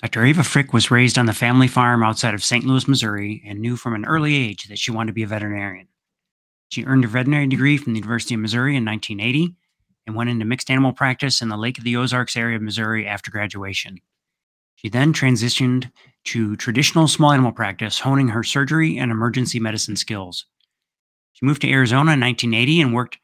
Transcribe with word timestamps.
Dr. 0.00 0.24
Ava 0.24 0.44
Frick 0.44 0.72
was 0.72 0.92
raised 0.92 1.18
on 1.18 1.26
the 1.26 1.32
family 1.32 1.66
farm 1.66 2.04
outside 2.04 2.32
of 2.32 2.44
St. 2.44 2.64
Louis, 2.64 2.86
Missouri, 2.86 3.42
and 3.44 3.58
knew 3.58 3.74
from 3.74 3.94
an 3.94 4.04
early 4.04 4.36
age 4.36 4.68
that 4.68 4.78
she 4.78 4.92
wanted 4.92 5.08
to 5.08 5.12
be 5.12 5.24
a 5.24 5.26
veterinarian. 5.26 5.88
She 6.68 6.84
earned 6.84 7.04
a 7.04 7.08
veterinary 7.08 7.48
degree 7.48 7.76
from 7.78 7.94
the 7.94 7.98
University 7.98 8.34
of 8.34 8.40
Missouri 8.40 8.76
in 8.76 8.84
1980 8.84 9.56
and 10.06 10.14
went 10.14 10.30
into 10.30 10.44
mixed 10.44 10.70
animal 10.70 10.92
practice 10.92 11.42
in 11.42 11.48
the 11.48 11.56
Lake 11.56 11.78
of 11.78 11.84
the 11.84 11.96
Ozarks 11.96 12.36
area 12.36 12.54
of 12.54 12.62
Missouri 12.62 13.08
after 13.08 13.32
graduation. 13.32 13.98
She 14.76 14.88
then 14.88 15.12
transitioned 15.12 15.90
to 16.26 16.54
traditional 16.54 17.08
small 17.08 17.32
animal 17.32 17.50
practice, 17.50 17.98
honing 17.98 18.28
her 18.28 18.44
surgery 18.44 18.96
and 18.98 19.10
emergency 19.10 19.58
medicine 19.58 19.96
skills. 19.96 20.46
She 21.32 21.44
moved 21.44 21.62
to 21.62 21.70
Arizona 21.70 22.12
in 22.12 22.20
1980 22.20 22.80
and 22.82 22.94
worked 22.94 23.18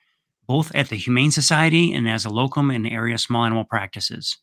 both 0.48 0.74
at 0.74 0.88
the 0.88 0.96
Humane 0.96 1.30
Society 1.30 1.92
and 1.92 2.08
as 2.08 2.24
a 2.24 2.30
locum 2.30 2.72
in 2.72 2.84
area 2.84 3.16
small 3.18 3.44
animal 3.44 3.64
practices. 3.64 4.38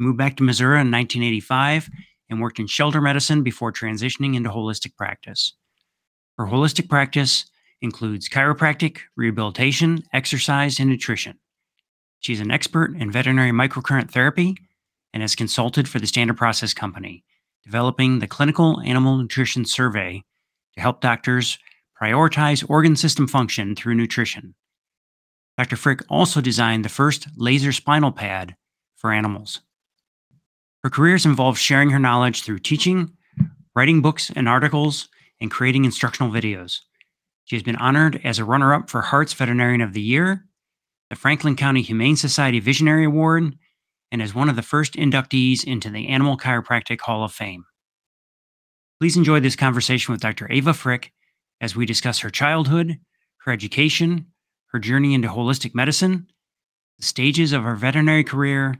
Moved 0.00 0.16
back 0.16 0.38
to 0.38 0.42
Missouri 0.42 0.80
in 0.80 0.90
1985 0.90 1.90
and 2.30 2.40
worked 2.40 2.58
in 2.58 2.66
shelter 2.66 3.02
medicine 3.02 3.42
before 3.42 3.70
transitioning 3.70 4.34
into 4.34 4.48
holistic 4.48 4.96
practice. 4.96 5.52
Her 6.38 6.46
holistic 6.46 6.88
practice 6.88 7.44
includes 7.82 8.26
chiropractic, 8.26 9.00
rehabilitation, 9.14 10.02
exercise, 10.14 10.80
and 10.80 10.88
nutrition. 10.88 11.38
She's 12.20 12.40
an 12.40 12.50
expert 12.50 12.96
in 12.96 13.12
veterinary 13.12 13.50
microcurrent 13.50 14.10
therapy 14.10 14.56
and 15.12 15.22
has 15.22 15.34
consulted 15.34 15.86
for 15.86 15.98
the 15.98 16.06
Standard 16.06 16.38
Process 16.38 16.72
Company, 16.72 17.22
developing 17.62 18.20
the 18.20 18.26
Clinical 18.26 18.80
Animal 18.80 19.18
Nutrition 19.18 19.66
Survey 19.66 20.22
to 20.76 20.80
help 20.80 21.02
doctors 21.02 21.58
prioritize 22.00 22.64
organ 22.70 22.96
system 22.96 23.28
function 23.28 23.76
through 23.76 23.96
nutrition. 23.96 24.54
Dr. 25.58 25.76
Frick 25.76 26.00
also 26.08 26.40
designed 26.40 26.86
the 26.86 26.88
first 26.88 27.28
laser 27.36 27.72
spinal 27.72 28.12
pad 28.12 28.56
for 28.96 29.12
animals. 29.12 29.60
Her 30.82 30.90
careers 30.90 31.26
involved 31.26 31.58
sharing 31.58 31.90
her 31.90 31.98
knowledge 31.98 32.42
through 32.42 32.60
teaching, 32.60 33.12
writing 33.74 34.00
books 34.00 34.30
and 34.34 34.48
articles, 34.48 35.08
and 35.40 35.50
creating 35.50 35.84
instructional 35.84 36.32
videos. 36.32 36.78
She 37.44 37.56
has 37.56 37.62
been 37.62 37.76
honored 37.76 38.20
as 38.24 38.38
a 38.38 38.44
runner 38.44 38.72
up 38.72 38.88
for 38.88 39.02
Hartz 39.02 39.34
Veterinarian 39.34 39.80
of 39.80 39.92
the 39.92 40.00
Year, 40.00 40.46
the 41.10 41.16
Franklin 41.16 41.56
County 41.56 41.82
Humane 41.82 42.16
Society 42.16 42.60
Visionary 42.60 43.04
Award, 43.04 43.56
and 44.12 44.22
as 44.22 44.34
one 44.34 44.48
of 44.48 44.56
the 44.56 44.62
first 44.62 44.94
inductees 44.94 45.64
into 45.64 45.90
the 45.90 46.08
Animal 46.08 46.38
Chiropractic 46.38 47.00
Hall 47.00 47.24
of 47.24 47.32
Fame. 47.32 47.64
Please 49.00 49.16
enjoy 49.16 49.40
this 49.40 49.56
conversation 49.56 50.12
with 50.12 50.20
Dr. 50.20 50.46
Ava 50.50 50.72
Frick 50.72 51.12
as 51.60 51.76
we 51.76 51.86
discuss 51.86 52.20
her 52.20 52.30
childhood, 52.30 52.98
her 53.44 53.52
education, 53.52 54.26
her 54.72 54.78
journey 54.78 55.14
into 55.14 55.28
holistic 55.28 55.74
medicine, 55.74 56.26
the 56.98 57.04
stages 57.04 57.52
of 57.52 57.64
her 57.64 57.76
veterinary 57.76 58.24
career, 58.24 58.78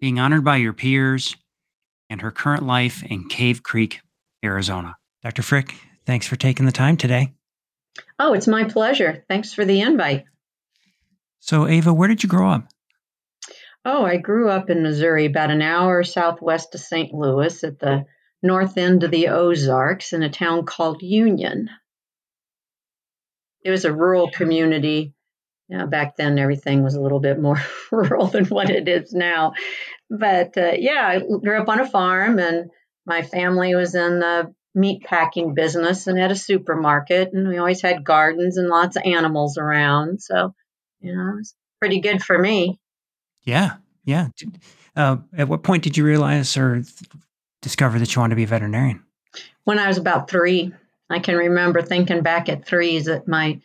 being 0.00 0.18
honored 0.18 0.44
by 0.44 0.56
your 0.56 0.72
peers, 0.72 1.36
and 2.10 2.20
her 2.20 2.30
current 2.30 2.66
life 2.66 3.02
in 3.04 3.28
Cave 3.28 3.62
Creek, 3.62 4.00
Arizona. 4.44 4.96
Dr. 5.22 5.42
Frick, 5.42 5.74
thanks 6.04 6.26
for 6.26 6.36
taking 6.36 6.66
the 6.66 6.72
time 6.72 6.96
today. 6.96 7.32
Oh, 8.18 8.34
it's 8.34 8.46
my 8.46 8.64
pleasure. 8.64 9.24
Thanks 9.28 9.54
for 9.54 9.64
the 9.64 9.80
invite. 9.80 10.24
So, 11.38 11.66
Ava, 11.66 11.94
where 11.94 12.08
did 12.08 12.22
you 12.22 12.28
grow 12.28 12.50
up? 12.50 12.64
Oh, 13.84 14.04
I 14.04 14.18
grew 14.18 14.50
up 14.50 14.68
in 14.68 14.82
Missouri, 14.82 15.24
about 15.24 15.50
an 15.50 15.62
hour 15.62 16.02
southwest 16.02 16.74
of 16.74 16.80
St. 16.80 17.14
Louis 17.14 17.64
at 17.64 17.78
the 17.78 18.04
north 18.42 18.76
end 18.76 19.04
of 19.04 19.10
the 19.10 19.28
Ozarks 19.28 20.12
in 20.12 20.22
a 20.22 20.28
town 20.28 20.66
called 20.66 21.00
Union. 21.00 21.70
It 23.64 23.70
was 23.70 23.84
a 23.84 23.92
rural 23.92 24.30
community 24.30 25.14
yeah, 25.70 25.86
back 25.86 26.16
then 26.16 26.36
everything 26.36 26.82
was 26.82 26.96
a 26.96 27.00
little 27.00 27.20
bit 27.20 27.40
more 27.40 27.62
rural 27.92 28.26
than 28.26 28.46
what 28.46 28.70
it 28.70 28.88
is 28.88 29.12
now. 29.14 29.52
But 30.10 30.58
uh, 30.58 30.72
yeah, 30.76 31.06
I 31.06 31.18
grew 31.20 31.60
up 31.60 31.68
on 31.68 31.80
a 31.80 31.88
farm, 31.88 32.38
and 32.38 32.70
my 33.06 33.22
family 33.22 33.74
was 33.74 33.94
in 33.94 34.18
the 34.18 34.52
meat 34.74 35.04
packing 35.04 35.54
business 35.54 36.06
and 36.06 36.18
had 36.18 36.32
a 36.32 36.36
supermarket, 36.36 37.32
and 37.32 37.48
we 37.48 37.58
always 37.58 37.80
had 37.80 38.04
gardens 38.04 38.56
and 38.56 38.68
lots 38.68 38.96
of 38.96 39.04
animals 39.04 39.56
around. 39.56 40.20
So, 40.20 40.54
you 41.00 41.14
know, 41.14 41.32
it 41.32 41.36
was 41.36 41.54
pretty 41.80 42.00
good 42.00 42.22
for 42.22 42.38
me. 42.38 42.78
Yeah, 43.42 43.76
yeah. 44.04 44.28
Uh, 44.96 45.18
at 45.36 45.48
what 45.48 45.62
point 45.62 45.84
did 45.84 45.96
you 45.96 46.04
realize 46.04 46.56
or 46.56 46.82
discover 47.62 47.98
that 47.98 48.14
you 48.14 48.20
wanted 48.20 48.30
to 48.30 48.36
be 48.36 48.44
a 48.44 48.48
veterinarian? 48.48 49.04
When 49.64 49.78
I 49.78 49.88
was 49.88 49.98
about 49.98 50.28
three. 50.28 50.72
I 51.12 51.18
can 51.18 51.36
remember 51.36 51.82
thinking 51.82 52.22
back 52.22 52.48
at 52.48 52.64
three 52.64 53.00
that 53.00 53.26
my 53.26 53.60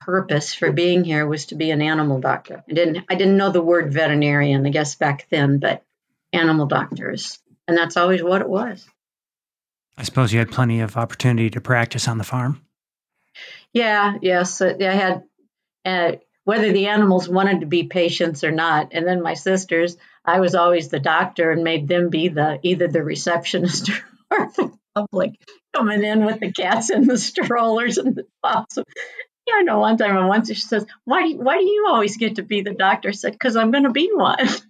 purpose 0.00 0.54
for 0.54 0.72
being 0.72 1.04
here 1.04 1.26
was 1.26 1.46
to 1.46 1.54
be 1.54 1.70
an 1.70 1.82
animal 1.82 2.18
doctor. 2.18 2.64
I 2.68 2.72
didn't 2.72 3.04
I 3.10 3.14
didn't 3.14 3.36
know 3.36 3.50
the 3.50 3.62
word 3.62 3.92
veterinarian, 3.92 4.66
I 4.66 4.70
guess 4.70 4.94
back 4.94 5.26
then, 5.30 5.58
but 5.58 5.84
animal 6.32 6.66
doctors. 6.66 7.38
And 7.66 7.76
that's 7.76 7.96
always 7.96 8.22
what 8.22 8.40
it 8.40 8.48
was. 8.48 8.86
I 9.96 10.04
suppose 10.04 10.32
you 10.32 10.38
had 10.38 10.50
plenty 10.50 10.80
of 10.80 10.96
opportunity 10.96 11.50
to 11.50 11.60
practice 11.60 12.06
on 12.08 12.18
the 12.18 12.24
farm. 12.24 12.62
Yeah, 13.72 14.16
yes. 14.22 14.60
Uh, 14.60 14.74
I 14.80 14.84
had 14.84 15.22
uh, 15.84 16.12
whether 16.44 16.72
the 16.72 16.86
animals 16.86 17.28
wanted 17.28 17.60
to 17.60 17.66
be 17.66 17.84
patients 17.84 18.42
or 18.42 18.50
not. 18.50 18.92
And 18.92 19.06
then 19.06 19.22
my 19.22 19.34
sisters, 19.34 19.96
I 20.24 20.40
was 20.40 20.54
always 20.54 20.88
the 20.88 21.00
doctor 21.00 21.50
and 21.50 21.62
made 21.62 21.88
them 21.88 22.08
be 22.08 22.28
the 22.28 22.58
either 22.62 22.88
the 22.88 23.02
receptionist 23.02 23.90
or 24.30 24.50
the 24.56 24.72
public 24.94 25.32
coming 25.74 26.02
in 26.02 26.24
with 26.24 26.40
the 26.40 26.52
cats 26.52 26.90
and 26.90 27.08
the 27.08 27.18
strollers 27.18 27.98
and 27.98 28.14
the 28.14 28.24
pots. 28.42 28.78
Yeah, 28.78 29.54
I 29.56 29.62
know 29.62 29.80
one 29.80 29.98
time 29.98 30.16
and 30.16 30.28
once 30.28 30.48
she 30.48 30.54
says, 30.54 30.86
why 31.04 31.22
do, 31.22 31.28
you, 31.28 31.36
why 31.38 31.58
do 31.58 31.64
you 31.64 31.86
always 31.88 32.16
get 32.16 32.36
to 32.36 32.42
be 32.42 32.62
the 32.62 32.74
doctor? 32.74 33.10
I 33.10 33.12
said, 33.12 33.32
because 33.32 33.56
I'm 33.56 33.70
going 33.70 33.84
to 33.84 33.90
be 33.90 34.10
one. 34.12 34.38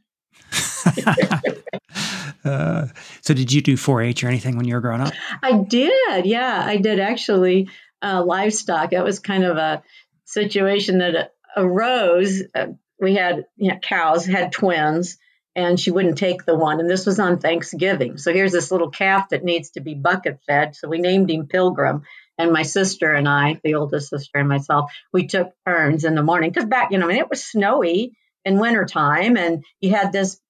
so 3.22 3.34
did 3.34 3.52
you 3.52 3.62
do 3.62 3.76
4-H 3.76 4.24
or 4.24 4.28
anything 4.28 4.56
when 4.56 4.66
you 4.66 4.74
were 4.74 4.80
growing 4.80 5.00
up? 5.00 5.12
I 5.42 5.52
did. 5.52 6.26
Yeah, 6.26 6.62
I 6.64 6.76
did 6.76 7.00
actually. 7.00 7.68
Uh, 8.00 8.22
livestock. 8.24 8.90
That 8.90 9.04
was 9.04 9.18
kind 9.18 9.42
of 9.42 9.56
a 9.56 9.82
situation 10.24 10.98
that 10.98 11.34
arose. 11.56 12.42
Uh, 12.54 12.68
we 13.00 13.16
had 13.16 13.46
you 13.56 13.72
know, 13.72 13.78
cows, 13.78 14.24
had 14.24 14.52
twins, 14.52 15.18
and 15.56 15.80
she 15.80 15.90
wouldn't 15.90 16.18
take 16.18 16.44
the 16.44 16.54
one. 16.54 16.78
And 16.78 16.88
this 16.88 17.06
was 17.06 17.18
on 17.18 17.38
Thanksgiving. 17.38 18.18
So 18.18 18.32
here's 18.32 18.52
this 18.52 18.70
little 18.70 18.90
calf 18.90 19.30
that 19.30 19.42
needs 19.42 19.70
to 19.70 19.80
be 19.80 19.94
bucket 19.94 20.38
fed. 20.46 20.76
So 20.76 20.88
we 20.88 20.98
named 20.98 21.30
him 21.30 21.48
Pilgrim 21.48 22.02
and 22.38 22.52
my 22.52 22.62
sister 22.62 23.12
and 23.12 23.28
I, 23.28 23.60
the 23.64 23.74
oldest 23.74 24.10
sister 24.10 24.38
and 24.38 24.48
myself, 24.48 24.92
we 25.12 25.26
took 25.26 25.52
turns 25.66 26.04
in 26.04 26.14
the 26.14 26.22
morning 26.22 26.50
because 26.50 26.68
back, 26.68 26.92
you 26.92 26.98
know, 26.98 27.06
I 27.06 27.08
mean, 27.08 27.18
it 27.18 27.28
was 27.28 27.44
snowy 27.44 28.12
in 28.44 28.60
wintertime 28.60 29.36
and 29.36 29.64
you 29.80 29.90
had 29.90 30.12
this 30.12 30.40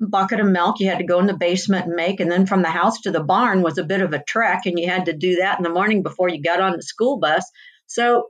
bucket 0.00 0.40
of 0.40 0.46
milk 0.46 0.80
you 0.80 0.88
had 0.88 0.98
to 0.98 1.04
go 1.04 1.20
in 1.20 1.26
the 1.26 1.36
basement 1.36 1.86
and 1.86 1.94
make. 1.94 2.20
And 2.20 2.30
then 2.30 2.46
from 2.46 2.62
the 2.62 2.70
house 2.70 3.02
to 3.02 3.10
the 3.10 3.22
barn 3.22 3.62
was 3.62 3.78
a 3.78 3.84
bit 3.84 4.00
of 4.00 4.12
a 4.12 4.22
trek 4.22 4.62
and 4.64 4.78
you 4.78 4.88
had 4.88 5.06
to 5.06 5.12
do 5.12 5.36
that 5.36 5.58
in 5.58 5.62
the 5.62 5.70
morning 5.70 6.02
before 6.02 6.28
you 6.28 6.42
got 6.42 6.60
on 6.60 6.72
the 6.72 6.82
school 6.82 7.18
bus. 7.18 7.44
So 7.86 8.28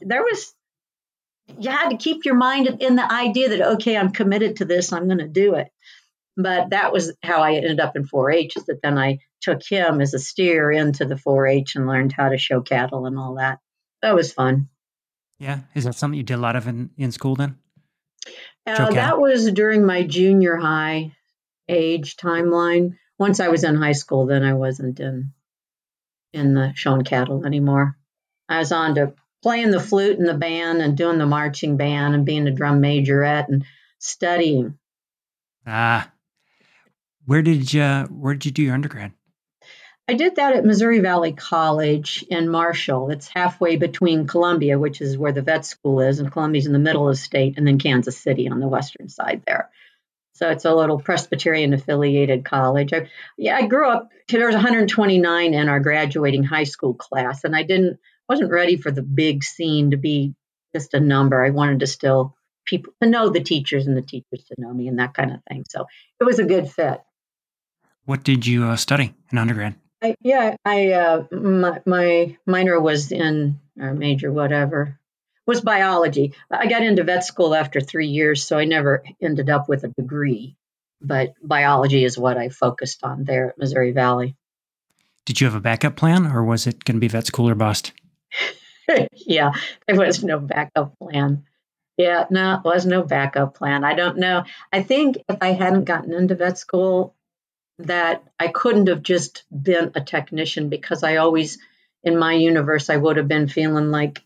there 0.00 0.22
was, 0.22 0.52
you 1.58 1.70
had 1.70 1.90
to 1.90 1.96
keep 1.96 2.24
your 2.24 2.34
mind 2.34 2.66
in 2.80 2.96
the 2.96 3.10
idea 3.10 3.50
that, 3.50 3.74
okay, 3.74 3.96
I'm 3.96 4.10
committed 4.10 4.56
to 4.56 4.64
this, 4.64 4.92
I'm 4.92 5.06
going 5.06 5.18
to 5.18 5.28
do 5.28 5.54
it. 5.54 5.68
But 6.36 6.70
that 6.70 6.92
was 6.92 7.14
how 7.22 7.40
I 7.40 7.54
ended 7.54 7.80
up 7.80 7.96
in 7.96 8.04
4 8.04 8.30
H, 8.30 8.56
is 8.56 8.64
that 8.66 8.82
then 8.82 8.98
I 8.98 9.18
took 9.40 9.62
him 9.66 10.00
as 10.00 10.12
a 10.12 10.18
steer 10.18 10.70
into 10.70 11.06
the 11.06 11.16
4 11.16 11.46
H 11.46 11.76
and 11.76 11.86
learned 11.86 12.12
how 12.12 12.28
to 12.28 12.36
show 12.36 12.60
cattle 12.60 13.06
and 13.06 13.18
all 13.18 13.36
that. 13.36 13.58
That 14.02 14.14
was 14.14 14.32
fun. 14.32 14.68
Yeah. 15.38 15.60
Is 15.74 15.84
that 15.84 15.94
something 15.94 16.16
you 16.16 16.24
did 16.24 16.34
a 16.34 16.38
lot 16.38 16.56
of 16.56 16.66
in, 16.66 16.90
in 16.98 17.12
school 17.12 17.36
then? 17.36 17.58
Uh, 18.66 18.90
that 18.90 19.20
was 19.20 19.50
during 19.52 19.86
my 19.86 20.02
junior 20.02 20.56
high 20.56 21.12
age 21.68 22.16
timeline. 22.16 22.96
Once 23.18 23.40
I 23.40 23.48
was 23.48 23.64
in 23.64 23.76
high 23.76 23.92
school, 23.92 24.26
then 24.26 24.42
I 24.42 24.54
wasn't 24.54 25.00
in 25.00 25.32
in 26.32 26.54
the 26.54 26.72
showing 26.74 27.02
cattle 27.02 27.46
anymore. 27.46 27.96
I 28.48 28.58
was 28.58 28.72
on 28.72 28.94
to 28.96 29.14
playing 29.42 29.70
the 29.70 29.80
flute 29.80 30.18
in 30.18 30.24
the 30.24 30.34
band 30.34 30.82
and 30.82 30.96
doing 30.96 31.18
the 31.18 31.26
marching 31.26 31.76
band 31.76 32.14
and 32.14 32.26
being 32.26 32.46
a 32.46 32.50
drum 32.50 32.82
majorette 32.82 33.48
and 33.48 33.64
studying. 33.98 34.78
Ah, 35.66 36.10
where 37.24 37.42
did 37.42 37.72
you 37.72 37.84
Where 38.10 38.34
did 38.34 38.46
you 38.46 38.50
do 38.50 38.62
your 38.62 38.74
undergrad? 38.74 39.12
I 40.08 40.14
did 40.14 40.36
that 40.36 40.54
at 40.54 40.64
Missouri 40.64 41.00
Valley 41.00 41.32
College 41.32 42.24
in 42.30 42.48
Marshall. 42.48 43.10
It's 43.10 43.26
halfway 43.26 43.76
between 43.76 44.28
Columbia, 44.28 44.78
which 44.78 45.00
is 45.00 45.18
where 45.18 45.32
the 45.32 45.42
vet 45.42 45.64
school 45.64 46.00
is, 46.00 46.20
and 46.20 46.30
Columbia's 46.30 46.66
in 46.66 46.72
the 46.72 46.78
middle 46.78 47.08
of 47.08 47.16
the 47.16 47.20
state, 47.20 47.54
and 47.56 47.66
then 47.66 47.78
Kansas 47.78 48.16
City 48.16 48.48
on 48.48 48.60
the 48.60 48.68
western 48.68 49.08
side 49.08 49.42
there. 49.46 49.68
So 50.34 50.50
it's 50.50 50.64
a 50.64 50.74
little 50.74 51.00
Presbyterian 51.00 51.72
affiliated 51.72 52.44
college. 52.44 52.92
I, 52.92 53.08
yeah, 53.36 53.56
I 53.56 53.66
grew 53.66 53.88
up. 53.88 54.10
There 54.28 54.46
was 54.46 54.54
129 54.54 55.54
in 55.54 55.68
our 55.68 55.80
graduating 55.80 56.44
high 56.44 56.64
school 56.64 56.94
class, 56.94 57.42
and 57.42 57.56
I 57.56 57.64
didn't 57.64 57.98
wasn't 58.28 58.52
ready 58.52 58.76
for 58.76 58.92
the 58.92 59.02
big 59.02 59.42
scene 59.42 59.90
to 59.90 59.96
be 59.96 60.34
just 60.74 60.94
a 60.94 61.00
number. 61.00 61.44
I 61.44 61.50
wanted 61.50 61.80
to 61.80 61.86
still 61.86 62.36
people 62.64 62.92
to 63.02 63.08
know 63.08 63.30
the 63.30 63.40
teachers 63.40 63.86
and 63.86 63.96
the 63.96 64.02
teachers 64.02 64.44
to 64.44 64.54
know 64.58 64.72
me 64.72 64.88
and 64.88 64.98
that 64.98 65.14
kind 65.14 65.32
of 65.32 65.40
thing. 65.48 65.64
So 65.68 65.86
it 66.20 66.24
was 66.24 66.38
a 66.38 66.44
good 66.44 66.70
fit. 66.70 67.00
What 68.04 68.22
did 68.22 68.46
you 68.46 68.64
uh, 68.64 68.76
study 68.76 69.14
in 69.32 69.38
undergrad? 69.38 69.74
I, 70.06 70.14
yeah, 70.20 70.56
I 70.64 70.92
uh, 70.92 71.24
my, 71.32 71.80
my 71.84 72.36
minor 72.46 72.80
was 72.80 73.10
in 73.10 73.58
or 73.78 73.92
major 73.92 74.32
whatever 74.32 74.98
was 75.46 75.60
biology. 75.60 76.32
I 76.50 76.66
got 76.66 76.82
into 76.82 77.04
vet 77.04 77.24
school 77.24 77.54
after 77.54 77.80
three 77.80 78.08
years, 78.08 78.44
so 78.44 78.58
I 78.58 78.64
never 78.64 79.04
ended 79.20 79.50
up 79.50 79.68
with 79.68 79.84
a 79.84 79.88
degree. 79.88 80.56
but 81.00 81.34
biology 81.42 82.04
is 82.04 82.16
what 82.18 82.38
I 82.38 82.48
focused 82.48 83.04
on 83.04 83.24
there 83.24 83.50
at 83.50 83.58
Missouri 83.58 83.92
Valley. 83.92 84.34
Did 85.24 85.40
you 85.40 85.46
have 85.46 85.56
a 85.56 85.60
backup 85.60 85.96
plan, 85.96 86.26
or 86.26 86.44
was 86.44 86.66
it 86.66 86.84
going 86.84 86.96
to 86.96 87.00
be 87.00 87.08
vet 87.08 87.26
school 87.26 87.48
or 87.48 87.54
bust? 87.54 87.92
yeah, 89.12 89.52
there 89.86 89.96
was 89.96 90.22
no 90.22 90.38
backup 90.38 90.96
plan. 90.98 91.44
Yeah, 91.96 92.26
no, 92.30 92.54
it 92.54 92.64
was 92.64 92.86
no 92.86 93.02
backup 93.02 93.54
plan. 93.54 93.82
I 93.82 93.94
don't 93.94 94.18
know. 94.18 94.44
I 94.72 94.82
think 94.82 95.18
if 95.28 95.38
I 95.40 95.52
hadn't 95.52 95.84
gotten 95.84 96.12
into 96.12 96.34
vet 96.34 96.58
school, 96.58 97.16
that 97.78 98.24
I 98.38 98.48
couldn't 98.48 98.88
have 98.88 99.02
just 99.02 99.44
been 99.50 99.92
a 99.94 100.00
technician 100.00 100.68
because 100.68 101.02
I 101.02 101.16
always, 101.16 101.58
in 102.02 102.18
my 102.18 102.32
universe, 102.32 102.88
I 102.90 102.96
would 102.96 103.16
have 103.16 103.28
been 103.28 103.48
feeling 103.48 103.90
like 103.90 104.22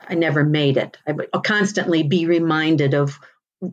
I 0.00 0.14
never 0.14 0.44
made 0.44 0.76
it. 0.76 0.98
I 1.06 1.12
would 1.12 1.30
constantly 1.44 2.02
be 2.02 2.26
reminded 2.26 2.94
of 2.94 3.18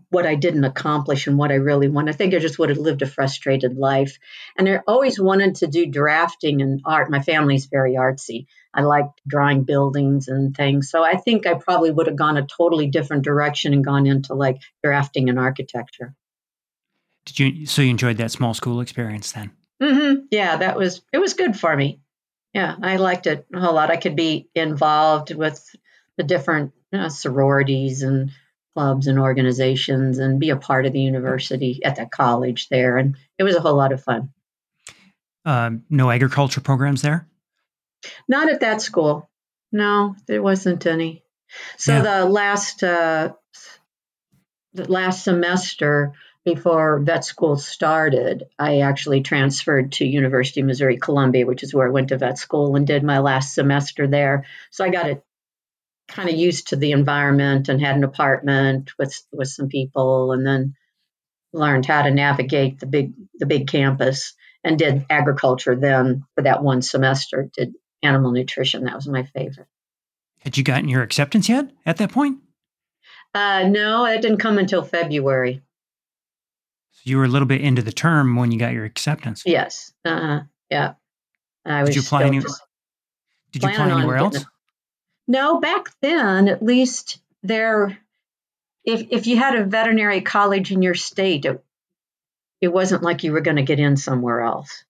what 0.10 0.26
I 0.26 0.36
didn't 0.36 0.64
accomplish 0.64 1.28
and 1.28 1.38
what 1.38 1.52
I 1.52 1.56
really 1.56 1.90
want. 1.90 2.08
I 2.10 2.14
think 2.14 2.34
I 2.34 2.40
just 2.40 2.58
would 2.58 2.70
have 2.70 2.78
lived 2.78 3.02
a 3.02 3.06
frustrated 3.06 3.78
life. 3.78 4.18
And 4.58 4.70
I 4.70 4.80
always 4.88 5.20
wanted 5.20 5.56
to 5.56 5.68
do 5.68 5.86
drafting 5.86 6.62
and 6.62 6.82
art. 6.86 7.12
My 7.12 7.22
family's 7.22 7.66
very 7.66 7.96
artsy. 7.96 8.46
I 8.74 8.84
liked 8.84 9.22
drawing 9.28 9.64
buildings 9.64 10.30
and 10.30 10.56
things. 10.56 10.90
So 10.90 11.04
I 11.04 11.18
think 11.18 11.46
I 11.46 11.56
probably 11.56 11.92
would 11.92 12.08
have 12.08 12.16
gone 12.16 12.38
a 12.38 12.48
totally 12.48 12.88
different 12.88 13.24
direction 13.24 13.74
and 13.74 13.84
gone 13.84 14.08
into 14.08 14.34
like 14.34 14.62
drafting 14.82 15.30
and 15.30 15.38
architecture. 15.38 16.16
Did 17.26 17.40
you 17.40 17.66
so 17.66 17.82
you 17.82 17.90
enjoyed 17.90 18.18
that 18.18 18.32
small 18.32 18.54
school 18.54 18.82
experience 18.82 19.32
then? 19.32 19.52
Mm-hmm. 19.82 20.26
Yeah, 20.32 20.58
that 20.58 20.78
was 20.78 21.02
it 21.12 21.20
was 21.20 21.34
good 21.34 21.58
for 21.58 21.76
me. 21.76 22.00
Yeah, 22.54 22.76
I 22.82 22.98
liked 22.98 23.28
it 23.28 23.46
a 23.54 23.60
whole 23.60 23.74
lot. 23.74 23.92
I 23.92 23.98
could 23.98 24.16
be 24.16 24.50
involved 24.54 25.34
with 25.34 25.64
the 26.18 26.24
different 26.24 26.74
you 26.92 27.00
know, 27.00 27.08
sororities 27.10 28.04
and 28.04 28.32
clubs 28.76 29.08
and 29.08 29.20
organizations 29.20 30.20
and 30.20 30.40
be 30.40 30.50
a 30.50 30.58
part 30.58 30.86
of 30.86 30.94
the 30.94 31.02
university 31.02 31.82
at 31.84 31.96
that 31.96 32.12
college 32.12 32.70
there. 32.70 32.98
And 32.98 33.18
it 33.38 33.44
was 33.44 33.56
a 33.56 33.60
whole 33.60 33.76
lot 33.76 33.92
of 33.92 34.04
fun. 34.04 34.30
Um, 35.46 35.84
no 35.90 36.10
agriculture 36.10 36.62
programs 36.62 37.02
there? 37.02 37.28
Not 38.28 38.52
at 38.52 38.62
that 38.62 38.82
school. 38.82 39.30
No, 39.72 40.16
there 40.28 40.42
wasn't 40.42 40.86
any. 40.86 41.24
So 41.78 41.94
yeah. 41.94 42.02
the 42.02 42.26
last 42.26 42.84
uh, 42.84 43.34
the 44.74 44.92
last 44.92 45.24
semester 45.24 46.14
before 46.46 47.00
vet 47.00 47.24
school 47.24 47.58
started, 47.58 48.44
I 48.60 48.80
actually 48.82 49.22
transferred 49.22 49.94
to 49.94 50.06
University 50.06 50.60
of 50.60 50.68
Missouri 50.68 50.98
Columbia, 50.98 51.46
which 51.46 51.64
is 51.64 51.74
where 51.74 51.88
I 51.88 51.92
went 51.92 52.10
to 52.10 52.18
vet 52.18 52.38
school 52.38 52.76
and 52.76 52.86
did 52.86 53.04
my 53.04 53.20
last 53.20 53.54
semester 53.54 54.08
there. 54.08 54.46
So 54.72 54.84
I 54.84 54.90
got 54.90 55.10
it 55.10 55.24
kind 56.08 56.30
of 56.30 56.36
used 56.36 56.70
to 56.70 56.76
the 56.76 56.92
environment 56.92 57.70
and 57.70 57.80
had 57.80 57.96
an 57.96 58.04
apartment 58.04 58.92
with 59.00 59.16
with 59.32 59.48
some 59.48 59.70
people 59.70 60.34
and 60.34 60.46
then 60.46 60.76
learned 61.54 61.86
how 61.86 62.02
to 62.02 62.12
navigate 62.12 62.80
the 62.80 62.88
big 62.88 63.14
the 63.36 63.46
big 63.46 63.68
campus 63.68 64.34
and 64.66 64.78
did 64.78 65.06
agriculture 65.10 65.76
then 65.76 66.26
for 66.36 66.42
that 66.42 66.62
one 66.62 66.82
semester 66.82 67.50
did 67.56 67.74
animal 68.02 68.32
nutrition. 68.32 68.84
That 68.84 68.96
was 68.96 69.08
my 69.08 69.24
favorite. 69.24 69.68
Had 70.40 70.58
you 70.58 70.64
gotten 70.64 70.90
your 70.90 71.04
acceptance 71.04 71.48
yet 71.48 71.72
at 71.86 71.98
that 71.98 72.12
point? 72.12 72.40
Uh, 73.34 73.64
no 73.70 74.06
it 74.06 74.22
didn't 74.22 74.40
come 74.40 74.58
until 74.58 74.84
february 74.84 75.62
you 77.06 77.18
were 77.18 77.26
a 77.26 77.30
little 77.30 77.48
bit 77.48 77.62
into 77.62 77.82
the 77.82 77.92
term 77.92 78.36
when 78.36 78.52
you 78.52 78.60
got 78.60 78.74
your 78.74 78.86
acceptance 78.86 79.44
yes 79.46 79.94
uh-huh 80.06 80.42
yeah 80.70 80.94
I 81.66 81.84
did 81.84 81.96
you 81.96 82.02
apply 82.02 82.24
any, 82.24 82.40
did 82.40 83.64
you 83.64 83.70
apply 83.70 83.90
anywhere 83.90 84.18
else 84.18 84.46
no, 85.28 85.60
back 85.60 85.90
then, 86.02 86.48
at 86.48 86.64
least 86.64 87.20
there, 87.44 87.98
if 88.84 89.08
if 89.10 89.28
you 89.28 89.38
had 89.38 89.56
a 89.56 89.66
veterinary 89.66 90.22
college 90.22 90.72
in 90.72 90.82
your 90.82 90.96
state, 90.96 91.46
it, 91.46 91.64
it 92.60 92.68
wasn't 92.74 93.04
like 93.04 93.24
you 93.24 93.32
were 93.32 93.42
going 93.42 93.58
to 93.58 93.64
get 93.64 93.80
in 93.80 93.96
somewhere 93.96 94.42
else. 94.42 94.84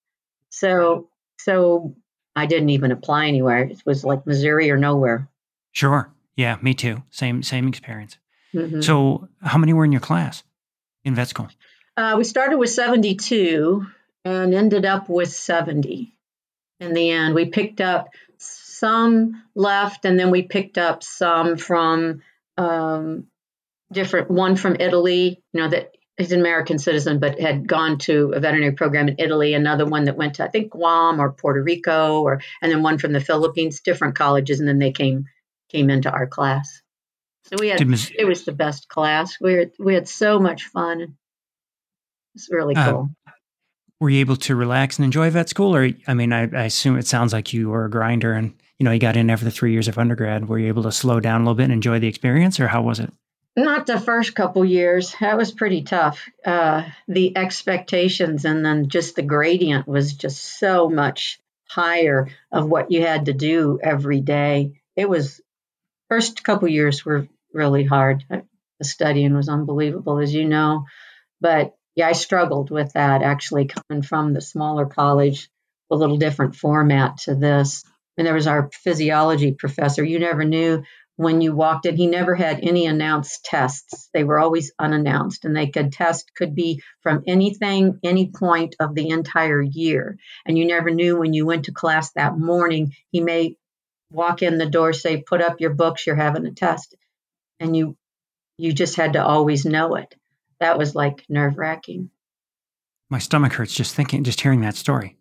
So 0.50 1.08
so 1.38 1.94
I 2.34 2.46
didn't 2.46 2.70
even 2.70 2.90
apply 2.90 3.26
anywhere. 3.26 3.64
It 3.64 3.82
was 3.86 4.04
like 4.04 4.26
Missouri 4.26 4.70
or 4.70 4.76
nowhere. 4.76 5.28
Sure. 5.72 6.12
Yeah, 6.36 6.58
me 6.62 6.74
too. 6.74 7.02
Same 7.10 7.42
same 7.42 7.68
experience. 7.68 8.18
Mm-hmm. 8.52 8.80
So, 8.82 9.28
how 9.40 9.58
many 9.58 9.72
were 9.72 9.84
in 9.84 9.92
your 9.92 10.00
class 10.00 10.42
in 11.04 11.14
vet 11.14 11.28
school? 11.28 11.48
Uh, 11.96 12.14
we 12.18 12.24
started 12.24 12.58
with 12.58 12.70
72 12.70 13.86
and 14.24 14.54
ended 14.54 14.84
up 14.84 15.08
with 15.08 15.30
70 15.30 16.12
in 16.80 16.94
the 16.94 17.10
end. 17.10 17.34
We 17.34 17.46
picked 17.46 17.80
up 17.80 18.08
some 18.38 19.42
left, 19.54 20.04
and 20.04 20.18
then 20.18 20.30
we 20.30 20.42
picked 20.42 20.78
up 20.78 21.02
some 21.02 21.56
from 21.56 22.22
um, 22.56 23.26
different. 23.92 24.30
One 24.30 24.56
from 24.56 24.76
Italy, 24.78 25.42
you 25.52 25.60
know, 25.60 25.68
that 25.68 25.92
is 26.18 26.32
an 26.32 26.40
American 26.40 26.78
citizen, 26.78 27.18
but 27.18 27.40
had 27.40 27.66
gone 27.66 27.98
to 27.98 28.32
a 28.34 28.40
veterinary 28.40 28.72
program 28.72 29.08
in 29.08 29.16
Italy. 29.18 29.54
Another 29.54 29.86
one 29.86 30.04
that 30.04 30.16
went 30.16 30.34
to 30.34 30.44
I 30.44 30.48
think 30.48 30.70
Guam 30.70 31.20
or 31.20 31.32
Puerto 31.32 31.62
Rico, 31.62 32.22
or 32.22 32.40
and 32.60 32.70
then 32.70 32.82
one 32.82 32.98
from 32.98 33.12
the 33.12 33.20
Philippines. 33.20 33.80
Different 33.80 34.16
colleges, 34.16 34.60
and 34.60 34.68
then 34.68 34.78
they 34.78 34.92
came 34.92 35.26
came 35.70 35.90
into 35.90 36.10
our 36.10 36.26
class. 36.26 36.82
So 37.44 37.56
we 37.58 37.68
had 37.68 37.80
it 37.80 38.26
was 38.26 38.44
the 38.44 38.52
best 38.52 38.88
class. 38.88 39.38
We 39.40 39.54
were, 39.54 39.66
we 39.78 39.94
had 39.94 40.08
so 40.08 40.38
much 40.38 40.64
fun. 40.64 41.16
It's 42.34 42.48
really 42.50 42.74
uh, 42.74 42.90
cool 42.90 43.10
were 44.00 44.10
you 44.10 44.20
able 44.20 44.36
to 44.36 44.56
relax 44.56 44.98
and 44.98 45.04
enjoy 45.04 45.30
vet 45.30 45.48
school 45.48 45.74
or 45.74 45.88
i 46.06 46.14
mean 46.14 46.32
I, 46.32 46.42
I, 46.42 46.64
assume 46.64 46.98
it 46.98 47.06
sounds 47.06 47.32
like 47.32 47.52
you 47.52 47.70
were 47.70 47.84
a 47.84 47.90
grinder 47.90 48.32
and 48.32 48.52
you 48.78 48.84
know, 48.84 48.90
you 48.90 48.98
got 48.98 49.16
in 49.16 49.30
after 49.30 49.44
the 49.44 49.50
three 49.50 49.72
years 49.72 49.88
of 49.88 49.98
undergrad. 49.98 50.48
Were 50.48 50.58
you 50.58 50.68
able 50.68 50.82
to 50.84 50.92
slow 50.92 51.20
down 51.20 51.40
a 51.40 51.44
little 51.44 51.54
bit 51.54 51.64
and 51.64 51.72
enjoy 51.72 52.00
the 52.00 52.08
experience, 52.08 52.58
or 52.58 52.68
how 52.68 52.82
was 52.82 53.00
it? 53.00 53.12
Not 53.56 53.86
the 53.86 54.00
first 54.00 54.34
couple 54.34 54.64
years. 54.64 55.14
That 55.20 55.36
was 55.36 55.52
pretty 55.52 55.82
tough. 55.82 56.28
Uh, 56.44 56.84
the 57.06 57.36
expectations 57.36 58.44
and 58.44 58.64
then 58.64 58.88
just 58.88 59.14
the 59.14 59.22
gradient 59.22 59.86
was 59.86 60.14
just 60.14 60.58
so 60.58 60.88
much 60.88 61.40
higher 61.68 62.28
of 62.50 62.68
what 62.68 62.90
you 62.90 63.02
had 63.02 63.26
to 63.26 63.32
do 63.32 63.78
every 63.80 64.20
day. 64.20 64.80
It 64.96 65.08
was 65.08 65.40
first 66.08 66.42
couple 66.42 66.68
years 66.68 67.04
were 67.04 67.28
really 67.52 67.84
hard. 67.84 68.24
Uh, 68.28 68.40
the 68.80 68.84
studying 68.84 69.36
was 69.36 69.48
unbelievable, 69.48 70.18
as 70.18 70.34
you 70.34 70.48
know. 70.48 70.86
But 71.40 71.76
yeah, 71.94 72.08
I 72.08 72.12
struggled 72.12 72.70
with 72.70 72.92
that 72.94 73.22
actually 73.22 73.66
coming 73.66 74.02
from 74.02 74.32
the 74.32 74.40
smaller 74.40 74.86
college, 74.86 75.48
a 75.90 75.96
little 75.96 76.16
different 76.16 76.56
format 76.56 77.18
to 77.18 77.34
this 77.34 77.84
and 78.16 78.26
there 78.26 78.34
was 78.34 78.46
our 78.46 78.70
physiology 78.72 79.52
professor. 79.52 80.04
You 80.04 80.18
never 80.18 80.44
knew 80.44 80.84
when 81.16 81.40
you 81.40 81.54
walked 81.54 81.86
in. 81.86 81.96
He 81.96 82.06
never 82.06 82.34
had 82.34 82.60
any 82.62 82.86
announced 82.86 83.44
tests. 83.44 84.08
They 84.12 84.24
were 84.24 84.38
always 84.38 84.72
unannounced, 84.78 85.44
and 85.44 85.56
they 85.56 85.68
could 85.68 85.92
test 85.92 86.32
could 86.34 86.54
be 86.54 86.80
from 87.02 87.24
anything, 87.26 87.98
any 88.02 88.30
point 88.30 88.76
of 88.80 88.94
the 88.94 89.08
entire 89.10 89.62
year. 89.62 90.16
And 90.46 90.56
you 90.56 90.66
never 90.66 90.90
knew 90.90 91.18
when 91.18 91.32
you 91.32 91.46
went 91.46 91.64
to 91.66 91.72
class 91.72 92.12
that 92.12 92.38
morning. 92.38 92.92
He 93.10 93.20
may 93.20 93.56
walk 94.10 94.42
in 94.42 94.58
the 94.58 94.66
door, 94.70 94.92
say, 94.92 95.22
"Put 95.22 95.40
up 95.40 95.60
your 95.60 95.74
books. 95.74 96.06
You're 96.06 96.16
having 96.16 96.46
a 96.46 96.52
test," 96.52 96.94
and 97.58 97.76
you 97.76 97.96
you 98.56 98.72
just 98.72 98.94
had 98.96 99.14
to 99.14 99.24
always 99.24 99.64
know 99.64 99.96
it. 99.96 100.14
That 100.64 100.78
was 100.78 100.94
like 100.94 101.26
nerve 101.28 101.58
wracking. 101.58 102.08
My 103.10 103.18
stomach 103.18 103.52
hurts 103.52 103.74
just 103.74 103.94
thinking, 103.94 104.24
just 104.24 104.40
hearing 104.40 104.62
that 104.62 104.76
story. 104.76 105.18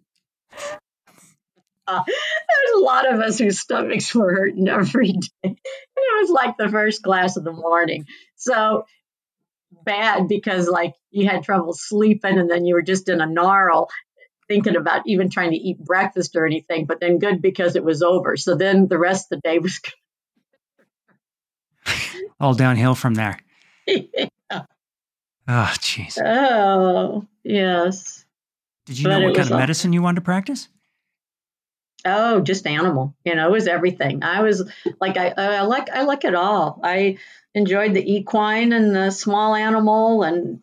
Uh, 1.85 2.01
there's 2.07 2.77
a 2.77 2.81
lot 2.81 3.13
of 3.13 3.19
us 3.19 3.39
whose 3.39 3.59
stomachs 3.59 4.15
were 4.15 4.33
hurting 4.33 4.69
every 4.69 5.11
day. 5.11 5.27
And 5.43 5.57
it 5.97 6.21
was 6.21 6.29
like 6.29 6.55
the 6.55 6.69
first 6.69 7.03
class 7.03 7.35
of 7.35 7.43
the 7.43 7.51
morning. 7.51 8.05
So 8.37 8.85
bad 9.83 10.29
because 10.29 10.69
like 10.69 10.93
you 11.11 11.27
had 11.27 11.43
trouble 11.43 11.73
sleeping 11.73 12.39
and 12.39 12.49
then 12.49 12.63
you 12.63 12.75
were 12.75 12.81
just 12.81 13.09
in 13.09 13.19
a 13.19 13.25
gnarl 13.25 13.89
thinking 14.47 14.77
about 14.77 15.01
even 15.07 15.29
trying 15.29 15.51
to 15.51 15.57
eat 15.57 15.77
breakfast 15.77 16.37
or 16.37 16.45
anything, 16.45 16.85
but 16.85 17.01
then 17.01 17.19
good 17.19 17.41
because 17.41 17.75
it 17.75 17.83
was 17.83 18.01
over. 18.01 18.37
So 18.37 18.55
then 18.55 18.87
the 18.87 18.97
rest 18.97 19.29
of 19.29 19.41
the 19.41 19.49
day 19.49 19.59
was 19.59 19.81
all 22.39 22.53
downhill 22.53 22.95
from 22.95 23.15
there. 23.15 23.37
yeah. 23.85 24.27
Oh, 25.47 25.73
jeez. 25.79 26.17
Oh, 26.23 27.27
yes. 27.43 28.25
Did 28.85 28.99
you 28.99 29.03
but 29.05 29.09
know 29.09 29.25
what 29.25 29.35
kind 29.35 29.51
of 29.51 29.57
medicine 29.57 29.93
you 29.93 30.01
wanted 30.01 30.15
to 30.15 30.21
practice? 30.21 30.69
Oh, 32.05 32.41
just 32.41 32.67
animal. 32.67 33.15
You 33.23 33.35
know, 33.35 33.47
it 33.47 33.51
was 33.51 33.67
everything. 33.67 34.23
I 34.23 34.41
was 34.41 34.69
like, 34.99 35.15
I, 35.17 35.33
I 35.37 35.61
like, 35.61 35.89
I 35.89 36.03
like 36.03 36.25
it 36.25 36.35
all. 36.35 36.79
I 36.83 37.17
enjoyed 37.53 37.93
the 37.93 38.13
equine 38.13 38.73
and 38.73 38.95
the 38.95 39.09
small 39.09 39.55
animal, 39.55 40.23
and 40.23 40.61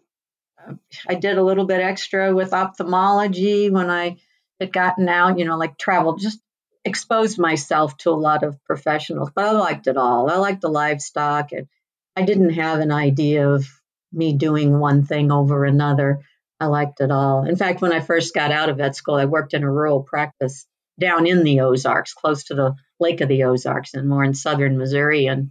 I 1.09 1.15
did 1.15 1.39
a 1.39 1.43
little 1.43 1.65
bit 1.65 1.81
extra 1.81 2.35
with 2.35 2.53
ophthalmology 2.53 3.71
when 3.71 3.89
I 3.89 4.19
had 4.61 4.73
gotten 4.73 5.09
out. 5.09 5.39
You 5.39 5.47
know, 5.47 5.57
like 5.57 5.79
travel, 5.79 6.17
just 6.17 6.41
exposed 6.85 7.39
myself 7.39 7.97
to 7.99 8.11
a 8.11 8.13
lot 8.13 8.43
of 8.43 8.63
professionals. 8.65 9.31
But 9.35 9.47
I 9.47 9.53
liked 9.53 9.87
it 9.87 9.97
all. 9.97 10.31
I 10.31 10.37
liked 10.37 10.61
the 10.61 10.69
livestock, 10.69 11.53
and 11.53 11.69
I 12.17 12.23
didn't 12.23 12.51
have 12.51 12.81
an 12.81 12.93
idea 12.93 13.49
of 13.49 13.67
me 14.13 14.33
doing 14.33 14.79
one 14.79 15.05
thing 15.05 15.31
over 15.31 15.65
another. 15.65 16.21
I 16.59 16.67
liked 16.67 17.01
it 17.01 17.11
all. 17.11 17.45
In 17.45 17.57
fact, 17.57 17.81
when 17.81 17.93
I 17.93 18.01
first 18.01 18.35
got 18.35 18.53
out 18.53 18.69
of 18.69 18.77
vet 18.77 18.95
school, 18.95 19.15
I 19.15 19.25
worked 19.25 19.55
in 19.55 19.63
a 19.63 19.71
rural 19.71 20.03
practice 20.03 20.67
down 20.99 21.27
in 21.27 21.43
the 21.43 21.61
Ozarks, 21.61 22.13
close 22.13 22.45
to 22.45 22.55
the 22.55 22.75
Lake 22.99 23.23
of 23.23 23.29
the 23.29 23.45
Ozarks, 23.45 23.95
and 23.95 24.09
more 24.09 24.23
in 24.23 24.35
southern 24.35 24.77
Missouri. 24.77 25.27
And 25.27 25.51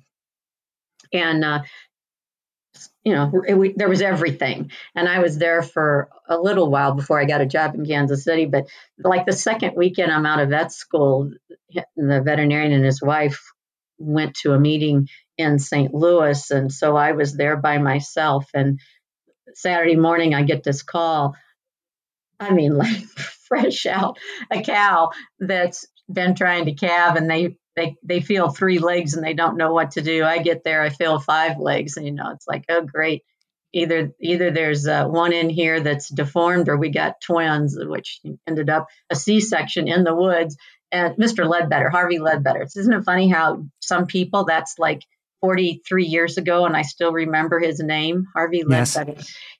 and 1.11 1.43
uh, 1.43 1.61
you 3.03 3.13
know, 3.13 3.43
it, 3.47 3.55
we, 3.55 3.73
there 3.75 3.89
was 3.89 4.01
everything. 4.01 4.71
And 4.95 5.07
I 5.07 5.19
was 5.19 5.37
there 5.37 5.63
for 5.63 6.09
a 6.27 6.37
little 6.37 6.69
while 6.69 6.93
before 6.93 7.19
I 7.19 7.25
got 7.25 7.41
a 7.41 7.45
job 7.47 7.73
in 7.73 7.85
Kansas 7.85 8.23
City. 8.23 8.45
But 8.45 8.67
like 8.97 9.25
the 9.25 9.33
second 9.33 9.73
weekend 9.75 10.11
I'm 10.11 10.25
out 10.25 10.39
of 10.39 10.49
vet 10.49 10.71
school, 10.71 11.31
the 11.73 12.21
veterinarian 12.21 12.73
and 12.73 12.85
his 12.85 13.01
wife 13.01 13.41
went 13.97 14.35
to 14.35 14.53
a 14.53 14.59
meeting 14.59 15.07
in 15.39 15.57
St. 15.57 15.93
Louis. 15.93 16.51
And 16.51 16.71
so 16.71 16.97
I 16.97 17.13
was 17.13 17.33
there 17.33 17.55
by 17.55 17.77
myself. 17.77 18.49
And 18.53 18.79
Saturday 19.53 19.95
morning, 19.95 20.35
I 20.35 20.43
get 20.43 20.63
this 20.63 20.83
call. 20.83 21.33
I 22.39 22.51
mean, 22.51 22.75
like 22.77 23.03
fresh 23.47 23.85
out 23.85 24.19
a 24.51 24.61
cow 24.61 25.11
that's 25.39 25.87
been 26.11 26.35
trying 26.35 26.65
to 26.65 26.73
calve 26.73 27.15
and 27.15 27.29
they 27.29 27.55
they 27.75 27.95
they 28.03 28.19
feel 28.19 28.49
three 28.49 28.79
legs 28.79 29.13
and 29.13 29.25
they 29.25 29.33
don't 29.33 29.57
know 29.57 29.73
what 29.73 29.91
to 29.91 30.01
do. 30.01 30.25
I 30.25 30.39
get 30.39 30.63
there, 30.63 30.81
I 30.81 30.89
feel 30.89 31.19
five 31.19 31.57
legs, 31.57 31.95
and 31.95 32.05
you 32.05 32.11
know 32.11 32.31
it's 32.31 32.47
like, 32.47 32.65
oh 32.67 32.81
great, 32.81 33.23
either 33.73 34.11
either 34.19 34.51
there's 34.51 34.87
uh, 34.87 35.05
one 35.05 35.31
in 35.31 35.49
here 35.49 35.79
that's 35.79 36.09
deformed 36.09 36.67
or 36.67 36.77
we 36.77 36.89
got 36.89 37.21
twins, 37.21 37.77
which 37.79 38.19
ended 38.45 38.69
up 38.69 38.87
a 39.09 39.15
C-section 39.15 39.87
in 39.87 40.03
the 40.03 40.15
woods. 40.15 40.57
And 40.91 41.15
Mr. 41.17 41.47
Ledbetter, 41.47 41.89
Harvey 41.89 42.19
Ledbetter. 42.19 42.63
Isn't 42.63 42.91
it 42.91 43.03
funny 43.03 43.29
how 43.29 43.65
some 43.79 44.07
people 44.07 44.45
that's 44.45 44.75
like 44.79 45.03
43 45.41 46.05
years 46.05 46.37
ago 46.37 46.65
and 46.65 46.75
I 46.75 46.81
still 46.81 47.11
remember 47.11 47.59
his 47.59 47.79
name, 47.79 48.27
Harvey 48.33 48.63
yes. 48.67 48.97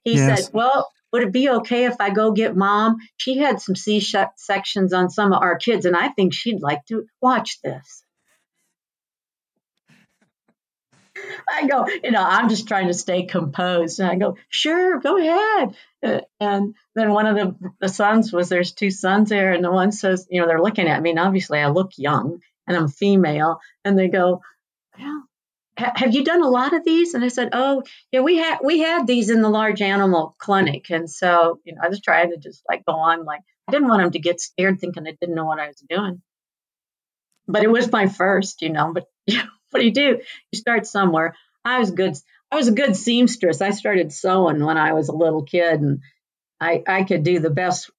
He 0.04 0.16
yes. 0.16 0.46
said, 0.46 0.54
"Well, 0.54 0.90
would 1.12 1.24
it 1.24 1.32
be 1.32 1.50
okay 1.50 1.86
if 1.86 1.96
I 2.00 2.12
go 2.12 2.32
get 2.32 2.56
mom? 2.56 2.98
She 3.18 3.38
had 3.38 3.62
some 3.62 3.76
C 3.76 4.00
sections 4.00 4.94
on 4.94 5.10
some 5.10 5.34
of 5.34 5.42
our 5.42 5.58
kids, 5.58 5.86
and 5.86 5.96
I 5.96 6.10
think 6.10 6.34
she'd 6.34 6.62
like 6.62 6.86
to 6.86 7.06
watch 7.22 7.60
this. 7.62 8.04
I 11.52 11.68
go, 11.68 11.86
you 12.04 12.12
know, 12.12 12.24
I'm 12.24 12.50
just 12.50 12.68
trying 12.68 12.88
to 12.88 12.94
stay 12.94 13.24
composed. 13.24 14.00
And 14.00 14.10
I 14.10 14.16
go, 14.16 14.38
sure, 14.50 15.00
go 15.00 15.18
ahead. 15.18 15.76
Uh, 16.02 16.22
and 16.40 16.76
then 16.96 17.12
one 17.12 17.26
of 17.26 17.36
the, 17.36 17.72
the 17.82 17.90
sons 17.90 18.32
was, 18.32 18.50
there's 18.50 18.72
two 18.72 18.92
sons 18.92 19.30
there. 19.30 19.54
And 19.54 19.64
the 19.64 19.72
one 19.72 19.92
says, 19.92 20.28
you 20.30 20.40
know, 20.40 20.48
they're 20.48 20.62
looking 20.62 20.88
at 20.88 21.02
me. 21.02 21.12
And 21.12 21.20
obviously 21.20 21.60
I 21.60 21.68
look 21.68 21.92
young 21.98 22.40
and 22.68 22.78
I'm 22.78 22.88
female. 22.88 23.60
And 23.84 23.98
they 23.98 24.08
go, 24.08 24.42
well, 24.98 25.24
have 25.80 26.14
you 26.14 26.24
done 26.24 26.44
a 26.44 26.50
lot 26.50 26.74
of 26.74 26.84
these? 26.84 27.14
And 27.14 27.24
I 27.24 27.30
said, 27.30 27.50
oh, 27.54 27.84
yeah, 28.12 28.22
we 28.22 28.38
had 28.38 28.60
we 28.64 28.80
had 28.80 29.08
these 29.08 29.30
in 29.30 29.42
the 29.42 29.50
large 29.50 29.82
animal 29.82 30.36
clinic, 30.38 30.90
and 30.90 31.10
so 31.10 31.60
you 31.64 31.74
know, 31.74 31.82
I 31.84 31.90
was 31.90 32.02
trying 32.02 32.32
to 32.32 32.38
just 32.38 32.62
like 32.70 32.86
go 32.86 32.94
on, 32.94 33.26
like 33.26 33.42
I 33.68 33.72
didn't 33.72 33.88
want 33.88 34.02
them 34.02 34.12
to 34.12 34.20
get 34.20 34.42
scared, 34.42 34.80
thinking 34.80 35.08
I 35.08 35.16
didn't 35.20 35.36
know 35.36 35.46
what 35.46 35.60
I 35.60 35.68
was 35.68 35.84
doing. 35.90 36.22
But 37.48 37.64
it 37.64 37.72
was 37.72 37.92
my 37.92 38.08
first, 38.08 38.62
you 38.62 38.70
know. 38.70 38.94
But 38.94 39.06
you 39.28 39.38
know, 39.38 39.50
what 39.72 39.80
do 39.80 39.86
you 39.86 39.94
do? 39.94 40.22
You 40.52 40.60
start 40.60 40.86
somewhere. 40.86 41.36
I 41.64 41.80
was 41.80 41.92
good. 41.92 42.16
I 42.52 42.56
was 42.56 42.68
a 42.68 42.74
good 42.74 42.96
seamstress. 42.96 43.62
I 43.62 43.72
started 43.72 44.12
sewing 44.12 44.64
when 44.64 44.78
I 44.78 44.94
was 44.94 45.10
a 45.10 45.16
little 45.16 45.44
kid, 45.44 45.82
and 45.82 46.02
I 46.60 46.84
I 46.88 47.04
could 47.04 47.24
do 47.24 47.40
the 47.40 47.50
best 47.50 47.90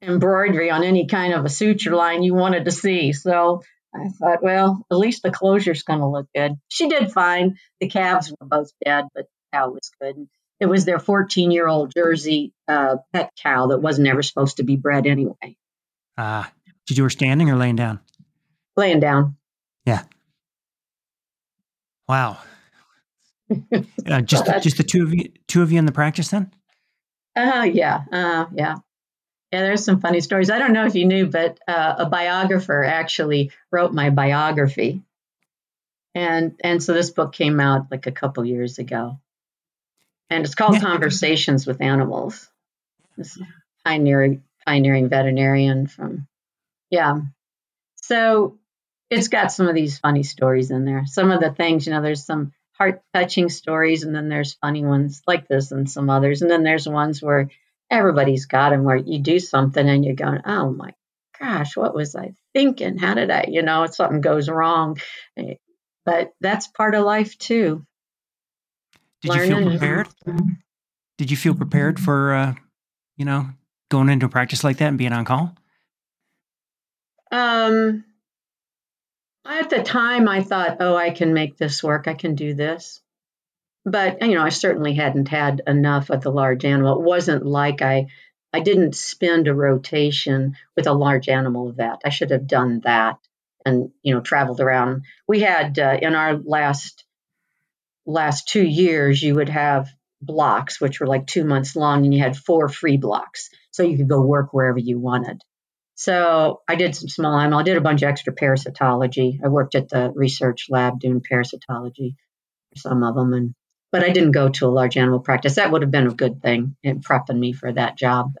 embroidery 0.00 0.70
on 0.70 0.84
any 0.84 1.06
kind 1.06 1.34
of 1.34 1.44
a 1.44 1.48
suture 1.48 1.94
line 1.94 2.22
you 2.22 2.34
wanted 2.34 2.64
to 2.64 2.70
see. 2.70 3.12
So 3.12 3.62
I 3.98 4.08
thought, 4.08 4.42
well, 4.42 4.84
at 4.90 4.96
least 4.98 5.22
the 5.22 5.30
closure's 5.30 5.82
going 5.82 6.00
to 6.00 6.08
look 6.08 6.28
good. 6.34 6.54
She 6.68 6.88
did 6.88 7.12
fine. 7.12 7.58
The 7.80 7.88
calves 7.88 8.30
were 8.30 8.46
both 8.46 8.70
dead, 8.84 9.06
but 9.14 9.24
the 9.24 9.56
cow 9.56 9.70
was 9.70 9.90
good. 10.00 10.28
It 10.60 10.66
was 10.66 10.84
their 10.84 10.98
14 10.98 11.50
year 11.50 11.68
old 11.68 11.92
Jersey 11.94 12.52
uh, 12.66 12.96
pet 13.12 13.30
cow 13.40 13.68
that 13.68 13.80
wasn't 13.80 14.08
ever 14.08 14.22
supposed 14.22 14.56
to 14.56 14.64
be 14.64 14.76
bred 14.76 15.06
anyway. 15.06 15.56
Ah, 16.16 16.48
uh, 16.48 16.50
did 16.86 16.96
you 16.96 17.04
were 17.04 17.10
standing 17.10 17.48
or 17.50 17.56
laying 17.56 17.76
down? 17.76 18.00
Laying 18.76 19.00
down. 19.00 19.36
Yeah. 19.84 20.02
Wow. 22.08 22.38
uh, 24.06 24.20
just 24.22 24.46
just 24.62 24.76
the 24.76 24.82
two 24.82 25.04
of 25.04 25.14
you, 25.14 25.30
two 25.46 25.62
of 25.62 25.70
you 25.70 25.78
in 25.78 25.86
the 25.86 25.92
practice 25.92 26.28
then? 26.28 26.50
Uh, 27.36 27.68
yeah, 27.72 28.02
uh, 28.10 28.46
yeah. 28.54 28.76
Yeah, 29.52 29.62
there's 29.62 29.84
some 29.84 30.00
funny 30.00 30.20
stories. 30.20 30.50
I 30.50 30.58
don't 30.58 30.74
know 30.74 30.84
if 30.84 30.94
you 30.94 31.06
knew, 31.06 31.26
but 31.26 31.58
uh, 31.66 31.94
a 31.98 32.06
biographer 32.06 32.84
actually 32.84 33.50
wrote 33.70 33.94
my 33.94 34.10
biography, 34.10 35.02
and 36.14 36.54
and 36.62 36.82
so 36.82 36.92
this 36.92 37.10
book 37.10 37.32
came 37.32 37.58
out 37.58 37.90
like 37.90 38.06
a 38.06 38.12
couple 38.12 38.44
years 38.44 38.78
ago, 38.78 39.18
and 40.28 40.44
it's 40.44 40.54
called 40.54 40.74
yeah. 40.74 40.80
Conversations 40.80 41.66
with 41.66 41.80
Animals. 41.80 42.48
This 43.16 43.40
pioneering 43.86 44.42
pioneering 44.66 45.08
veterinarian 45.08 45.86
from, 45.86 46.26
yeah. 46.90 47.20
So 47.96 48.58
it's 49.08 49.28
got 49.28 49.50
some 49.50 49.66
of 49.66 49.74
these 49.74 49.98
funny 49.98 50.24
stories 50.24 50.70
in 50.70 50.84
there. 50.84 51.04
Some 51.06 51.30
of 51.30 51.40
the 51.40 51.52
things, 51.52 51.86
you 51.86 51.92
know, 51.94 52.02
there's 52.02 52.26
some 52.26 52.52
heart 52.72 53.00
touching 53.14 53.48
stories, 53.48 54.02
and 54.02 54.14
then 54.14 54.28
there's 54.28 54.54
funny 54.54 54.84
ones 54.84 55.22
like 55.26 55.48
this, 55.48 55.72
and 55.72 55.90
some 55.90 56.10
others, 56.10 56.42
and 56.42 56.50
then 56.50 56.64
there's 56.64 56.86
ones 56.86 57.22
where 57.22 57.48
everybody's 57.90 58.46
got 58.46 58.70
them 58.70 58.84
where 58.84 58.96
you 58.96 59.20
do 59.20 59.38
something 59.38 59.88
and 59.88 60.04
you're 60.04 60.14
going, 60.14 60.40
oh 60.44 60.70
my 60.70 60.94
gosh, 61.38 61.76
what 61.76 61.94
was 61.94 62.14
I 62.14 62.34
thinking? 62.52 62.98
How 62.98 63.14
did 63.14 63.30
I, 63.30 63.46
you 63.48 63.62
know, 63.62 63.86
something 63.86 64.20
goes 64.20 64.48
wrong. 64.48 64.98
Eh, 65.36 65.54
but 66.04 66.32
that's 66.40 66.66
part 66.66 66.94
of 66.94 67.04
life 67.04 67.36
too. 67.38 67.84
Did 69.22 69.30
Learning. 69.30 69.50
you 69.50 69.56
feel 69.56 69.70
prepared? 69.70 70.08
Did 71.16 71.30
you 71.30 71.36
feel 71.36 71.54
prepared 71.54 71.98
for, 71.98 72.34
uh, 72.34 72.54
you 73.16 73.24
know, 73.24 73.48
going 73.90 74.08
into 74.08 74.26
a 74.26 74.28
practice 74.28 74.62
like 74.62 74.78
that 74.78 74.88
and 74.88 74.98
being 74.98 75.12
on 75.12 75.24
call? 75.24 75.54
Um, 77.30 78.04
at 79.44 79.70
the 79.70 79.82
time, 79.82 80.28
I 80.28 80.42
thought, 80.42 80.76
oh, 80.80 80.96
I 80.96 81.10
can 81.10 81.34
make 81.34 81.56
this 81.56 81.82
work. 81.82 82.06
I 82.06 82.14
can 82.14 82.34
do 82.34 82.54
this 82.54 83.00
but 83.90 84.22
you 84.22 84.34
know, 84.34 84.42
I 84.42 84.50
certainly 84.50 84.94
hadn't 84.94 85.28
had 85.28 85.62
enough 85.66 86.10
of 86.10 86.22
the 86.22 86.32
large 86.32 86.64
animal. 86.64 86.98
It 86.98 87.04
wasn't 87.04 87.44
like 87.44 87.82
I 87.82 88.06
I 88.52 88.60
didn't 88.60 88.96
spend 88.96 89.46
a 89.46 89.54
rotation 89.54 90.56
with 90.76 90.86
a 90.86 90.92
large 90.92 91.28
animal 91.28 91.72
vet. 91.72 92.00
I 92.04 92.08
should 92.10 92.30
have 92.30 92.46
done 92.46 92.80
that 92.84 93.18
and 93.64 93.90
you 94.02 94.14
know 94.14 94.20
traveled 94.20 94.60
around. 94.60 95.04
We 95.26 95.40
had 95.40 95.78
uh, 95.78 95.98
in 96.00 96.14
our 96.14 96.36
last 96.36 97.04
last 98.06 98.48
two 98.48 98.66
years, 98.66 99.22
you 99.22 99.34
would 99.34 99.50
have 99.50 99.88
blocks 100.20 100.80
which 100.80 100.98
were 100.98 101.06
like 101.06 101.26
two 101.26 101.44
months 101.44 101.76
long, 101.76 102.04
and 102.04 102.14
you 102.14 102.20
had 102.20 102.36
four 102.36 102.68
free 102.68 102.96
blocks, 102.96 103.50
so 103.70 103.82
you 103.82 103.96
could 103.96 104.08
go 104.08 104.22
work 104.22 104.52
wherever 104.52 104.78
you 104.78 104.98
wanted. 104.98 105.42
So 105.94 106.62
I 106.68 106.76
did 106.76 106.94
some 106.94 107.08
small 107.08 107.38
animal. 107.38 107.58
I 107.58 107.64
did 107.64 107.76
a 107.76 107.82
bunch 107.82 108.02
of 108.02 108.08
extra 108.08 108.32
parasitology. 108.32 109.40
I 109.44 109.48
worked 109.48 109.74
at 109.74 109.88
the 109.88 110.12
research 110.14 110.66
lab 110.70 111.00
doing 111.00 111.20
parasitology 111.20 112.14
for 112.70 112.76
some 112.76 113.02
of 113.02 113.14
them, 113.14 113.32
and 113.32 113.54
but 113.90 114.04
I 114.04 114.10
didn't 114.10 114.32
go 114.32 114.48
to 114.48 114.66
a 114.66 114.68
large 114.68 114.96
animal 114.96 115.20
practice. 115.20 115.56
That 115.56 115.70
would 115.70 115.82
have 115.82 115.90
been 115.90 116.06
a 116.06 116.14
good 116.14 116.42
thing 116.42 116.76
in 116.82 117.00
prepping 117.00 117.38
me 117.38 117.52
for 117.52 117.72
that 117.72 117.96
job. 117.96 118.34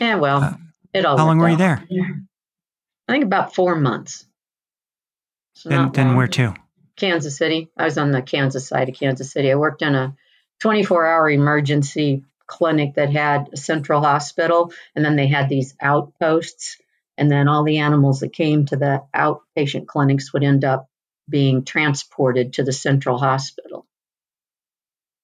Yeah, 0.00 0.16
well, 0.16 0.42
uh, 0.42 0.54
it 0.94 1.04
all. 1.04 1.16
How 1.16 1.26
long 1.26 1.38
were 1.38 1.50
you 1.50 1.56
there? 1.56 1.84
I 3.08 3.12
think 3.12 3.24
about 3.24 3.54
four 3.54 3.76
months. 3.76 4.24
So 5.54 5.68
then, 5.68 5.90
then 5.92 6.16
where 6.16 6.28
to? 6.28 6.54
Kansas 6.96 7.36
City. 7.36 7.68
I 7.76 7.84
was 7.84 7.98
on 7.98 8.12
the 8.12 8.22
Kansas 8.22 8.68
side 8.68 8.88
of 8.88 8.94
Kansas 8.94 9.32
City. 9.32 9.50
I 9.50 9.56
worked 9.56 9.82
in 9.82 9.94
a 9.94 10.14
24 10.60 11.06
hour 11.06 11.30
emergency 11.30 12.24
clinic 12.46 12.94
that 12.94 13.10
had 13.10 13.48
a 13.52 13.56
central 13.56 14.02
hospital, 14.02 14.72
and 14.94 15.04
then 15.04 15.16
they 15.16 15.26
had 15.26 15.48
these 15.48 15.74
outposts. 15.80 16.76
And 17.16 17.30
then 17.30 17.48
all 17.48 17.64
the 17.64 17.78
animals 17.78 18.20
that 18.20 18.32
came 18.32 18.66
to 18.66 18.76
the 18.76 19.02
outpatient 19.14 19.86
clinics 19.86 20.32
would 20.32 20.44
end 20.44 20.64
up 20.64 20.88
being 21.28 21.64
transported 21.64 22.54
to 22.54 22.64
the 22.64 22.72
central 22.72 23.18
hospital. 23.18 23.86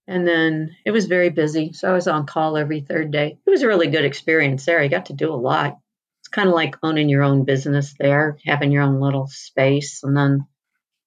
And 0.09 0.27
then 0.27 0.77
it 0.85 0.93
was 0.93 1.07
very 1.07 1.31
busy. 1.31 1.73
So 1.73 1.91
I 1.91 1.93
was 1.93 2.07
on 2.07 2.27
call 2.27 2.57
every 2.57 2.81
third 2.81 3.11
day. 3.11 3.39
It 3.45 3.51
was 3.51 3.63
a 3.63 3.67
really 3.69 3.89
good 3.89 4.05
experience 4.05 4.65
there. 4.65 4.81
I 4.81 4.89
got 4.89 5.07
to 5.07 5.15
do 5.15 5.33
a 5.33 5.35
lot. 5.35 5.79
It's 6.21 6.29
kind 6.29 6.49
of 6.49 6.55
like 6.55 6.77
owning 6.83 7.09
your 7.09 7.23
own 7.23 7.45
business 7.45 7.95
there, 7.99 8.39
having 8.45 8.71
your 8.71 8.83
own 8.83 9.01
little 9.01 9.27
space 9.27 10.03
and 10.05 10.17
then 10.17 10.47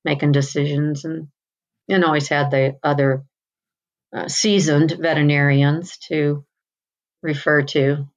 making 0.03 0.33
decisions. 0.33 1.05
And, 1.05 1.29
and 1.87 2.03
always 2.03 2.27
had 2.27 2.51
the 2.51 2.77
other 2.83 3.23
uh, 4.13 4.27
seasoned 4.27 4.91
veterinarians 4.91 5.97
to 6.09 6.45
refer 7.21 7.61
to. 7.61 8.07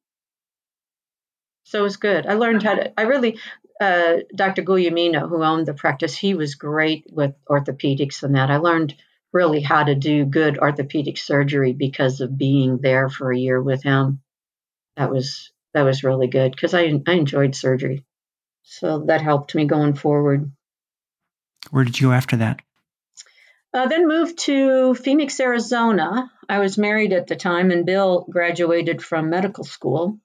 So 1.64 1.80
it 1.80 1.82
was 1.82 1.96
good. 1.96 2.26
I 2.26 2.34
learned 2.34 2.62
how 2.62 2.74
to, 2.74 3.00
I 3.00 3.04
really, 3.04 3.38
uh, 3.80 4.18
Dr. 4.34 4.62
Guglielmino, 4.62 5.28
who 5.28 5.42
owned 5.42 5.66
the 5.66 5.74
practice, 5.74 6.16
he 6.16 6.34
was 6.34 6.56
great 6.56 7.06
with 7.10 7.34
orthopedics 7.48 8.22
and 8.22 8.34
that. 8.34 8.50
I 8.50 8.56
learned 8.56 8.94
really 9.32 9.60
how 9.60 9.84
to 9.84 9.94
do 9.94 10.24
good 10.24 10.58
orthopedic 10.58 11.18
surgery 11.18 11.72
because 11.72 12.20
of 12.20 12.36
being 12.36 12.78
there 12.78 13.08
for 13.08 13.32
a 13.32 13.38
year 13.38 13.60
with 13.60 13.82
him. 13.82 14.20
That 14.96 15.10
was 15.10 15.50
that 15.74 15.82
was 15.82 16.04
really 16.04 16.28
good 16.28 16.52
because 16.52 16.74
I 16.74 16.82
I 17.06 17.12
enjoyed 17.12 17.54
surgery, 17.54 18.04
so 18.62 19.04
that 19.06 19.22
helped 19.22 19.54
me 19.54 19.64
going 19.66 19.94
forward. 19.94 20.52
Where 21.70 21.84
did 21.84 21.98
you 21.98 22.08
go 22.08 22.12
after 22.12 22.36
that? 22.38 22.60
Uh, 23.74 23.86
then 23.86 24.06
moved 24.06 24.38
to 24.38 24.94
Phoenix, 24.94 25.40
Arizona. 25.40 26.30
I 26.46 26.58
was 26.58 26.76
married 26.76 27.14
at 27.14 27.26
the 27.26 27.36
time, 27.36 27.70
and 27.70 27.86
Bill 27.86 28.26
graduated 28.28 29.02
from 29.02 29.30
medical 29.30 29.64
school 29.64 30.18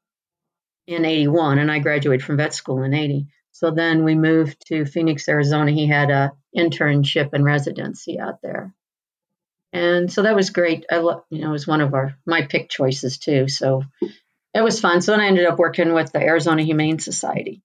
in 0.86 1.06
81, 1.06 1.58
and 1.60 1.72
I 1.72 1.80
graduated 1.80 2.26
from 2.26 2.38
vet 2.38 2.54
school 2.54 2.84
in 2.84 2.94
80. 2.94 3.28
So 3.52 3.72
then 3.72 4.04
we 4.04 4.16
moved 4.16 4.68
to 4.68 4.86
Phoenix, 4.86 5.30
Arizona. 5.30 5.72
He 5.72 5.88
had 5.88 6.12
a 6.12 6.34
internship 6.56 7.30
and 7.32 7.46
residency 7.46 8.20
out 8.20 8.42
there. 8.42 8.74
And 9.74 10.12
so 10.12 10.24
that 10.24 10.36
was 10.36 10.52
great. 10.52 10.86
I 10.90 10.98
love, 10.98 11.24
you 11.30 11.42
know, 11.42 11.50
it 11.50 11.52
was 11.52 11.68
one 11.68 11.82
of 11.82 11.94
our 11.94 12.16
my 12.26 12.44
pick 12.44 12.70
choices 12.70 13.18
too. 13.18 13.48
So 13.48 13.84
it 14.54 14.62
was 14.62 14.80
fun. 14.80 15.02
So 15.02 15.12
then 15.12 15.22
I 15.22 15.28
ended 15.28 15.46
up 15.46 15.60
working 15.60 15.94
with 15.94 16.12
the 16.12 16.22
Arizona 16.22 16.64
Humane 16.64 17.00
Society, 17.00 17.62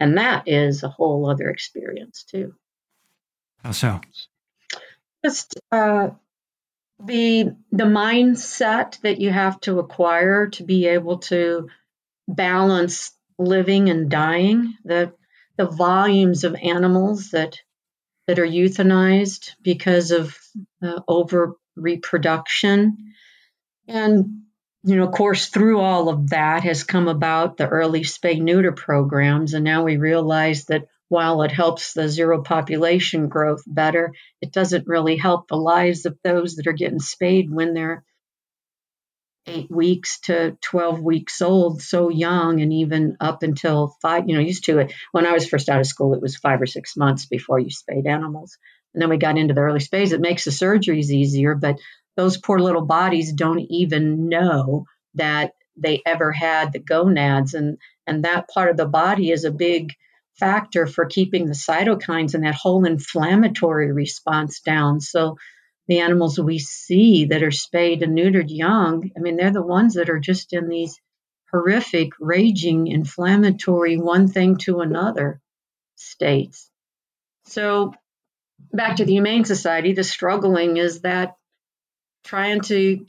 and 0.00 0.18
that 0.18 0.44
is 0.46 0.82
a 0.82 0.88
whole 0.88 1.28
other 1.30 1.48
experience 1.50 2.24
too. 2.24 2.54
How 3.62 3.72
so? 3.72 4.00
Just 5.24 5.60
uh, 5.70 6.10
the 7.04 7.56
the 7.70 7.84
mindset 7.84 9.00
that 9.02 9.20
you 9.20 9.30
have 9.30 9.60
to 9.60 9.78
acquire 9.78 10.48
to 10.48 10.64
be 10.64 10.86
able 10.86 11.18
to 11.18 11.68
balance 12.26 13.12
living 13.38 13.90
and 13.90 14.10
dying. 14.10 14.74
The 14.84 15.12
the 15.56 15.66
volumes 15.66 16.44
of 16.44 16.54
animals 16.54 17.30
that 17.30 17.58
that 18.28 18.38
are 18.38 18.46
euthanized 18.46 19.54
because 19.62 20.10
of 20.10 20.38
uh, 20.82 21.00
over 21.08 21.54
reproduction. 21.76 23.14
And, 23.88 24.42
you 24.84 24.96
know, 24.96 25.06
of 25.06 25.12
course, 25.12 25.46
through 25.46 25.80
all 25.80 26.10
of 26.10 26.28
that 26.28 26.62
has 26.62 26.84
come 26.84 27.08
about 27.08 27.56
the 27.56 27.66
early 27.66 28.02
spay 28.02 28.38
neuter 28.40 28.72
programs. 28.72 29.54
And 29.54 29.64
now 29.64 29.82
we 29.82 29.96
realize 29.96 30.66
that 30.66 30.88
while 31.08 31.40
it 31.42 31.52
helps 31.52 31.94
the 31.94 32.06
zero 32.06 32.42
population 32.42 33.28
growth 33.28 33.62
better, 33.66 34.12
it 34.42 34.52
doesn't 34.52 34.86
really 34.86 35.16
help 35.16 35.48
the 35.48 35.56
lives 35.56 36.04
of 36.04 36.18
those 36.22 36.56
that 36.56 36.66
are 36.66 36.72
getting 36.72 37.00
spayed 37.00 37.50
when 37.50 37.72
they're 37.72 38.04
eight 39.48 39.70
weeks 39.70 40.20
to 40.20 40.56
12 40.60 41.00
weeks 41.00 41.42
old, 41.42 41.82
so 41.82 42.08
young, 42.10 42.60
and 42.60 42.72
even 42.72 43.16
up 43.20 43.42
until 43.42 43.96
five, 44.02 44.28
you 44.28 44.34
know, 44.34 44.40
used 44.40 44.64
to 44.64 44.78
it. 44.78 44.92
When 45.12 45.26
I 45.26 45.32
was 45.32 45.48
first 45.48 45.68
out 45.68 45.80
of 45.80 45.86
school, 45.86 46.14
it 46.14 46.22
was 46.22 46.36
five 46.36 46.60
or 46.60 46.66
six 46.66 46.96
months 46.96 47.26
before 47.26 47.58
you 47.58 47.70
spayed 47.70 48.06
animals. 48.06 48.58
And 48.94 49.02
then 49.02 49.10
we 49.10 49.16
got 49.16 49.38
into 49.38 49.54
the 49.54 49.60
early 49.60 49.80
spays. 49.80 50.12
It 50.12 50.20
makes 50.20 50.44
the 50.44 50.50
surgeries 50.50 51.10
easier, 51.10 51.54
but 51.54 51.76
those 52.16 52.36
poor 52.36 52.58
little 52.58 52.84
bodies 52.84 53.32
don't 53.32 53.60
even 53.70 54.28
know 54.28 54.84
that 55.14 55.52
they 55.76 56.02
ever 56.04 56.32
had 56.32 56.72
the 56.72 56.80
gonads. 56.80 57.54
And, 57.54 57.78
and 58.06 58.24
that 58.24 58.48
part 58.48 58.70
of 58.70 58.76
the 58.76 58.86
body 58.86 59.30
is 59.30 59.44
a 59.44 59.50
big 59.50 59.94
factor 60.38 60.86
for 60.86 61.06
keeping 61.06 61.46
the 61.46 61.52
cytokines 61.52 62.34
and 62.34 62.44
that 62.44 62.54
whole 62.54 62.84
inflammatory 62.84 63.92
response 63.92 64.60
down. 64.60 65.00
So 65.00 65.36
the 65.88 66.00
animals 66.00 66.38
we 66.38 66.58
see 66.58 67.24
that 67.26 67.42
are 67.42 67.50
spayed 67.50 68.02
and 68.02 68.16
neutered 68.16 68.50
young, 68.50 69.10
I 69.16 69.20
mean, 69.20 69.36
they're 69.36 69.50
the 69.50 69.62
ones 69.62 69.94
that 69.94 70.10
are 70.10 70.18
just 70.18 70.52
in 70.52 70.68
these 70.68 71.00
horrific, 71.50 72.10
raging, 72.20 72.86
inflammatory, 72.88 73.96
one 73.96 74.28
thing 74.28 74.58
to 74.58 74.80
another 74.80 75.40
states. 75.96 76.70
So, 77.46 77.94
back 78.72 78.96
to 78.96 79.06
the 79.06 79.12
Humane 79.12 79.46
Society, 79.46 79.94
the 79.94 80.04
struggling 80.04 80.76
is 80.76 81.00
that 81.00 81.36
trying 82.24 82.60
to 82.60 83.06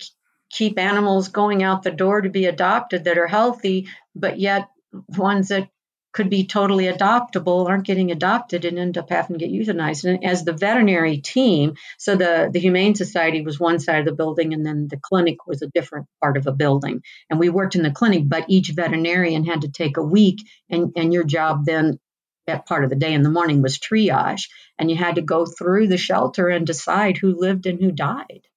keep 0.50 0.80
animals 0.80 1.28
going 1.28 1.62
out 1.62 1.84
the 1.84 1.92
door 1.92 2.22
to 2.22 2.30
be 2.30 2.46
adopted 2.46 3.04
that 3.04 3.18
are 3.18 3.28
healthy, 3.28 3.88
but 4.16 4.40
yet 4.40 4.70
ones 5.18 5.50
that 5.50 5.70
could 6.12 6.30
be 6.30 6.46
totally 6.46 6.86
adoptable 6.86 7.68
aren't 7.68 7.86
getting 7.86 8.12
adopted 8.12 8.66
and 8.66 8.80
end 8.80 8.98
up 8.98 9.10
having 9.10 9.38
to 9.38 9.48
get 9.48 9.54
euthanized. 9.54 10.06
And 10.06 10.24
as 10.26 10.44
the 10.44 10.54
veterinary 10.54 11.18
team, 11.18 11.76
so 11.98 12.16
the, 12.16 12.50
the 12.52 12.60
Humane 12.60 12.96
Society 12.96 13.42
was 13.42 13.60
one 13.60 13.80
side 13.80 14.00
of 14.00 14.06
the 14.06 14.16
building 14.16 14.54
and 14.54 14.66
then 14.66 14.88
the 14.90 15.00
clinic 15.02 15.46
was 15.46 15.62
a 15.62 15.68
different 15.68 16.08
part 16.22 16.38
of 16.38 16.48
a 16.48 16.52
building. 16.52 17.04
And 17.30 17.40
we 17.40 17.50
worked 17.50 17.76
in 17.76 17.84
the 17.84 17.92
clinic, 17.92 18.24
but 18.28 18.46
each 18.48 18.70
veterinarian 18.70 19.46
had 19.46 19.62
to 19.62 19.72
take 19.72 19.98
a 19.98 20.04
week 20.04 20.40
and, 20.70 20.94
and 20.96 21.14
your 21.14 21.24
job 21.24 21.66
then 21.66 22.00
that 22.48 22.66
part 22.66 22.84
of 22.84 22.90
the 22.90 22.96
day 22.96 23.14
in 23.14 23.22
the 23.22 23.30
morning 23.30 23.62
was 23.62 23.78
triage. 23.78 24.50
And 24.80 24.90
you 24.90 24.98
had 24.98 25.16
to 25.16 25.22
go 25.22 25.46
through 25.46 25.88
the 25.88 25.98
shelter 25.98 26.48
and 26.48 26.66
decide 26.66 27.18
who 27.18 27.40
lived 27.40 27.68
and 27.68 27.80
who 27.80 27.92
died. 27.92 28.48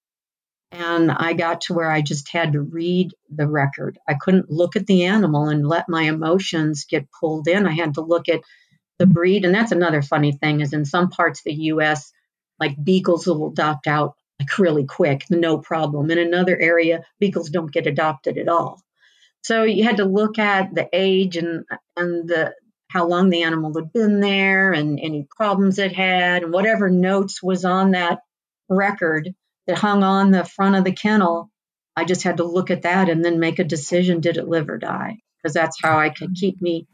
And 0.73 1.11
I 1.11 1.35
got 1.35 1.62
to 1.62 1.75
where 1.75 1.91
I 1.91 2.00
just 2.00 2.31
had 2.31 2.52
to 2.52 2.61
read 2.62 3.12
the 3.29 3.47
record. 3.47 3.99
I 4.09 4.14
couldn't 4.14 4.50
look 4.50 4.75
at 4.75 4.87
the 4.87 5.05
animal 5.05 5.49
and 5.49 5.69
let 5.69 5.88
my 5.88 6.05
emotions 6.05 6.87
get 6.87 7.12
pulled 7.21 7.47
in. 7.47 7.67
I 7.67 7.73
had 7.73 7.95
to 7.95 8.00
look 8.00 8.29
at 8.31 8.41
the 8.99 9.07
breed. 9.07 9.45
And 9.45 9.55
that's 9.55 9.73
another 9.73 10.01
funny 10.01 10.33
thing 10.33 10.61
is 10.61 10.73
in 10.73 10.87
some 10.87 11.11
parts 11.11 11.40
of 11.40 11.44
the 11.44 11.55
US, 11.64 12.11
like 12.59 12.83
beagles 12.83 13.27
will 13.27 13.51
adopt 13.51 13.87
out 13.87 14.14
like 14.40 14.59
really 14.59 14.87
quick, 14.87 15.27
no 15.29 15.59
problem. 15.59 16.11
In 16.11 16.18
another 16.18 16.59
area, 16.59 17.05
beagles 17.20 17.51
don't 17.51 17.70
get 17.70 17.87
adopted 17.87 18.38
at 18.38 18.49
all. 18.49 18.81
So 19.42 19.64
you 19.64 19.85
had 19.85 19.99
to 19.99 20.05
look 20.05 20.38
at 20.38 20.75
the 20.75 20.88
age 20.92 21.37
and 21.37 21.64
and 21.96 22.29
the 22.29 22.55
how 22.88 23.07
long 23.07 23.31
the 23.31 23.42
animal 23.42 23.75
had 23.75 23.92
been 23.92 24.20
there 24.20 24.73
and 24.73 25.01
any 25.01 25.27
problems 25.37 25.79
it 25.79 25.92
had 25.92 26.42
and 26.42 26.53
whatever 26.53 26.90
notes 26.90 27.42
was 27.42 27.64
on 27.64 27.92
that 27.92 28.20
record 28.68 29.35
that 29.66 29.79
hung 29.79 30.03
on 30.03 30.31
the 30.31 30.44
front 30.44 30.77
of 30.77 30.85
the 30.85 30.92
kennel, 30.92 31.51
I 31.96 32.05
just 32.05 32.22
had 32.22 32.38
to 32.38 32.44
look 32.44 32.70
at 32.70 32.83
that 32.83 33.09
and 33.09 33.25
then 33.25 33.38
make 33.38 33.59
a 33.59 33.64
decision 33.64 34.20
did 34.20 34.37
it 34.37 34.48
live 34.48 34.68
or 34.68 34.79
die? 34.79 35.18
Because 35.37 35.55
that's 35.55 35.79
how 35.83 35.98
I 35.98 36.11
could 36.11 36.35
keep 36.35 36.61
me 36.61 36.87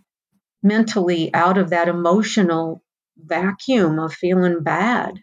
mentally 0.63 1.33
out 1.33 1.59
of 1.59 1.71
that 1.71 1.89
emotional 1.89 2.83
vacuum 3.17 3.99
of 3.99 4.13
feeling 4.13 4.63
bad. 4.63 5.21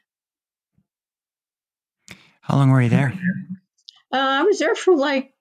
How 2.42 2.58
long 2.58 2.70
were 2.70 2.82
you 2.82 2.90
there? 2.90 3.14
Uh, 4.14 4.18
I 4.18 4.44
was 4.44 4.60
there 4.60 4.76
for 4.76 4.96
like 4.96 5.34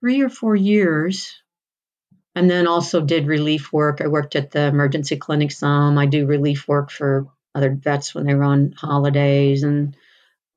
three 0.00 0.22
or 0.22 0.28
four 0.28 0.56
years. 0.56 1.32
And 2.34 2.48
then 2.48 2.66
also 2.66 3.00
did 3.00 3.26
relief 3.26 3.72
work. 3.72 4.00
I 4.00 4.06
worked 4.06 4.36
at 4.36 4.52
the 4.52 4.66
emergency 4.66 5.16
clinic 5.16 5.50
some. 5.50 5.98
I 5.98 6.06
do 6.06 6.26
relief 6.26 6.68
work 6.68 6.90
for 6.90 7.26
other 7.54 7.74
vets 7.74 8.14
when 8.14 8.24
they 8.24 8.34
were 8.34 8.44
on 8.44 8.72
holidays 8.72 9.64
and 9.64 9.96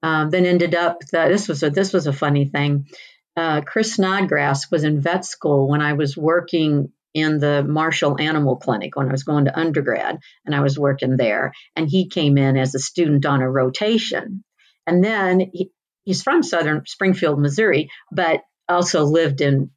um, 0.03 0.29
then 0.29 0.45
ended 0.45 0.75
up 0.75 0.99
that 1.13 1.29
this 1.29 1.47
was 1.47 1.63
a 1.63 1.69
this 1.69 1.93
was 1.93 2.05
a 2.05 2.13
funny 2.13 2.45
thing. 2.45 2.87
Uh, 3.35 3.61
Chris 3.61 3.95
Snodgrass 3.95 4.69
was 4.69 4.83
in 4.83 5.01
vet 5.01 5.25
school 5.25 5.67
when 5.67 5.81
I 5.81 5.93
was 5.93 6.15
working 6.15 6.91
in 7.13 7.39
the 7.39 7.63
Marshall 7.63 8.19
Animal 8.19 8.57
Clinic 8.57 8.95
when 8.95 9.07
I 9.07 9.11
was 9.11 9.23
going 9.23 9.45
to 9.45 9.57
undergrad, 9.57 10.19
and 10.45 10.53
I 10.53 10.59
was 10.59 10.77
working 10.77 11.15
there. 11.15 11.53
And 11.75 11.87
he 11.89 12.09
came 12.09 12.37
in 12.37 12.57
as 12.57 12.75
a 12.75 12.79
student 12.79 13.25
on 13.25 13.41
a 13.41 13.49
rotation, 13.49 14.43
and 14.85 15.03
then 15.03 15.39
he, 15.39 15.71
he's 16.03 16.21
from 16.21 16.43
Southern 16.43 16.83
Springfield, 16.85 17.39
Missouri, 17.39 17.89
but 18.11 18.41
also 18.67 19.05
lived 19.05 19.41
in 19.41 19.71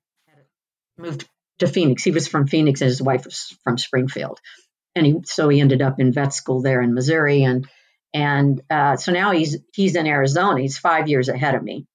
moved 0.99 1.29
to 1.61 1.69
Phoenix. 1.69 2.03
He 2.03 2.11
was 2.11 2.27
from 2.27 2.49
Phoenix, 2.49 2.81
and 2.81 2.89
his 2.89 3.01
wife 3.01 3.25
was 3.25 3.57
from 3.63 3.79
Springfield, 3.79 4.41
and 4.97 5.07
he 5.07 5.15
so 5.25 5.49
he 5.49 5.61
ended 5.61 5.83
up 5.83 6.01
in 6.01 6.13
vet 6.13 6.35
school 6.35 6.63
there 6.63 6.83
in 6.83 6.95
Missouri, 6.95 7.45
and 7.45 7.67
and 8.15 8.61
uh, 8.71 8.97
so 8.97 9.13
now 9.13 9.33
he's 9.33 9.59
he's 9.75 9.97
in 9.97 10.07
Arizona. 10.07 10.61
He's 10.61 10.79
five 10.79 11.09
years 11.09 11.29
ahead 11.29 11.55
of 11.55 11.63
me, 11.63 11.87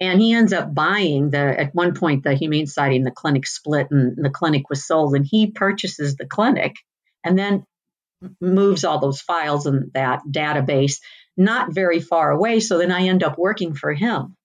and 0.00 0.20
he 0.20 0.32
ends 0.32 0.52
up 0.52 0.74
buying 0.74 1.30
the. 1.30 1.60
At 1.60 1.74
one 1.74 1.94
point, 1.94 2.24
the 2.24 2.34
Humane 2.34 2.66
Society 2.66 2.96
and 2.96 3.06
the 3.06 3.10
clinic 3.10 3.46
split, 3.46 3.88
and 3.90 4.16
the 4.16 4.30
clinic 4.30 4.68
was 4.68 4.86
sold, 4.86 5.14
and 5.14 5.26
he 5.26 5.50
purchases 5.50 6.16
the 6.16 6.26
clinic, 6.26 6.76
and 7.24 7.38
then 7.38 7.64
moves 8.40 8.84
all 8.84 8.98
those 8.98 9.20
files 9.20 9.66
and 9.66 9.92
that 9.94 10.22
database 10.30 11.00
not 11.36 11.74
very 11.74 12.00
far 12.00 12.30
away. 12.30 12.60
So 12.60 12.78
then 12.78 12.92
I 12.92 13.02
end 13.08 13.22
up 13.22 13.38
working 13.38 13.74
for 13.74 13.92
him. 13.92 14.36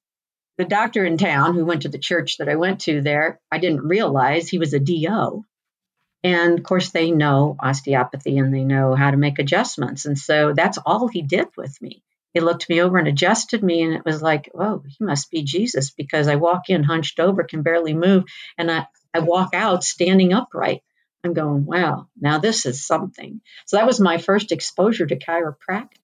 the 0.58 0.66
doctor 0.66 1.06
in 1.06 1.18
town 1.18 1.56
who 1.56 1.66
went 1.66 1.84
to 1.84 1.90
the 1.90 1.98
church 1.98 2.38
that 2.38 2.50
I 2.50 2.56
went 2.56 2.82
to 2.82 3.02
there, 3.02 3.40
I 3.52 3.58
didn't 3.58 3.88
realize 3.88 4.48
he 4.48 4.60
was 4.60 4.74
a 4.74 4.80
DO. 4.80 5.44
And 6.24 6.60
of 6.60 6.64
course, 6.64 6.92
they 6.92 7.12
know 7.12 7.56
osteopathy 7.60 8.38
and 8.38 8.54
they 8.54 8.64
know 8.64 8.94
how 8.94 9.10
to 9.10 9.18
make 9.18 9.40
adjustments. 9.40 10.06
And 10.06 10.18
so 10.18 10.54
that's 10.54 10.78
all 10.78 11.08
he 11.08 11.22
did 11.22 11.48
with 11.58 11.82
me. 11.82 12.04
He 12.34 12.40
looked 12.40 12.70
me 12.70 12.82
over 12.82 12.98
and 12.98 13.08
adjusted 13.08 13.62
me, 13.62 13.82
and 13.82 13.94
it 13.94 14.06
was 14.06 14.22
like, 14.22 14.50
oh, 14.56 14.84
he 14.88 15.04
must 15.04 15.32
be 15.32 15.44
Jesus 15.44 15.92
because 15.92 16.30
I 16.30 16.36
walk 16.36 16.70
in 16.70 16.84
hunched 16.84 17.20
over, 17.20 17.44
can 17.44 17.62
barely 17.62 17.94
move, 17.94 18.24
and 18.58 18.72
I, 18.72 18.88
I 19.14 19.20
walk 19.20 19.54
out 19.54 19.84
standing 19.84 20.34
upright. 20.34 20.82
I'm 21.24 21.34
going, 21.34 21.66
wow, 21.66 22.08
now 22.20 22.40
this 22.40 22.66
is 22.66 22.86
something. 22.86 23.42
So 23.66 23.78
that 23.78 23.86
was 23.86 24.00
my 24.00 24.18
first 24.18 24.52
exposure 24.52 25.06
to 25.06 25.18
chiropractic. 25.18 25.98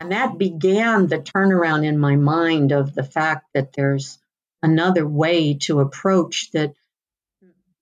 And 0.00 0.12
that 0.12 0.38
began 0.38 1.06
the 1.06 1.18
turnaround 1.18 1.84
in 1.84 1.98
my 1.98 2.16
mind 2.16 2.72
of 2.72 2.94
the 2.94 3.02
fact 3.02 3.46
that 3.54 3.72
there's 3.72 4.18
another 4.62 5.06
way 5.06 5.54
to 5.54 5.80
approach 5.80 6.50
that 6.52 6.74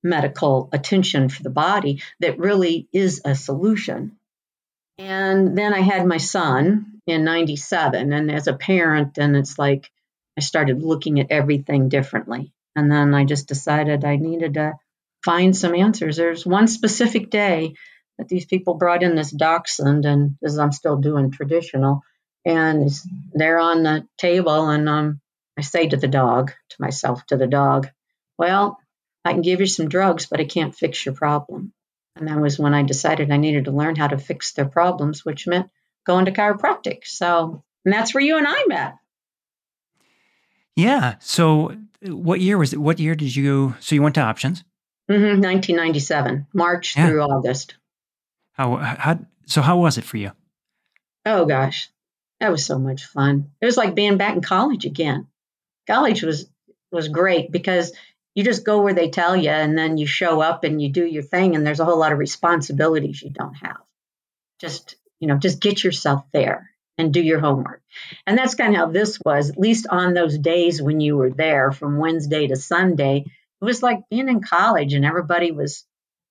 medical 0.02 0.68
attention 0.72 1.28
for 1.28 1.42
the 1.42 1.50
body 1.50 2.02
that 2.20 2.38
really 2.38 2.88
is 2.92 3.22
a 3.24 3.34
solution. 3.34 4.16
And 4.98 5.56
then 5.56 5.72
I 5.72 5.80
had 5.80 6.06
my 6.06 6.18
son 6.18 7.00
in 7.06 7.24
97. 7.24 8.12
And 8.12 8.30
as 8.30 8.46
a 8.46 8.52
parent, 8.52 9.14
then 9.14 9.34
it's 9.34 9.58
like 9.58 9.90
I 10.36 10.40
started 10.40 10.82
looking 10.82 11.20
at 11.20 11.30
everything 11.30 11.88
differently. 11.88 12.52
And 12.74 12.90
then 12.90 13.14
I 13.14 13.24
just 13.24 13.48
decided 13.48 14.04
I 14.04 14.16
needed 14.16 14.54
to 14.54 14.74
find 15.24 15.56
some 15.56 15.74
answers. 15.74 16.16
There's 16.16 16.46
one 16.46 16.68
specific 16.68 17.30
day 17.30 17.74
that 18.18 18.28
these 18.28 18.46
people 18.46 18.74
brought 18.74 19.02
in 19.02 19.14
this 19.14 19.30
dachshund, 19.30 20.04
and 20.04 20.36
as 20.42 20.58
I'm 20.58 20.72
still 20.72 20.96
doing 20.96 21.30
traditional, 21.30 22.02
and 22.44 22.90
they're 23.32 23.58
on 23.58 23.82
the 23.82 24.06
table, 24.18 24.68
and 24.68 24.88
um, 24.88 25.20
I 25.56 25.62
say 25.62 25.88
to 25.88 25.96
the 25.96 26.08
dog, 26.08 26.52
to 26.70 26.76
myself, 26.78 27.24
to 27.26 27.36
the 27.36 27.46
dog, 27.46 27.88
well, 28.38 28.78
I 29.24 29.32
can 29.32 29.42
give 29.42 29.60
you 29.60 29.66
some 29.66 29.88
drugs, 29.88 30.26
but 30.26 30.40
I 30.40 30.44
can't 30.44 30.74
fix 30.74 31.04
your 31.04 31.14
problem. 31.14 31.72
And 32.16 32.28
that 32.28 32.40
was 32.40 32.58
when 32.58 32.74
I 32.74 32.82
decided 32.82 33.30
I 33.30 33.36
needed 33.36 33.66
to 33.66 33.70
learn 33.70 33.96
how 33.96 34.08
to 34.08 34.18
fix 34.18 34.52
their 34.52 34.66
problems, 34.66 35.24
which 35.24 35.46
meant 35.46 35.70
going 36.04 36.26
to 36.26 36.32
chiropractic. 36.32 37.04
So, 37.04 37.62
and 37.84 37.94
that's 37.94 38.12
where 38.12 38.22
you 38.22 38.36
and 38.36 38.46
I 38.48 38.64
met. 38.66 38.96
Yeah. 40.76 41.14
So, 41.20 41.76
what 42.04 42.40
year 42.40 42.58
was 42.58 42.72
it? 42.72 42.80
What 42.80 42.98
year 42.98 43.14
did 43.14 43.34
you? 43.34 43.74
So 43.80 43.94
you 43.94 44.02
went 44.02 44.14
to 44.16 44.20
options. 44.20 44.64
Mm-hmm, 45.10 45.42
1997, 45.42 46.46
March 46.54 46.96
yeah. 46.96 47.08
through 47.08 47.22
August. 47.22 47.76
How 48.52 48.76
how 48.76 49.18
so? 49.46 49.62
How 49.62 49.78
was 49.78 49.98
it 49.98 50.04
for 50.04 50.16
you? 50.16 50.32
Oh 51.24 51.44
gosh, 51.46 51.90
that 52.40 52.50
was 52.50 52.64
so 52.64 52.78
much 52.78 53.04
fun. 53.04 53.50
It 53.60 53.66
was 53.66 53.76
like 53.76 53.94
being 53.94 54.16
back 54.16 54.34
in 54.34 54.42
college 54.42 54.84
again. 54.84 55.28
College 55.86 56.22
was 56.22 56.48
was 56.90 57.08
great 57.08 57.50
because 57.50 57.92
you 58.34 58.44
just 58.44 58.64
go 58.64 58.82
where 58.82 58.94
they 58.94 59.10
tell 59.10 59.36
you 59.36 59.50
and 59.50 59.76
then 59.76 59.98
you 59.98 60.06
show 60.06 60.40
up 60.40 60.64
and 60.64 60.80
you 60.80 60.90
do 60.90 61.04
your 61.04 61.22
thing 61.22 61.54
and 61.54 61.66
there's 61.66 61.80
a 61.80 61.84
whole 61.84 61.98
lot 61.98 62.12
of 62.12 62.18
responsibilities 62.18 63.22
you 63.22 63.30
don't 63.30 63.54
have 63.54 63.78
just 64.60 64.96
you 65.20 65.28
know 65.28 65.36
just 65.36 65.60
get 65.60 65.82
yourself 65.82 66.24
there 66.32 66.70
and 66.98 67.12
do 67.12 67.22
your 67.22 67.40
homework. 67.40 67.82
And 68.26 68.36
that's 68.36 68.54
kind 68.54 68.74
of 68.74 68.78
how 68.78 68.86
this 68.90 69.18
was 69.24 69.50
at 69.50 69.58
least 69.58 69.86
on 69.88 70.14
those 70.14 70.38
days 70.38 70.80
when 70.80 71.00
you 71.00 71.16
were 71.16 71.30
there 71.30 71.72
from 71.72 71.98
wednesday 71.98 72.46
to 72.46 72.56
sunday 72.56 73.24
it 73.26 73.64
was 73.64 73.82
like 73.82 74.00
being 74.10 74.28
in 74.28 74.42
college 74.42 74.92
and 74.92 75.04
everybody 75.04 75.52
was 75.52 75.84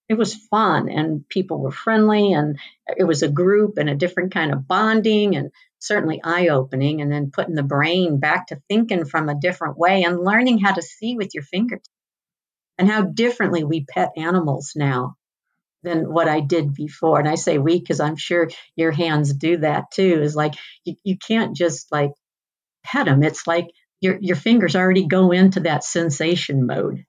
it 0.10 0.17
was 0.17 0.36
fun 0.36 0.89
and 0.89 1.28
people 1.30 1.60
were 1.60 1.71
friendly 1.71 2.34
and 2.34 2.60
it 2.97 3.06
was 3.06 3.24
a 3.24 3.30
group 3.30 3.78
and 3.78 3.89
a 3.89 3.95
different 3.95 4.34
kind 4.34 4.52
of 4.52 4.67
bonding 4.67 5.38
and 5.38 5.52
certainly 5.80 6.19
eye 6.21 6.50
opening 6.50 7.02
and 7.02 7.12
then 7.12 7.32
putting 7.32 7.56
the 7.56 7.63
brain 7.63 8.19
back 8.19 8.47
to 8.47 8.62
thinking 8.67 9.06
from 9.06 9.30
a 9.30 9.39
different 9.39 9.78
way 9.78 10.04
and 10.04 10.19
learning 10.19 10.60
how 10.60 10.74
to 10.74 10.82
see 10.82 11.15
with 11.15 11.34
your 11.34 11.43
fingertips 11.43 11.89
and 12.78 12.89
how 12.89 13.04
differently 13.04 13.63
we 13.63 13.86
pet 13.86 14.12
animals 14.17 14.74
now 14.76 15.15
than 15.84 16.12
what 16.12 16.28
I 16.28 16.39
did 16.39 16.74
before. 16.74 17.20
And 17.20 17.28
I 17.28 17.36
say 17.36 17.58
we 17.58 17.80
because 17.80 18.00
I'm 18.00 18.15
sure 18.15 18.50
your 18.76 18.91
hands 18.91 19.34
do 19.34 19.58
that 19.58 19.86
too. 19.94 20.22
Is 20.22 20.36
like 20.36 20.54
you, 20.84 20.96
you 21.04 21.17
can't 21.17 21.56
just 21.56 21.91
like 21.91 22.12
pet 22.84 23.06
them. 23.06 23.24
It's 23.24 23.48
like 23.48 23.67
your 24.00 24.17
your 24.20 24.36
fingers 24.36 24.76
already 24.76 25.08
go 25.08 25.32
into 25.32 25.62
that 25.62 25.84
sensation 25.84 26.65
mode. 26.65 27.06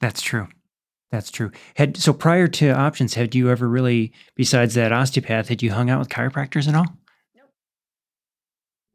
That's 0.00 0.20
true. 0.20 0.48
That's 1.10 1.30
true. 1.30 1.52
Had 1.76 1.96
so 1.96 2.12
prior 2.12 2.48
to 2.48 2.70
options, 2.70 3.14
had 3.14 3.34
you 3.34 3.50
ever 3.50 3.68
really, 3.68 4.12
besides 4.34 4.74
that 4.74 4.92
osteopath, 4.92 5.48
had 5.48 5.62
you 5.62 5.70
hung 5.70 5.88
out 5.88 6.00
with 6.00 6.08
chiropractors 6.08 6.66
at 6.68 6.74
all? 6.74 6.86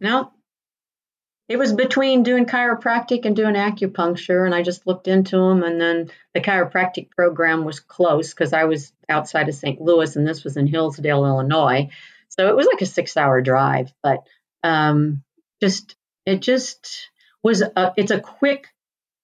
No. 0.01 0.31
It 1.49 1.57
was 1.57 1.73
between 1.73 2.21
doing 2.21 2.45
chiropractic 2.45 3.25
and 3.25 3.35
doing 3.35 3.55
acupuncture, 3.55 4.45
and 4.45 4.53
I 4.53 4.62
just 4.62 4.85
looked 4.85 5.07
into 5.07 5.35
them. 5.35 5.63
And 5.63 5.81
then 5.81 6.12
the 6.35 6.41
chiropractic 6.41 7.09
program 7.09 7.65
was 7.65 7.79
close 7.79 8.31
because 8.31 8.53
I 8.53 8.65
was 8.65 8.93
outside 9.09 9.49
of 9.49 9.55
St. 9.55 9.81
Louis, 9.81 10.15
and 10.15 10.27
this 10.27 10.43
was 10.43 10.57
in 10.57 10.67
Hillsdale, 10.67 11.25
Illinois. 11.25 11.89
So 12.29 12.47
it 12.47 12.55
was 12.55 12.67
like 12.67 12.81
a 12.81 12.85
six-hour 12.85 13.41
drive, 13.41 13.91
but 14.03 14.19
um, 14.63 15.23
just 15.59 15.95
it 16.27 16.41
just 16.41 17.09
was. 17.43 17.63
A, 17.63 17.93
it's 17.97 18.12
a 18.12 18.19
quick. 18.19 18.67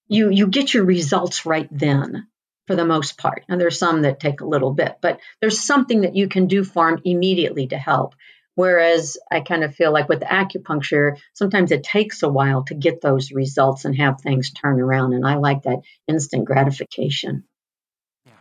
You 0.08 0.32
you 0.32 0.48
get 0.48 0.74
your 0.74 0.84
results 0.84 1.46
right 1.46 1.70
then 1.72 2.28
for 2.66 2.76
the 2.76 2.86
most 2.86 3.18
part. 3.18 3.44
And 3.48 3.62
there's 3.62 3.78
some 3.78 4.02
that 4.02 4.20
take 4.20 4.42
a 4.42 4.48
little 4.48 4.74
bit, 4.74 4.98
but 5.02 5.20
there's 5.40 5.60
something 5.60 6.02
that 6.02 6.16
you 6.16 6.28
can 6.28 6.48
do 6.48 6.64
for 6.64 6.90
them 6.90 7.02
immediately 7.06 7.68
to 7.68 7.78
help. 7.78 8.16
Whereas 8.56 9.18
I 9.30 9.42
kind 9.42 9.64
of 9.64 9.76
feel 9.76 9.92
like 9.92 10.08
with 10.08 10.22
acupuncture, 10.22 11.18
sometimes 11.34 11.72
it 11.72 11.84
takes 11.84 12.24
a 12.24 12.30
while 12.30 12.64
to 12.64 12.74
get 12.74 13.02
those 13.02 13.32
results 13.32 13.86
and 13.86 13.96
have 13.98 14.22
things 14.22 14.52
turn 14.52 14.80
around. 14.80 15.14
And 15.14 15.28
I 15.28 15.36
like 15.36 15.64
that 15.64 15.80
instant 16.08 16.46
gratification. 16.46 17.44
Yeah. 18.26 18.32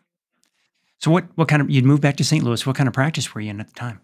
So 1.00 1.10
what, 1.10 1.26
what 1.34 1.48
kind 1.48 1.60
of, 1.60 1.68
you'd 1.68 1.84
moved 1.84 2.02
back 2.02 2.16
to 2.16 2.24
St. 2.24 2.44
Louis. 2.44 2.64
What 2.64 2.76
kind 2.76 2.86
of 2.86 2.94
practice 2.94 3.34
were 3.34 3.40
you 3.40 3.50
in 3.50 3.60
at 3.60 3.66
the 3.66 3.74
time? 3.74 4.00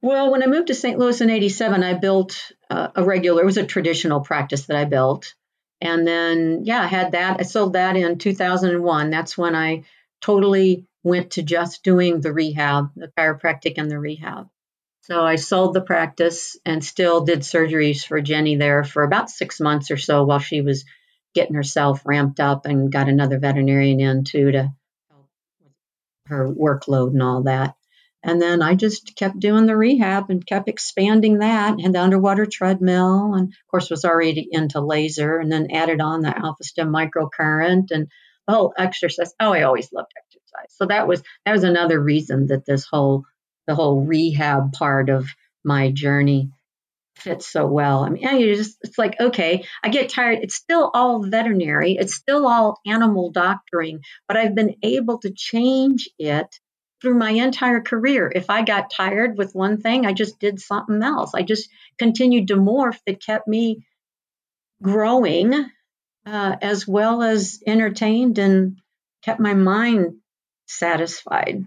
Well, 0.00 0.32
when 0.32 0.42
I 0.42 0.46
moved 0.46 0.66
to 0.66 0.74
St. 0.74 0.98
Louis 0.98 1.20
in 1.20 1.30
87, 1.30 1.82
I 1.82 1.94
built 1.94 2.52
uh, 2.68 2.88
a 2.94 3.04
regular, 3.04 3.42
it 3.42 3.46
was 3.46 3.56
a 3.56 3.64
traditional 3.64 4.20
practice 4.20 4.66
that 4.66 4.76
I 4.76 4.84
built. 4.84 5.34
And 5.80 6.06
then, 6.06 6.62
yeah, 6.64 6.82
I 6.82 6.86
had 6.86 7.12
that. 7.12 7.40
I 7.40 7.42
sold 7.42 7.74
that 7.74 7.96
in 7.96 8.18
2001. 8.18 9.10
That's 9.10 9.36
when 9.36 9.54
I 9.54 9.84
totally 10.20 10.86
went 11.02 11.32
to 11.32 11.42
just 11.42 11.84
doing 11.84 12.20
the 12.20 12.32
rehab, 12.32 12.90
the 12.96 13.12
chiropractic 13.18 13.74
and 13.76 13.90
the 13.90 13.98
rehab. 13.98 14.48
So 15.06 15.20
I 15.20 15.36
sold 15.36 15.74
the 15.74 15.82
practice 15.82 16.56
and 16.64 16.82
still 16.82 17.26
did 17.26 17.40
surgeries 17.40 18.06
for 18.06 18.22
Jenny 18.22 18.56
there 18.56 18.84
for 18.84 19.02
about 19.02 19.28
six 19.28 19.60
months 19.60 19.90
or 19.90 19.98
so 19.98 20.24
while 20.24 20.38
she 20.38 20.62
was 20.62 20.86
getting 21.34 21.54
herself 21.54 22.00
ramped 22.06 22.40
up 22.40 22.64
and 22.64 22.90
got 22.90 23.10
another 23.10 23.38
veterinarian 23.38 24.00
in 24.00 24.24
too 24.24 24.52
to 24.52 24.72
help 25.10 25.28
with 25.60 25.72
her 26.28 26.50
workload 26.50 27.10
and 27.10 27.22
all 27.22 27.42
that. 27.42 27.74
And 28.22 28.40
then 28.40 28.62
I 28.62 28.76
just 28.76 29.14
kept 29.14 29.38
doing 29.38 29.66
the 29.66 29.76
rehab 29.76 30.30
and 30.30 30.46
kept 30.46 30.70
expanding 30.70 31.40
that 31.40 31.78
and 31.78 31.94
the 31.94 32.00
underwater 32.00 32.46
treadmill 32.46 33.34
and 33.34 33.48
of 33.48 33.70
course 33.70 33.90
was 33.90 34.06
already 34.06 34.48
into 34.50 34.80
laser 34.80 35.36
and 35.38 35.52
then 35.52 35.70
added 35.70 36.00
on 36.00 36.22
the 36.22 36.34
Alpha-Stim 36.34 36.88
microcurrent 36.88 37.90
and 37.90 38.08
the 38.48 38.54
whole 38.54 38.72
exercise. 38.78 39.34
Oh, 39.38 39.52
I 39.52 39.64
always 39.64 39.92
loved 39.92 40.12
exercise. 40.16 40.74
So 40.76 40.86
that 40.86 41.06
was 41.06 41.22
that 41.44 41.52
was 41.52 41.64
another 41.64 42.00
reason 42.00 42.46
that 42.46 42.64
this 42.64 42.86
whole 42.86 43.24
the 43.66 43.74
whole 43.74 44.00
rehab 44.00 44.72
part 44.72 45.08
of 45.10 45.28
my 45.64 45.90
journey 45.90 46.50
fits 47.16 47.50
so 47.50 47.66
well. 47.66 48.04
I 48.04 48.10
mean, 48.10 48.40
you 48.40 48.54
just 48.54 48.76
it's 48.82 48.98
like 48.98 49.18
okay, 49.20 49.64
I 49.82 49.88
get 49.88 50.10
tired. 50.10 50.40
It's 50.42 50.54
still 50.54 50.90
all 50.92 51.22
veterinary. 51.22 51.96
It's 51.98 52.14
still 52.14 52.46
all 52.46 52.80
animal 52.86 53.30
doctoring, 53.30 54.00
but 54.28 54.36
I've 54.36 54.54
been 54.54 54.76
able 54.82 55.18
to 55.20 55.32
change 55.34 56.08
it 56.18 56.58
through 57.00 57.14
my 57.14 57.30
entire 57.30 57.80
career. 57.80 58.32
If 58.34 58.50
I 58.50 58.62
got 58.62 58.90
tired 58.90 59.36
with 59.36 59.54
one 59.54 59.80
thing, 59.80 60.06
I 60.06 60.12
just 60.12 60.38
did 60.38 60.60
something 60.60 61.02
else. 61.02 61.34
I 61.34 61.42
just 61.42 61.68
continued 61.98 62.48
to 62.48 62.56
morph 62.56 62.98
that 63.06 63.22
kept 63.22 63.46
me 63.46 63.84
growing 64.82 65.52
uh, 66.26 66.56
as 66.60 66.88
well 66.88 67.22
as 67.22 67.62
entertained 67.66 68.38
and 68.38 68.78
kept 69.22 69.40
my 69.40 69.54
mind 69.54 70.16
satisfied. 70.66 71.66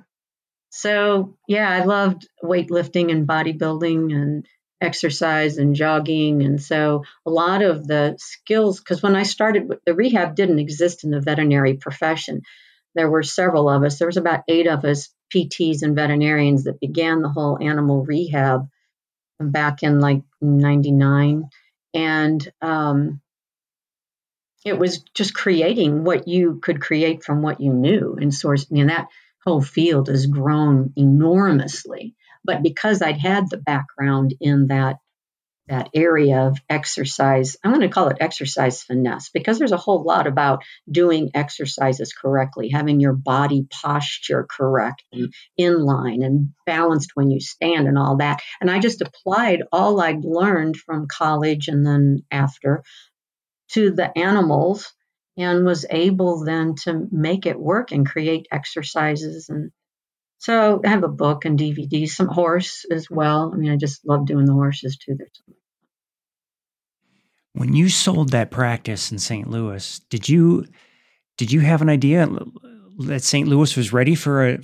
So, 0.77 1.35
yeah, 1.47 1.67
I 1.67 1.85
loved 1.85 2.27
weightlifting 2.43 3.11
and 3.11 3.27
bodybuilding 3.27 4.13
and 4.13 4.45
exercise 4.79 5.57
and 5.57 5.73
jogging. 5.73 6.43
And 6.43 6.61
so, 6.61 7.03
a 7.25 7.31
lot 7.31 7.63
of 7.63 7.87
the 7.87 8.15
skills, 8.19 8.79
because 8.79 9.01
when 9.01 9.15
I 9.15 9.23
started, 9.23 9.71
the 9.87 9.95
rehab 9.95 10.35
didn't 10.35 10.59
exist 10.59 11.03
in 11.03 11.09
the 11.09 11.19
veterinary 11.19 11.77
profession. 11.77 12.43
There 12.93 13.09
were 13.09 13.23
several 13.23 13.69
of 13.69 13.83
us, 13.83 13.97
there 13.97 14.07
was 14.07 14.17
about 14.17 14.43
eight 14.47 14.67
of 14.67 14.85
us, 14.85 15.09
PTs 15.33 15.81
and 15.81 15.95
veterinarians, 15.95 16.65
that 16.65 16.79
began 16.79 17.23
the 17.23 17.29
whole 17.29 17.57
animal 17.59 18.05
rehab 18.05 18.69
back 19.39 19.81
in 19.81 19.99
like 19.99 20.21
99. 20.41 21.49
And 21.95 22.51
um, 22.61 23.19
it 24.63 24.77
was 24.77 25.03
just 25.15 25.33
creating 25.33 26.03
what 26.03 26.27
you 26.27 26.59
could 26.61 26.81
create 26.81 27.23
from 27.23 27.41
what 27.41 27.61
you 27.61 27.73
knew 27.73 28.15
and 28.21 28.31
source. 28.31 28.69
And 28.69 28.91
that 28.91 29.07
whole 29.47 29.61
field 29.61 30.09
has 30.09 30.25
grown 30.25 30.91
enormously. 30.97 32.15
But 32.43 32.63
because 32.63 33.01
I'd 33.01 33.17
had 33.17 33.49
the 33.49 33.57
background 33.57 34.33
in 34.41 34.67
that 34.67 34.97
that 35.69 35.89
area 35.93 36.47
of 36.47 36.57
exercise, 36.69 37.57
I'm 37.61 37.71
going 37.71 37.81
to 37.81 37.89
call 37.89 38.07
it 38.07 38.17
exercise 38.21 38.83
finesse 38.83 39.29
because 39.29 39.59
there's 39.59 39.73
a 39.73 39.77
whole 39.77 40.01
lot 40.01 40.25
about 40.25 40.63
doing 40.89 41.31
exercises 41.33 42.13
correctly, 42.13 42.69
having 42.69 43.01
your 43.01 43.11
body 43.11 43.67
posture 43.69 44.47
correct 44.49 45.03
and 45.11 45.33
in 45.57 45.83
line 45.83 46.23
and 46.23 46.53
balanced 46.65 47.11
when 47.15 47.29
you 47.31 47.41
stand 47.41 47.89
and 47.89 47.97
all 47.97 48.15
that. 48.17 48.39
And 48.61 48.71
I 48.71 48.79
just 48.79 49.01
applied 49.01 49.63
all 49.73 49.99
I'd 49.99 50.23
learned 50.23 50.77
from 50.77 51.07
college 51.09 51.67
and 51.67 51.85
then 51.85 52.23
after 52.31 52.81
to 53.71 53.91
the 53.91 54.17
animals 54.17 54.93
and 55.37 55.65
was 55.65 55.85
able 55.89 56.43
then 56.43 56.75
to 56.83 57.07
make 57.11 57.45
it 57.45 57.59
work 57.59 57.91
and 57.91 58.05
create 58.05 58.47
exercises 58.51 59.49
and 59.49 59.71
so 60.39 60.81
I 60.85 60.89
have 60.89 61.03
a 61.03 61.07
book 61.07 61.45
and 61.45 61.57
DVD, 61.57 62.07
some 62.07 62.27
horse 62.27 62.85
as 62.91 63.09
well. 63.09 63.51
I 63.51 63.57
mean, 63.57 63.71
I 63.71 63.75
just 63.75 64.05
love 64.05 64.27
doing 64.27 64.45
the 64.45 64.53
horses 64.53 64.95
too. 64.95 65.15
They're 65.17 65.27
so 65.33 65.53
when 67.57 67.73
you 67.73 67.89
sold 67.89 68.29
that 68.29 68.51
practice 68.51 69.11
in 69.11 69.17
St. 69.17 69.49
Louis, 69.49 69.99
did 70.09 70.29
you 70.29 70.65
did 71.37 71.51
you 71.51 71.61
have 71.61 71.81
an 71.81 71.89
idea 71.89 72.29
that 72.99 73.23
St. 73.23 73.47
Louis 73.47 73.75
was 73.75 73.91
ready 73.91 74.15
for 74.15 74.47
a 74.47 74.59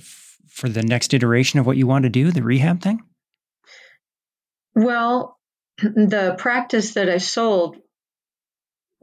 for 0.48 0.68
the 0.68 0.82
next 0.82 1.12
iteration 1.12 1.58
of 1.58 1.66
what 1.66 1.76
you 1.76 1.88
want 1.88 2.04
to 2.04 2.08
do, 2.08 2.30
the 2.30 2.42
rehab 2.42 2.80
thing? 2.80 3.02
Well, 4.76 5.38
the 5.78 6.36
practice 6.38 6.94
that 6.94 7.08
I 7.08 7.18
sold 7.18 7.78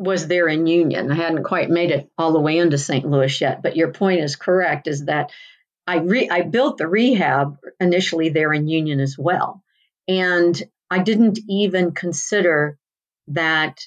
was 0.01 0.27
there 0.27 0.47
in 0.47 0.67
Union. 0.67 1.11
I 1.11 1.15
hadn't 1.15 1.43
quite 1.43 1.69
made 1.69 1.91
it 1.91 2.09
all 2.17 2.33
the 2.33 2.39
way 2.39 2.57
into 2.57 2.77
St. 2.77 3.07
Louis 3.09 3.39
yet, 3.39 3.61
but 3.61 3.75
your 3.75 3.93
point 3.93 4.21
is 4.21 4.35
correct. 4.35 4.87
Is 4.87 5.05
that 5.05 5.31
I 5.85 5.97
re- 5.97 6.29
I 6.29 6.41
built 6.41 6.77
the 6.77 6.87
rehab 6.87 7.57
initially 7.79 8.29
there 8.29 8.51
in 8.51 8.67
Union 8.67 8.99
as 8.99 9.15
well, 9.17 9.63
and 10.07 10.61
I 10.89 10.99
didn't 10.99 11.39
even 11.47 11.91
consider 11.91 12.77
that 13.27 13.79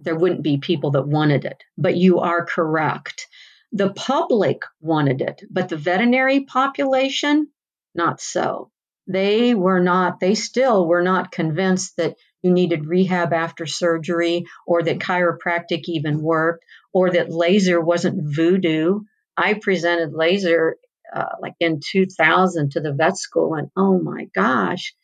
there 0.00 0.16
wouldn't 0.16 0.42
be 0.42 0.58
people 0.58 0.92
that 0.92 1.06
wanted 1.06 1.44
it. 1.44 1.62
But 1.76 1.96
you 1.96 2.20
are 2.20 2.44
correct. 2.44 3.28
The 3.72 3.92
public 3.92 4.62
wanted 4.80 5.20
it, 5.20 5.42
but 5.50 5.68
the 5.68 5.76
veterinary 5.76 6.40
population, 6.40 7.48
not 7.94 8.20
so. 8.20 8.70
They 9.06 9.54
were 9.54 9.80
not, 9.80 10.20
they 10.20 10.34
still 10.34 10.86
were 10.86 11.02
not 11.02 11.32
convinced 11.32 11.96
that 11.96 12.16
you 12.44 12.52
needed 12.52 12.86
rehab 12.86 13.32
after 13.32 13.64
surgery 13.64 14.44
or 14.66 14.82
that 14.82 14.98
chiropractic 14.98 15.84
even 15.86 16.20
worked 16.20 16.64
or 16.92 17.10
that 17.10 17.32
laser 17.32 17.80
wasn't 17.80 18.36
voodoo. 18.36 19.00
I 19.36 19.54
presented 19.54 20.12
laser 20.12 20.76
uh, 21.12 21.36
like 21.40 21.54
in 21.58 21.80
2000 21.80 22.72
to 22.72 22.80
the 22.80 22.92
vet 22.92 23.16
school 23.16 23.54
and 23.54 23.70
oh 23.76 23.98
my 23.98 24.26
gosh, 24.34 24.94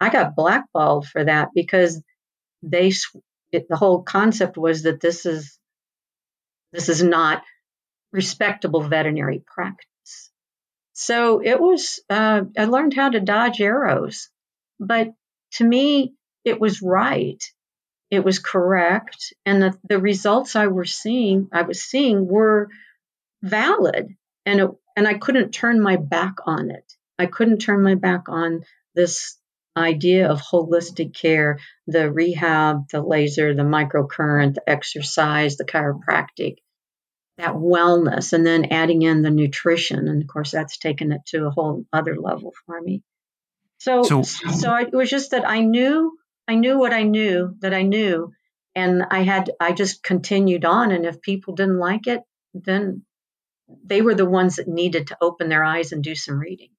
I 0.00 0.08
got 0.08 0.36
blackballed 0.36 1.06
for 1.08 1.24
that 1.24 1.48
because 1.52 2.00
they 2.62 2.92
it, 3.50 3.66
the 3.68 3.76
whole 3.76 4.02
concept 4.02 4.56
was 4.56 4.84
that 4.84 5.00
this 5.00 5.26
is 5.26 5.58
this 6.72 6.88
is 6.88 7.02
not 7.02 7.42
respectable 8.12 8.82
veterinary 8.82 9.42
practice. 9.44 10.30
So 10.92 11.40
it 11.42 11.60
was 11.60 12.00
uh, 12.08 12.42
I 12.56 12.66
learned 12.66 12.94
how 12.94 13.08
to 13.08 13.20
dodge 13.20 13.60
arrows, 13.60 14.28
but 14.78 15.08
to 15.54 15.64
me 15.64 16.14
it 16.44 16.60
was 16.60 16.82
right. 16.82 17.42
It 18.10 18.24
was 18.24 18.38
correct, 18.38 19.32
and 19.44 19.62
the, 19.62 19.78
the 19.88 19.98
results 19.98 20.54
I 20.56 20.68
were 20.68 20.84
seeing 20.84 21.48
I 21.52 21.62
was 21.62 21.82
seeing 21.82 22.28
were 22.28 22.68
valid, 23.42 24.14
and 24.46 24.60
it, 24.60 24.70
and 24.96 25.08
I 25.08 25.14
couldn't 25.14 25.52
turn 25.52 25.80
my 25.80 25.96
back 25.96 26.34
on 26.46 26.70
it. 26.70 26.84
I 27.18 27.26
couldn't 27.26 27.58
turn 27.58 27.82
my 27.82 27.94
back 27.94 28.28
on 28.28 28.64
this 28.94 29.36
idea 29.76 30.28
of 30.28 30.40
holistic 30.40 31.14
care, 31.14 31.58
the 31.86 32.10
rehab, 32.10 32.88
the 32.90 33.02
laser, 33.02 33.54
the 33.54 33.62
microcurrent, 33.62 34.54
the 34.54 34.70
exercise, 34.70 35.56
the 35.56 35.64
chiropractic, 35.64 36.58
that 37.38 37.54
wellness, 37.54 38.32
and 38.32 38.46
then 38.46 38.66
adding 38.66 39.02
in 39.02 39.22
the 39.22 39.30
nutrition. 39.30 40.06
And 40.06 40.22
of 40.22 40.28
course, 40.28 40.52
that's 40.52 40.78
taken 40.78 41.10
it 41.10 41.22
to 41.28 41.46
a 41.46 41.50
whole 41.50 41.84
other 41.92 42.16
level 42.16 42.52
for 42.66 42.80
me. 42.80 43.02
So, 43.78 44.04
so, 44.04 44.22
so 44.22 44.70
I, 44.70 44.82
it 44.82 44.92
was 44.92 45.10
just 45.10 45.32
that 45.32 45.48
I 45.48 45.60
knew, 45.60 46.16
I 46.46 46.54
knew 46.56 46.78
what 46.78 46.92
I 46.92 47.02
knew 47.02 47.56
that 47.60 47.74
I 47.74 47.82
knew, 47.82 48.32
and 48.74 49.04
I 49.10 49.22
had, 49.22 49.50
I 49.60 49.72
just 49.72 50.02
continued 50.02 50.64
on. 50.64 50.92
And 50.92 51.06
if 51.06 51.22
people 51.22 51.54
didn't 51.54 51.78
like 51.78 52.06
it, 52.06 52.20
then 52.52 53.02
they 53.84 54.02
were 54.02 54.14
the 54.14 54.26
ones 54.26 54.56
that 54.56 54.68
needed 54.68 55.08
to 55.08 55.18
open 55.20 55.48
their 55.48 55.64
eyes 55.64 55.92
and 55.92 56.02
do 56.02 56.14
some 56.14 56.38
reading. 56.38 56.70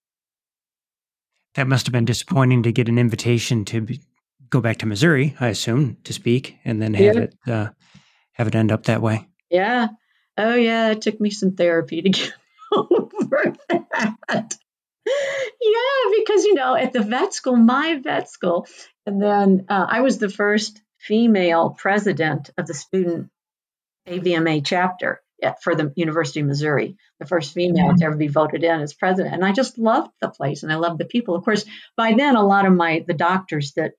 That 1.55 1.67
must 1.67 1.85
have 1.87 1.93
been 1.93 2.05
disappointing 2.05 2.63
to 2.63 2.71
get 2.71 2.89
an 2.89 2.99
invitation 2.99 3.65
to 3.65 3.81
be, 3.81 4.01
go 4.49 4.61
back 4.61 4.77
to 4.79 4.85
Missouri, 4.85 5.35
I 5.39 5.47
assume, 5.47 5.97
to 6.03 6.13
speak, 6.13 6.57
and 6.65 6.81
then 6.81 6.93
have 6.93 7.15
yeah. 7.15 7.21
it 7.21 7.35
uh, 7.47 7.69
have 8.33 8.47
it 8.47 8.55
end 8.55 8.71
up 8.71 8.83
that 8.83 9.01
way. 9.01 9.27
Yeah. 9.49 9.87
Oh 10.37 10.55
yeah, 10.55 10.91
it 10.91 11.01
took 11.01 11.19
me 11.19 11.29
some 11.29 11.55
therapy 11.55 12.01
to 12.01 12.09
get 12.11 12.33
over 12.73 13.55
that. 13.69 14.57
yeah, 15.05 16.11
because 16.17 16.43
you 16.43 16.55
know, 16.55 16.75
at 16.75 16.91
the 16.91 17.01
vet 17.01 17.33
school, 17.33 17.55
my 17.55 18.01
vet 18.03 18.29
school, 18.29 18.67
and 19.05 19.21
then 19.21 19.65
uh, 19.69 19.85
I 19.89 20.01
was 20.01 20.17
the 20.17 20.29
first 20.29 20.81
female 20.99 21.71
president 21.71 22.49
of 22.57 22.67
the 22.67 22.73
student 22.73 23.29
AVMA 24.07 24.65
chapter 24.65 25.21
for 25.61 25.75
the 25.75 25.91
University 25.95 26.39
of 26.39 26.47
Missouri, 26.47 26.97
the 27.19 27.25
first 27.25 27.53
female 27.53 27.93
to 27.95 28.05
ever 28.05 28.15
be 28.15 28.27
voted 28.27 28.63
in 28.63 28.81
as 28.81 28.93
president. 28.93 29.35
And 29.35 29.45
I 29.45 29.51
just 29.51 29.77
loved 29.77 30.11
the 30.21 30.29
place 30.29 30.63
and 30.63 30.71
I 30.71 30.75
loved 30.75 30.99
the 30.99 31.05
people. 31.05 31.35
Of 31.35 31.43
course, 31.43 31.65
by 31.95 32.13
then, 32.13 32.35
a 32.35 32.45
lot 32.45 32.65
of 32.65 32.73
my 32.73 33.03
the 33.05 33.13
doctors 33.13 33.73
that 33.73 33.93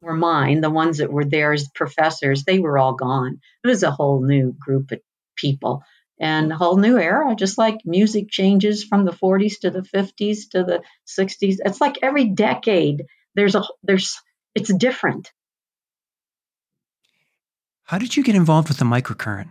were 0.00 0.14
mine, 0.14 0.60
the 0.60 0.70
ones 0.70 0.98
that 0.98 1.12
were 1.12 1.24
there 1.24 1.52
as 1.52 1.68
professors, 1.74 2.44
they 2.44 2.58
were 2.58 2.78
all 2.78 2.94
gone. 2.94 3.40
It 3.64 3.68
was 3.68 3.82
a 3.82 3.90
whole 3.90 4.22
new 4.22 4.52
group 4.52 4.92
of 4.92 5.00
people 5.36 5.82
and 6.20 6.52
a 6.52 6.56
whole 6.56 6.76
new 6.76 6.98
era, 6.98 7.34
just 7.34 7.58
like 7.58 7.78
music 7.84 8.28
changes 8.28 8.84
from 8.84 9.04
the 9.04 9.12
40s 9.12 9.60
to 9.60 9.70
the 9.70 9.82
50s 9.82 10.50
to 10.50 10.62
the 10.62 10.82
60s. 11.06 11.56
It's 11.64 11.80
like 11.80 11.98
every 12.02 12.26
decade 12.26 13.04
there's 13.34 13.54
a 13.54 13.62
there's 13.82 14.20
it's 14.54 14.72
different. 14.72 15.32
How 17.84 17.98
did 17.98 18.16
you 18.16 18.22
get 18.22 18.34
involved 18.34 18.68
with 18.68 18.78
the 18.78 18.84
microcurrent? 18.84 19.50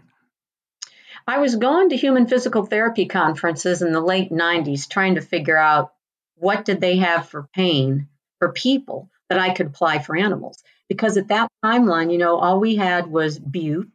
I 1.28 1.38
was 1.38 1.56
going 1.56 1.90
to 1.90 1.98
human 1.98 2.28
physical 2.28 2.66
therapy 2.66 3.06
conferences 3.06 3.82
in 3.82 3.92
the 3.92 4.02
late 4.02 4.32
90s 4.32 4.90
trying 4.90 5.16
to 5.16 5.22
figure 5.22 5.58
out 5.58 5.94
what 6.36 6.66
did 6.66 6.82
they 6.82 6.98
have 6.98 7.30
for 7.30 7.48
pain 7.54 8.08
for 8.40 8.52
people 8.52 9.10
that 9.30 9.38
I 9.38 9.54
could 9.54 9.68
apply 9.68 10.00
for 10.00 10.18
animals. 10.18 10.64
Because 10.90 11.18
at 11.18 11.28
that 11.30 11.48
timeline, 11.64 12.12
you 12.12 12.18
know, 12.18 12.38
all 12.38 12.60
we 12.60 12.76
had 12.76 13.08
was 13.08 13.38
bute. 13.38 13.92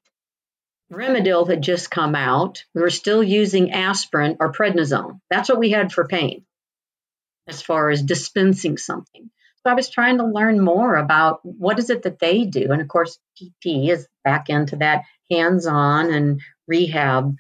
Rimadyl 0.93 1.49
had 1.49 1.63
just 1.63 1.91
come 1.91 2.15
out. 2.15 2.65
We 2.75 2.81
were 2.81 2.91
still 2.91 3.23
using 3.23 3.73
aspirin 3.73 4.37
or 4.39 4.53
prednisone. 4.53 5.21
That's 5.29 5.49
what 5.49 5.59
we 5.59 5.71
had 5.71 5.93
for 5.93 6.07
pain 6.07 6.45
as 7.49 7.63
far 7.63 7.91
as 7.91 8.03
dispensing 8.03 8.79
something. 8.79 9.31
So 9.67 9.73
I 9.73 9.75
was 9.75 9.91
trying 9.91 10.19
to 10.19 10.25
learn 10.25 10.61
more 10.61 10.95
about 10.95 11.41
what 11.43 11.81
is 11.81 11.91
it 11.91 12.03
that 12.03 12.21
they 12.21 12.45
do. 12.45 12.71
And 12.71 12.81
of 12.81 12.87
course, 12.87 13.19
PT 13.37 13.91
is 13.91 14.07
back 14.23 14.49
into 14.49 14.77
that 14.77 15.03
hands-on 15.29 16.13
and 16.13 16.41
rehab 16.69 17.35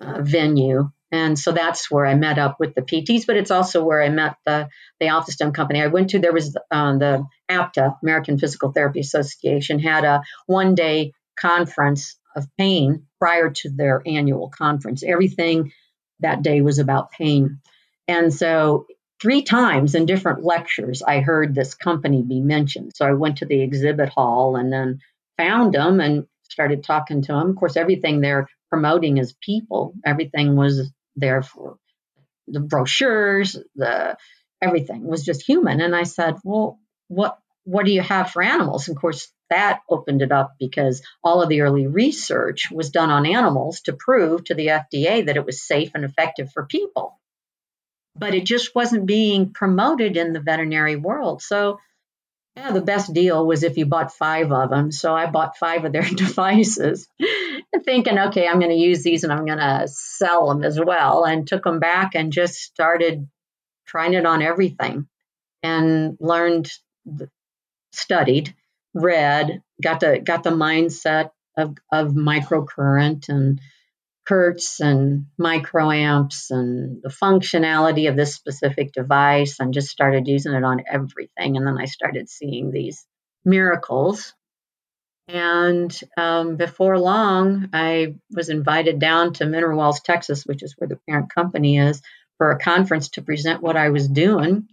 uh, 0.00 0.22
venue. 0.22 0.92
And 1.10 1.36
so 1.36 1.50
that's 1.50 1.90
where 1.90 2.06
I 2.06 2.14
met 2.14 2.38
up 2.38 2.60
with 2.60 2.76
the 2.76 2.82
PTs, 2.82 3.26
but 3.26 3.36
it's 3.36 3.50
also 3.50 3.82
where 3.82 4.00
I 4.00 4.10
met 4.10 4.36
the 4.46 4.68
the 5.00 5.08
Alpha-Stim 5.08 5.52
company. 5.52 5.82
I 5.82 5.88
went 5.88 6.10
to 6.10 6.20
there 6.20 6.32
was 6.32 6.56
um, 6.70 7.00
the 7.00 7.24
APTA 7.48 7.96
American 8.00 8.38
Physical 8.38 8.70
Therapy 8.70 9.00
Association 9.00 9.80
had 9.80 10.04
a 10.04 10.22
one 10.46 10.76
day 10.76 11.14
conference 11.36 12.16
of 12.36 12.46
pain 12.56 13.06
prior 13.18 13.50
to 13.50 13.70
their 13.70 14.02
annual 14.06 14.50
conference. 14.50 15.02
Everything 15.02 15.72
that 16.20 16.42
day 16.42 16.60
was 16.60 16.78
about 16.78 17.10
pain, 17.10 17.58
and 18.06 18.32
so 18.32 18.86
three 19.20 19.42
times 19.42 19.94
in 19.94 20.06
different 20.06 20.44
lectures 20.44 21.02
I 21.02 21.20
heard 21.20 21.54
this 21.54 21.74
company 21.74 22.22
be 22.22 22.40
mentioned. 22.40 22.92
So 22.94 23.06
I 23.06 23.12
went 23.12 23.38
to 23.38 23.46
the 23.46 23.62
exhibit 23.62 24.10
hall 24.10 24.56
and 24.56 24.72
then 24.72 25.00
found 25.36 25.74
them 25.74 26.00
and 26.00 26.26
started 26.50 26.84
talking 26.84 27.22
to 27.22 27.32
them. 27.32 27.50
Of 27.50 27.56
course, 27.56 27.76
everything 27.76 28.20
they're 28.20 28.48
promoting 28.70 29.18
is 29.18 29.34
people. 29.40 29.94
Everything 30.04 30.56
was 30.56 30.90
there 31.16 31.42
for 31.42 31.78
the 32.46 32.60
brochures, 32.60 33.56
the 33.74 34.16
everything 34.62 35.04
was 35.06 35.24
just 35.24 35.42
human. 35.42 35.80
And 35.80 35.94
I 35.94 36.04
said, 36.04 36.36
well, 36.44 36.78
what 37.08 37.38
what 37.64 37.84
do 37.84 37.92
you 37.92 38.00
have 38.00 38.30
for 38.30 38.42
animals? 38.42 38.86
And 38.86 38.96
of 38.96 39.00
course, 39.00 39.28
that 39.50 39.80
opened 39.90 40.22
it 40.22 40.30
up 40.30 40.54
because 40.58 41.02
all 41.22 41.42
of 41.42 41.48
the 41.48 41.62
early 41.62 41.88
research 41.88 42.68
was 42.70 42.90
done 42.90 43.10
on 43.10 43.26
animals 43.26 43.80
to 43.82 43.92
prove 43.92 44.44
to 44.44 44.54
the 44.54 44.68
FDA 44.68 45.26
that 45.26 45.36
it 45.36 45.44
was 45.44 45.66
safe 45.66 45.90
and 45.94 46.04
effective 46.04 46.52
for 46.52 46.66
people. 46.66 47.18
But 48.18 48.34
it 48.34 48.44
just 48.44 48.74
wasn't 48.74 49.06
being 49.06 49.52
promoted 49.52 50.16
in 50.16 50.32
the 50.32 50.40
veterinary 50.40 50.96
world. 50.96 51.42
So 51.42 51.80
yeah, 52.56 52.72
the 52.72 52.80
best 52.80 53.12
deal 53.12 53.46
was 53.46 53.62
if 53.62 53.76
you 53.76 53.84
bought 53.86 54.14
five 54.14 54.50
of 54.50 54.70
them. 54.70 54.90
So 54.90 55.14
I 55.14 55.26
bought 55.26 55.58
five 55.58 55.84
of 55.84 55.92
their 55.92 56.02
devices, 56.14 57.06
thinking, 57.84 58.18
okay, 58.18 58.48
I'm 58.48 58.58
going 58.58 58.70
to 58.70 58.76
use 58.76 59.02
these 59.02 59.24
and 59.24 59.32
I'm 59.32 59.44
going 59.44 59.58
to 59.58 59.86
sell 59.88 60.48
them 60.48 60.64
as 60.64 60.80
well. 60.80 61.24
And 61.24 61.46
took 61.46 61.64
them 61.64 61.80
back 61.80 62.14
and 62.14 62.32
just 62.32 62.56
started 62.56 63.28
trying 63.86 64.14
it 64.14 64.26
on 64.26 64.42
everything. 64.42 65.06
and 65.62 66.16
learned, 66.20 66.70
studied, 67.92 68.54
read, 68.94 69.62
got 69.82 70.00
the 70.00 70.18
got 70.18 70.42
the 70.42 70.50
mindset 70.50 71.30
of 71.56 71.76
of 71.92 72.12
microcurrent 72.12 73.28
and 73.28 73.60
hertz 74.26 74.80
and 74.80 75.26
microamps 75.40 76.50
and 76.50 77.00
the 77.02 77.08
functionality 77.08 78.08
of 78.08 78.16
this 78.16 78.34
specific 78.34 78.92
device 78.92 79.60
and 79.60 79.74
just 79.74 79.88
started 79.88 80.26
using 80.26 80.52
it 80.52 80.64
on 80.64 80.82
everything. 80.90 81.56
And 81.56 81.66
then 81.66 81.78
I 81.78 81.84
started 81.84 82.28
seeing 82.28 82.70
these 82.70 83.06
miracles. 83.44 84.34
And 85.28 85.98
um, 86.16 86.56
before 86.56 86.98
long, 86.98 87.70
I 87.72 88.16
was 88.30 88.48
invited 88.48 88.98
down 88.98 89.32
to 89.34 89.46
Mineral 89.46 89.78
Wells, 89.78 90.00
Texas, 90.00 90.44
which 90.44 90.62
is 90.62 90.74
where 90.76 90.88
the 90.88 91.00
parent 91.08 91.34
company 91.34 91.78
is, 91.78 92.02
for 92.38 92.50
a 92.50 92.58
conference 92.58 93.10
to 93.10 93.22
present 93.22 93.62
what 93.62 93.76
I 93.76 93.90
was 93.90 94.08
doing. 94.08 94.68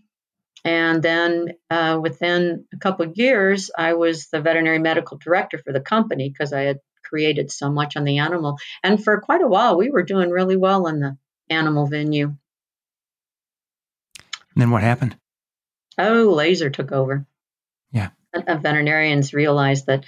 And 0.66 1.04
then 1.04 1.54
uh, 1.70 2.00
within 2.02 2.66
a 2.74 2.78
couple 2.78 3.06
years, 3.14 3.70
I 3.78 3.94
was 3.94 4.28
the 4.28 4.42
veterinary 4.42 4.80
medical 4.80 5.18
director 5.18 5.58
for 5.58 5.74
the 5.74 5.82
company 5.82 6.30
because 6.30 6.54
I 6.54 6.62
had 6.62 6.80
created 7.14 7.52
so 7.52 7.70
much 7.70 7.96
on 7.96 8.06
the 8.06 8.18
animal. 8.18 8.58
And 8.82 9.02
for 9.04 9.22
quite 9.22 9.44
a 9.44 9.48
while, 9.48 9.78
we 9.78 9.92
were 9.92 10.02
doing 10.02 10.32
really 10.32 10.58
well 10.58 10.88
in 10.88 11.00
the 11.00 11.16
animal 11.48 11.86
venue. 11.86 12.26
And 12.26 12.36
then 14.56 14.72
what 14.72 14.82
happened? 14.82 15.16
Oh, 16.00 16.34
laser 16.36 16.72
took 16.72 16.92
over. 16.92 17.28
Yeah. 17.92 18.10
Veterinarians 18.34 19.32
realized 19.32 19.86
that 19.86 20.06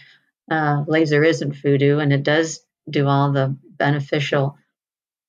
uh, 0.50 0.84
laser 0.88 1.24
isn't 1.24 1.56
voodoo 1.56 2.00
and 2.00 2.12
it 2.12 2.24
does 2.24 2.62
do 2.90 3.06
all 3.06 3.32
the 3.32 3.56
beneficial 3.64 4.58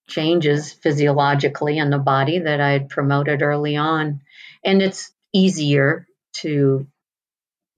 changes 0.09 0.73
physiologically 0.73 1.77
in 1.77 1.91
the 1.91 1.99
body 1.99 2.39
that 2.39 2.62
I 2.62 2.71
had 2.71 2.89
promoted 2.89 3.43
early 3.43 3.77
on. 3.77 4.23
And 4.65 4.81
it's 4.81 5.12
easier 5.35 6.07
to 6.37 6.87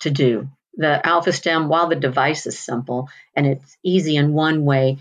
to 0.00 0.10
do. 0.10 0.48
The 0.78 1.06
Alpha-Stim, 1.06 1.68
while 1.68 1.88
the 1.88 1.96
device 1.96 2.46
is 2.46 2.58
simple 2.58 3.10
and 3.34 3.46
it's 3.46 3.76
easy 3.82 4.16
in 4.16 4.32
one 4.32 4.64
way, 4.64 4.98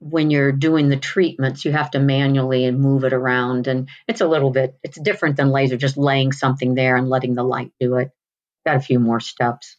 when 0.00 0.30
you're 0.30 0.52
doing 0.52 0.88
the 0.88 0.96
treatments, 0.96 1.66
you 1.66 1.72
have 1.72 1.90
to 1.90 2.00
manually 2.00 2.70
move 2.70 3.04
it 3.04 3.12
around. 3.12 3.66
And 3.66 3.90
it's 4.08 4.22
a 4.22 4.26
little 4.26 4.50
bit, 4.50 4.78
it's 4.82 4.98
different 4.98 5.36
than 5.36 5.50
laser, 5.50 5.76
just 5.76 5.98
laying 5.98 6.32
something 6.32 6.74
there 6.74 6.96
and 6.96 7.10
letting 7.10 7.34
the 7.34 7.44
light 7.44 7.72
do 7.78 7.96
it. 7.96 8.10
Got 8.66 8.76
a 8.76 8.80
few 8.80 8.98
more 8.98 9.20
steps. 9.20 9.76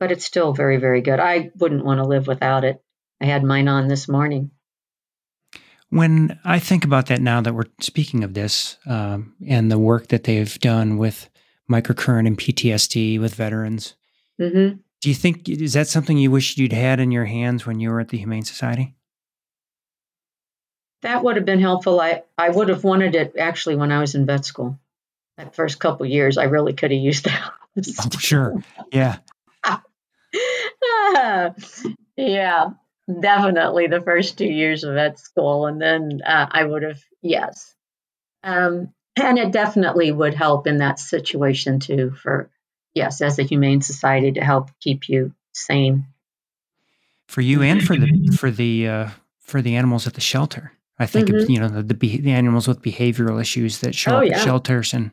But 0.00 0.10
it's 0.10 0.24
still 0.24 0.54
very, 0.54 0.78
very 0.78 1.02
good. 1.02 1.20
I 1.20 1.50
wouldn't 1.58 1.84
want 1.84 1.98
to 1.98 2.08
live 2.08 2.26
without 2.26 2.64
it. 2.64 2.82
I 3.20 3.26
had 3.26 3.44
mine 3.44 3.68
on 3.68 3.86
this 3.86 4.08
morning. 4.08 4.50
When 5.90 6.40
I 6.42 6.58
think 6.58 6.86
about 6.86 7.06
that 7.06 7.20
now 7.20 7.42
that 7.42 7.54
we're 7.54 7.66
speaking 7.80 8.24
of 8.24 8.32
this 8.32 8.78
um, 8.86 9.34
and 9.46 9.70
the 9.70 9.78
work 9.78 10.08
that 10.08 10.24
they've 10.24 10.58
done 10.58 10.96
with 10.96 11.28
microcurrent 11.72 12.26
and 12.26 12.38
PTSD 12.38 13.20
with 13.20 13.34
veterans, 13.34 13.94
mm-hmm. 14.40 14.76
do 15.00 15.08
you 15.08 15.14
think 15.14 15.48
is 15.48 15.72
that 15.72 15.88
something 15.88 16.18
you 16.18 16.30
wish 16.30 16.56
you'd 16.56 16.72
had 16.72 17.00
in 17.00 17.10
your 17.10 17.24
hands 17.24 17.66
when 17.66 17.80
you 17.80 17.90
were 17.90 18.00
at 18.00 18.08
the 18.08 18.18
Humane 18.18 18.44
Society? 18.44 18.94
That 21.02 21.24
would 21.24 21.36
have 21.36 21.44
been 21.44 21.60
helpful. 21.60 22.00
I, 22.00 22.22
I 22.38 22.50
would 22.50 22.68
have 22.68 22.84
wanted 22.84 23.14
it 23.14 23.34
actually 23.36 23.76
when 23.76 23.90
I 23.90 24.00
was 24.00 24.14
in 24.14 24.26
vet 24.26 24.44
school. 24.44 24.78
That 25.36 25.56
first 25.56 25.80
couple 25.80 26.06
years, 26.06 26.38
I 26.38 26.44
really 26.44 26.74
could 26.74 26.92
have 26.92 27.00
used 27.00 27.24
that. 27.24 27.52
oh, 28.00 28.18
sure. 28.18 28.62
Yeah. 28.92 29.16
yeah 32.16 32.70
definitely 33.20 33.86
the 33.86 34.00
first 34.00 34.38
two 34.38 34.46
years 34.46 34.84
of 34.84 34.94
vet 34.94 35.18
school, 35.18 35.66
and 35.66 35.80
then 35.80 36.20
uh, 36.24 36.46
I 36.50 36.64
would 36.64 36.82
have 36.82 37.00
yes, 37.20 37.74
um, 38.42 38.92
and 39.16 39.38
it 39.38 39.52
definitely 39.52 40.10
would 40.10 40.34
help 40.34 40.66
in 40.66 40.78
that 40.78 40.98
situation 40.98 41.80
too. 41.80 42.12
For 42.22 42.50
yes, 42.94 43.20
as 43.20 43.38
a 43.38 43.42
humane 43.42 43.80
society 43.80 44.32
to 44.32 44.44
help 44.44 44.70
keep 44.80 45.08
you 45.08 45.34
sane. 45.52 46.06
For 47.28 47.40
you 47.40 47.62
and 47.62 47.82
for 47.82 47.96
the 47.96 48.36
for 48.36 48.50
the 48.50 48.88
uh, 48.88 49.08
for 49.40 49.62
the 49.62 49.76
animals 49.76 50.06
at 50.06 50.14
the 50.14 50.20
shelter. 50.20 50.72
I 50.98 51.06
think 51.06 51.28
mm-hmm. 51.28 51.50
you 51.50 51.58
know 51.58 51.68
the, 51.68 51.82
the, 51.82 52.18
the 52.18 52.30
animals 52.30 52.68
with 52.68 52.82
behavioral 52.82 53.40
issues 53.40 53.78
that 53.80 53.94
show 53.94 54.16
oh, 54.16 54.18
up 54.18 54.26
yeah. 54.26 54.38
at 54.38 54.44
shelters 54.44 54.94
and 54.94 55.10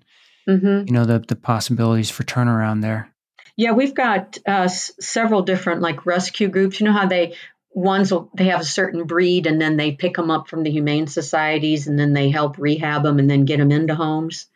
mm-hmm. 0.47 0.87
you 0.87 0.93
know 0.93 1.05
the 1.05 1.19
the 1.19 1.35
possibilities 1.35 2.09
for 2.09 2.23
turnaround 2.23 2.81
there. 2.81 3.09
Yeah, 3.55 3.71
we've 3.71 3.95
got 3.95 4.37
uh, 4.47 4.63
s- 4.63 4.91
several 4.99 5.41
different 5.41 5.81
like 5.81 6.05
rescue 6.05 6.47
groups. 6.47 6.79
You 6.79 6.85
know 6.85 6.93
how 6.93 7.07
they 7.07 7.35
ones 7.73 8.11
will, 8.11 8.29
they 8.35 8.45
have 8.45 8.61
a 8.61 8.65
certain 8.65 9.05
breed 9.05 9.45
and 9.45 9.59
then 9.61 9.77
they 9.77 9.91
pick 9.91 10.15
them 10.15 10.31
up 10.31 10.47
from 10.47 10.63
the 10.63 10.71
humane 10.71 11.07
societies 11.07 11.87
and 11.87 11.97
then 11.97 12.13
they 12.13 12.29
help 12.29 12.57
rehab 12.57 13.03
them 13.03 13.19
and 13.19 13.29
then 13.29 13.45
get 13.45 13.57
them 13.57 13.71
into 13.71 13.95
homes. 13.95 14.47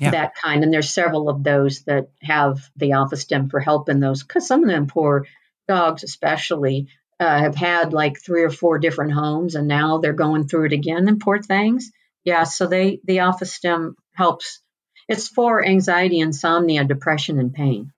Yeah. 0.00 0.12
that 0.12 0.34
kind 0.34 0.64
and 0.64 0.72
there's 0.72 0.92
several 0.92 1.28
of 1.28 1.44
those 1.44 1.82
that 1.82 2.08
have 2.22 2.70
the 2.74 2.92
Alpha-Stim 2.92 3.50
for 3.50 3.60
helping 3.60 4.00
those 4.00 4.22
because 4.22 4.46
some 4.46 4.62
of 4.62 4.68
them 4.68 4.86
poor 4.86 5.26
dogs 5.68 6.02
especially 6.02 6.88
uh, 7.20 7.38
have 7.38 7.54
had 7.54 7.92
like 7.92 8.18
three 8.18 8.42
or 8.42 8.50
four 8.50 8.78
different 8.78 9.12
homes 9.12 9.54
and 9.54 9.68
now 9.68 9.98
they're 9.98 10.14
going 10.14 10.48
through 10.48 10.66
it 10.66 10.72
again 10.72 11.06
and 11.06 11.20
poor 11.20 11.40
things. 11.40 11.92
Yeah 12.24 12.44
so 12.44 12.66
they 12.66 13.00
the 13.04 13.20
Alpha-Stim 13.20 13.94
helps. 14.14 14.60
It's 15.06 15.28
for 15.28 15.64
anxiety 15.64 16.18
insomnia 16.18 16.84
depression 16.84 17.38
and 17.38 17.52
pain. 17.52 17.92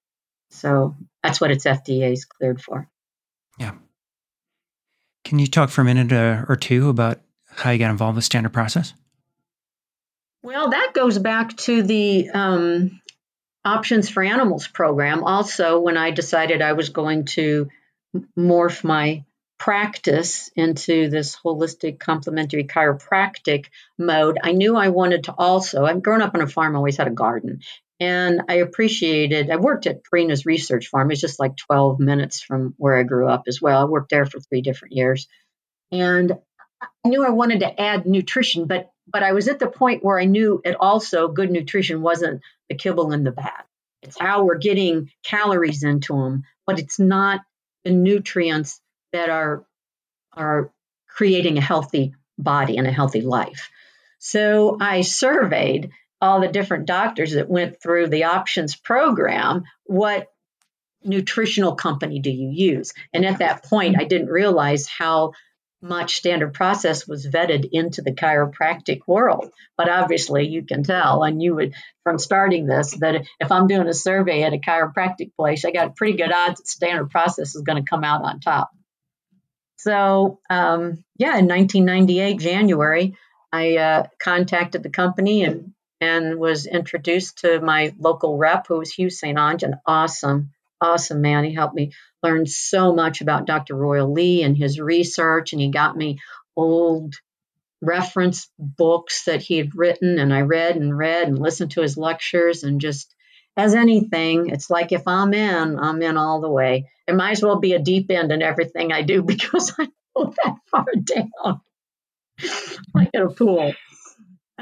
So 0.50 0.96
that's 1.22 1.40
what 1.40 1.52
its 1.52 1.64
fda 1.64 2.12
is 2.12 2.24
cleared 2.24 2.60
for. 2.60 2.88
Yeah 3.58 3.74
can 5.24 5.38
you 5.38 5.46
talk 5.46 5.70
for 5.70 5.80
a 5.80 5.84
minute 5.84 6.12
uh, 6.12 6.44
or 6.48 6.56
two 6.56 6.88
about 6.88 7.20
how 7.48 7.70
you 7.70 7.78
got 7.78 7.90
involved 7.90 8.16
with 8.16 8.24
standard 8.24 8.52
process? 8.52 8.94
Well, 10.42 10.70
that 10.70 10.92
goes 10.94 11.18
back 11.18 11.56
to 11.58 11.82
the 11.82 12.30
um, 12.30 13.00
Options 13.64 14.08
for 14.08 14.22
Animals 14.22 14.66
program. 14.66 15.22
Also, 15.22 15.78
when 15.78 15.96
I 15.96 16.10
decided 16.10 16.62
I 16.62 16.72
was 16.72 16.88
going 16.88 17.26
to 17.26 17.68
morph 18.36 18.82
my 18.82 19.24
practice 19.58 20.50
into 20.56 21.08
this 21.08 21.36
holistic 21.36 22.00
complementary 22.00 22.64
chiropractic 22.64 23.66
mode, 23.96 24.38
I 24.42 24.52
knew 24.52 24.76
I 24.76 24.88
wanted 24.88 25.24
to 25.24 25.34
also. 25.38 25.84
I've 25.84 26.02
grown 26.02 26.22
up 26.22 26.34
on 26.34 26.40
a 26.40 26.48
farm, 26.48 26.74
always 26.74 26.96
had 26.96 27.06
a 27.06 27.10
garden. 27.12 27.60
And 28.02 28.42
I 28.48 28.54
appreciated, 28.54 29.48
I 29.48 29.56
worked 29.58 29.86
at 29.86 30.02
Purina's 30.02 30.44
research 30.44 30.88
farm. 30.88 31.12
It's 31.12 31.20
just 31.20 31.38
like 31.38 31.56
12 31.56 32.00
minutes 32.00 32.42
from 32.42 32.74
where 32.76 32.96
I 32.96 33.04
grew 33.04 33.28
up 33.28 33.44
as 33.46 33.62
well. 33.62 33.80
I 33.80 33.84
worked 33.84 34.10
there 34.10 34.26
for 34.26 34.40
three 34.40 34.60
different 34.60 34.94
years. 34.94 35.28
And 35.92 36.32
I 36.82 37.08
knew 37.08 37.24
I 37.24 37.30
wanted 37.30 37.60
to 37.60 37.80
add 37.80 38.04
nutrition, 38.04 38.66
but 38.66 38.90
but 39.06 39.22
I 39.22 39.34
was 39.34 39.46
at 39.46 39.60
the 39.60 39.68
point 39.68 40.02
where 40.02 40.18
I 40.18 40.24
knew 40.24 40.60
it 40.64 40.76
also 40.80 41.28
good 41.28 41.52
nutrition 41.52 42.02
wasn't 42.02 42.40
the 42.68 42.74
kibble 42.74 43.12
in 43.12 43.22
the 43.22 43.30
bag. 43.30 43.62
It's 44.02 44.18
how 44.18 44.42
we're 44.42 44.58
getting 44.58 45.10
calories 45.22 45.84
into 45.84 46.14
them, 46.14 46.42
but 46.66 46.80
it's 46.80 46.98
not 46.98 47.42
the 47.84 47.92
nutrients 47.92 48.80
that 49.12 49.30
are 49.30 49.64
are 50.32 50.72
creating 51.06 51.56
a 51.56 51.60
healthy 51.60 52.14
body 52.36 52.78
and 52.78 52.86
a 52.88 52.92
healthy 52.92 53.20
life. 53.20 53.70
So 54.18 54.76
I 54.80 55.02
surveyed 55.02 55.92
all 56.22 56.40
the 56.40 56.48
different 56.48 56.86
doctors 56.86 57.32
that 57.32 57.50
went 57.50 57.82
through 57.82 58.06
the 58.06 58.24
options 58.24 58.76
program, 58.76 59.64
what 59.84 60.28
nutritional 61.02 61.74
company 61.74 62.20
do 62.20 62.30
you 62.30 62.48
use? 62.48 62.92
And 63.12 63.26
at 63.26 63.40
that 63.40 63.64
point, 63.64 64.00
I 64.00 64.04
didn't 64.04 64.28
realize 64.28 64.86
how 64.86 65.32
much 65.82 66.14
standard 66.14 66.54
process 66.54 67.08
was 67.08 67.26
vetted 67.26 67.68
into 67.72 68.02
the 68.02 68.12
chiropractic 68.12 69.00
world. 69.08 69.50
But 69.76 69.88
obviously, 69.88 70.46
you 70.46 70.64
can 70.64 70.84
tell, 70.84 71.24
and 71.24 71.42
you 71.42 71.56
would 71.56 71.74
from 72.04 72.18
starting 72.18 72.66
this, 72.66 72.92
that 73.00 73.26
if 73.40 73.50
I'm 73.50 73.66
doing 73.66 73.88
a 73.88 73.94
survey 73.94 74.44
at 74.44 74.52
a 74.52 74.58
chiropractic 74.58 75.34
place, 75.34 75.64
I 75.64 75.72
got 75.72 75.96
pretty 75.96 76.16
good 76.16 76.30
odds 76.30 76.60
that 76.60 76.68
standard 76.68 77.10
process 77.10 77.56
is 77.56 77.62
going 77.62 77.82
to 77.82 77.90
come 77.90 78.04
out 78.04 78.22
on 78.22 78.38
top. 78.38 78.70
So, 79.78 80.38
um, 80.48 81.02
yeah, 81.16 81.36
in 81.38 81.48
1998, 81.48 82.38
January, 82.38 83.16
I 83.52 83.76
uh, 83.76 84.06
contacted 84.20 84.84
the 84.84 84.90
company 84.90 85.42
and 85.42 85.72
and 86.02 86.36
was 86.36 86.66
introduced 86.66 87.38
to 87.38 87.60
my 87.60 87.94
local 87.96 88.36
rep, 88.36 88.66
who 88.66 88.78
was 88.78 88.90
Hugh 88.90 89.08
St. 89.08 89.38
Onge, 89.38 89.62
an 89.62 89.76
awesome, 89.86 90.50
awesome 90.80 91.20
man. 91.20 91.44
He 91.44 91.54
helped 91.54 91.76
me 91.76 91.92
learn 92.24 92.44
so 92.44 92.92
much 92.92 93.20
about 93.20 93.46
Dr. 93.46 93.76
Royal 93.76 94.12
Lee 94.12 94.42
and 94.42 94.56
his 94.56 94.80
research, 94.80 95.52
and 95.52 95.62
he 95.62 95.70
got 95.70 95.96
me 95.96 96.18
old 96.56 97.14
reference 97.80 98.50
books 98.58 99.26
that 99.26 99.42
he 99.42 99.58
had 99.58 99.76
written, 99.76 100.18
and 100.18 100.34
I 100.34 100.40
read 100.40 100.74
and 100.74 100.96
read 100.98 101.28
and 101.28 101.38
listened 101.38 101.70
to 101.72 101.82
his 101.82 101.96
lectures, 101.96 102.64
and 102.64 102.80
just 102.80 103.14
as 103.56 103.76
anything, 103.76 104.48
it's 104.48 104.70
like 104.70 104.90
if 104.90 105.06
I'm 105.06 105.32
in, 105.32 105.78
I'm 105.78 106.02
in 106.02 106.16
all 106.16 106.40
the 106.40 106.50
way. 106.50 106.88
It 107.06 107.14
might 107.14 107.32
as 107.32 107.44
well 107.44 107.60
be 107.60 107.74
a 107.74 107.78
deep 107.78 108.10
end 108.10 108.32
in 108.32 108.42
everything 108.42 108.92
I 108.92 109.02
do 109.02 109.22
because 109.34 109.72
I 109.78 109.86
go 110.16 110.34
that 110.42 110.56
far 110.68 110.86
down, 111.04 111.60
like 112.92 113.10
in 113.14 113.22
a 113.22 113.30
pool. 113.30 113.72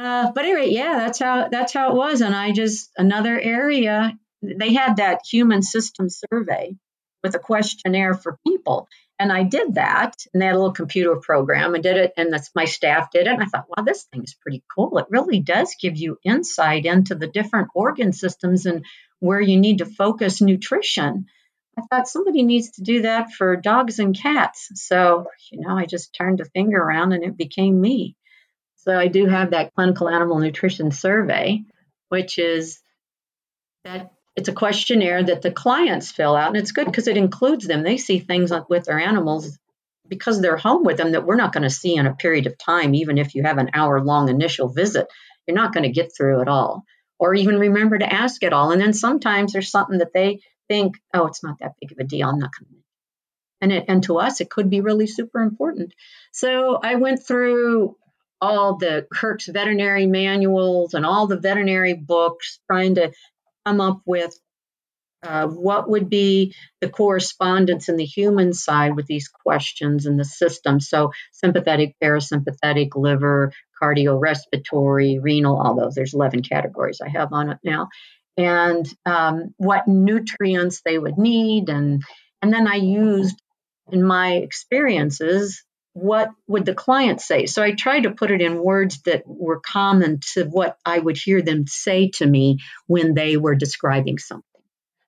Uh, 0.01 0.33
but 0.35 0.45
anyway, 0.45 0.71
yeah, 0.71 0.97
that's 0.97 1.19
how 1.19 1.49
that's 1.49 1.75
how 1.75 1.91
it 1.91 1.95
was. 1.95 2.23
And 2.23 2.35
I 2.35 2.53
just 2.53 2.91
another 2.97 3.39
area 3.39 4.17
they 4.43 4.73
had 4.73 4.97
that 4.97 5.21
human 5.31 5.61
system 5.61 6.09
survey 6.09 6.75
with 7.23 7.35
a 7.35 7.39
questionnaire 7.39 8.15
for 8.15 8.39
people, 8.47 8.89
and 9.19 9.31
I 9.31 9.43
did 9.43 9.75
that, 9.75 10.15
and 10.33 10.41
they 10.41 10.47
had 10.47 10.55
a 10.55 10.59
little 10.59 10.73
computer 10.73 11.17
program. 11.17 11.75
and 11.75 11.83
did 11.83 11.99
it, 11.99 12.15
and 12.17 12.33
that's 12.33 12.51
my 12.55 12.65
staff 12.65 13.11
did 13.11 13.27
it. 13.27 13.35
And 13.35 13.43
I 13.43 13.47
thought, 13.47 13.67
wow, 13.69 13.85
this 13.85 14.05
thing 14.05 14.23
is 14.25 14.33
pretty 14.33 14.65
cool. 14.75 14.97
It 14.97 15.07
really 15.11 15.41
does 15.41 15.77
give 15.79 15.99
you 15.99 16.17
insight 16.25 16.87
into 16.87 17.15
the 17.15 17.27
different 17.27 17.69
organ 17.75 18.15
systems 18.15 18.65
and 18.65 18.87
where 19.19 19.41
you 19.41 19.61
need 19.61 19.79
to 19.79 19.85
focus 19.85 20.41
nutrition. 20.41 21.27
I 21.79 21.83
thought 21.83 22.09
somebody 22.09 22.43
needs 22.43 22.71
to 22.73 22.83
do 22.83 23.03
that 23.03 23.33
for 23.33 23.57
dogs 23.57 23.99
and 23.99 24.19
cats. 24.19 24.71
So, 24.75 25.27
you 25.53 25.61
know, 25.61 25.77
I 25.77 25.85
just 25.85 26.15
turned 26.15 26.41
a 26.41 26.47
finger 26.47 26.79
around 26.79 27.13
and 27.13 27.23
it 27.23 27.37
became 27.37 27.79
me. 27.79 28.17
So 28.85 28.97
I 28.99 29.09
do 29.09 29.27
have 29.27 29.51
that 29.51 29.75
clinical 29.75 30.09
animal 30.09 30.39
nutrition 30.39 30.91
survey, 30.91 31.65
which 32.09 32.39
is 32.39 32.81
that 33.85 34.13
it's 34.37 34.49
a 34.49 34.55
questionnaire 34.55 35.23
that 35.23 35.43
the 35.43 35.51
clients 35.51 36.11
fill 36.11 36.35
out. 36.35 36.49
And 36.49 36.57
it's 36.57 36.73
good 36.73 36.87
because 36.87 37.09
it 37.09 37.17
includes 37.17 37.67
them. 37.67 37.83
They 37.83 37.99
see 37.99 38.21
things 38.21 38.53
with 38.69 38.85
their 38.85 38.99
animals 38.99 39.59
because 40.09 40.41
they're 40.41 40.57
home 40.57 40.85
with 40.85 40.97
them 40.97 41.13
that 41.13 41.27
we're 41.27 41.37
not 41.37 41.53
going 41.53 41.63
to 41.63 41.71
see 41.71 41.95
in 41.95 42.07
a 42.07 42.15
period 42.15 42.47
of 42.47 42.59
time, 42.59 42.95
even 42.95 43.19
if 43.19 43.35
you 43.35 43.43
have 43.43 43.59
an 43.59 43.71
hour 43.75 44.03
long 44.03 44.29
initial 44.29 44.69
visit. 44.69 45.07
You're 45.47 45.57
not 45.57 45.75
going 45.75 45.85
to 45.85 45.91
get 45.91 46.13
through 46.17 46.43
it 46.43 46.49
all 46.49 46.85
or 47.19 47.35
even 47.35 47.59
remember 47.59 47.99
to 47.99 48.13
ask 48.13 48.43
it 48.43 48.53
all. 48.53 48.73
And 48.73 48.81
then 48.81 48.95
sometimes 48.95 49.53
there's 49.53 49.71
something 49.71 49.99
that 49.99 50.15
they 50.15 50.41
think, 50.69 50.97
oh, 51.13 51.27
it's 51.27 51.45
not 51.45 51.59
that 51.61 51.75
big 51.81 51.93
of 51.93 51.99
a 51.99 52.05
deal. 52.05 52.29
I'm 52.29 52.39
not 52.39 52.51
going 52.59 52.71
to. 52.71 52.81
And 53.63 53.73
it, 53.73 53.85
and 53.89 54.03
to 54.05 54.19
us, 54.19 54.41
it 54.41 54.49
could 54.49 54.71
be 54.71 54.81
really 54.81 55.07
super 55.07 55.43
important. 55.43 55.93
So 56.33 56.81
I 56.83 56.95
went 56.95 57.27
through 57.27 57.97
all 58.41 58.77
the 58.77 59.07
Kirk's 59.13 59.47
veterinary 59.47 60.07
manuals 60.07 60.95
and 60.95 61.05
all 61.05 61.27
the 61.27 61.39
veterinary 61.39 61.95
books, 61.95 62.61
trying 62.71 62.97
to 62.97 63.13
come 63.67 63.81
up 63.81 64.01
with 64.07 64.35
uh, 65.23 65.47
what 65.47 65.89
would 65.89 66.09
be 66.09 66.55
the 66.81 66.89
correspondence 66.89 67.91
in 67.91 67.97
the 67.97 68.05
human 68.05 68.55
side 68.55 68.97
with 68.97 69.07
these 69.07 69.29
questions 69.29 70.07
in 70.07 70.17
the 70.17 70.25
system. 70.25 70.81
So, 70.81 71.13
sympathetic, 71.33 71.95
parasympathetic, 72.03 72.91
liver, 72.97 73.53
cardiorespiratory, 73.83 75.19
renal, 75.21 75.61
all 75.61 75.75
those. 75.75 75.95
There's 75.95 76.15
11 76.15 76.43
categories 76.43 77.01
I 77.05 77.11
have 77.11 77.35
on 77.35 77.51
it 77.51 77.59
now 77.63 77.89
and 78.41 78.87
um, 79.05 79.55
what 79.57 79.87
nutrients 79.87 80.83
they 80.85 80.99
would 80.99 81.19
need 81.19 81.69
and 81.69 82.03
and 82.43 82.53
then 82.53 82.67
i 82.67 82.77
used 82.77 83.41
in 83.93 84.03
my 84.03 84.35
experiences 84.35 85.65
what 85.93 86.31
would 86.47 86.65
the 86.65 86.75
client 86.75 87.21
say? 87.21 87.47
So 87.47 87.63
i 87.63 87.73
tried 87.73 88.05
to 88.05 88.13
put 88.13 88.31
it 88.31 88.41
in 88.41 88.63
words 88.63 89.03
that 89.03 89.23
were 89.27 89.61
common 89.61 90.21
to 90.35 90.45
what 90.45 90.79
i 90.85 90.99
would 90.99 91.17
hear 91.17 91.43
them 91.43 91.67
say 91.67 92.11
to 92.15 92.27
me 92.27 92.59
when 92.87 93.15
they 93.15 93.37
were 93.37 93.55
describing 93.55 94.19
something 94.19 94.45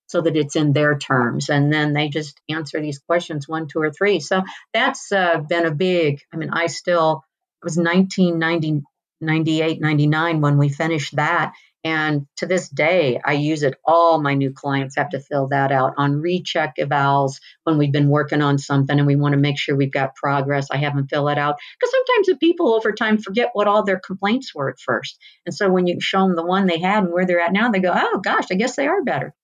so 0.06 0.20
that 0.20 0.36
it's 0.36 0.56
in 0.56 0.72
their 0.72 0.98
terms 0.98 1.48
and 1.48 1.72
then 1.72 1.94
they 1.94 2.08
just 2.08 2.38
answer 2.50 2.80
these 2.80 2.98
questions 2.98 3.48
one 3.48 3.66
two 3.66 3.80
or 3.80 3.90
three. 3.90 4.20
So 4.20 4.42
that's 4.74 5.10
uh, 5.10 5.38
been 5.38 5.66
a 5.66 5.74
big 5.74 6.20
i 6.32 6.36
mean 6.36 6.50
i 6.50 6.66
still 6.66 7.24
it 7.62 7.64
was 7.64 7.76
1990 7.76 8.82
98 9.20 9.80
99 9.80 10.40
when 10.40 10.58
we 10.58 10.68
finished 10.68 11.16
that 11.16 11.52
and 11.84 12.26
to 12.36 12.46
this 12.46 12.68
day, 12.68 13.20
I 13.24 13.32
use 13.32 13.64
it. 13.64 13.74
All 13.84 14.20
my 14.20 14.34
new 14.34 14.52
clients 14.52 14.96
have 14.96 15.10
to 15.10 15.20
fill 15.20 15.48
that 15.48 15.72
out 15.72 15.94
on 15.96 16.20
recheck 16.20 16.76
evals 16.78 17.40
when 17.64 17.76
we've 17.76 17.90
been 17.90 18.08
working 18.08 18.40
on 18.40 18.58
something 18.58 18.96
and 18.96 19.06
we 19.06 19.16
want 19.16 19.32
to 19.32 19.40
make 19.40 19.58
sure 19.58 19.74
we've 19.74 19.92
got 19.92 20.14
progress. 20.14 20.68
I 20.70 20.76
have 20.76 20.94
them 20.94 21.08
fill 21.08 21.28
it 21.28 21.38
out 21.38 21.56
because 21.78 21.92
sometimes 21.92 22.26
the 22.28 22.36
people 22.36 22.72
over 22.72 22.92
time 22.92 23.18
forget 23.18 23.50
what 23.52 23.66
all 23.66 23.82
their 23.84 23.98
complaints 23.98 24.54
were 24.54 24.70
at 24.70 24.78
first. 24.78 25.18
And 25.44 25.54
so 25.54 25.70
when 25.70 25.88
you 25.88 26.00
show 26.00 26.20
them 26.20 26.36
the 26.36 26.46
one 26.46 26.66
they 26.66 26.78
had 26.78 27.04
and 27.04 27.12
where 27.12 27.26
they're 27.26 27.40
at 27.40 27.52
now, 27.52 27.70
they 27.70 27.80
go, 27.80 27.92
oh 27.94 28.20
gosh, 28.20 28.46
I 28.50 28.54
guess 28.54 28.76
they 28.76 28.86
are 28.86 29.02
better. 29.02 29.34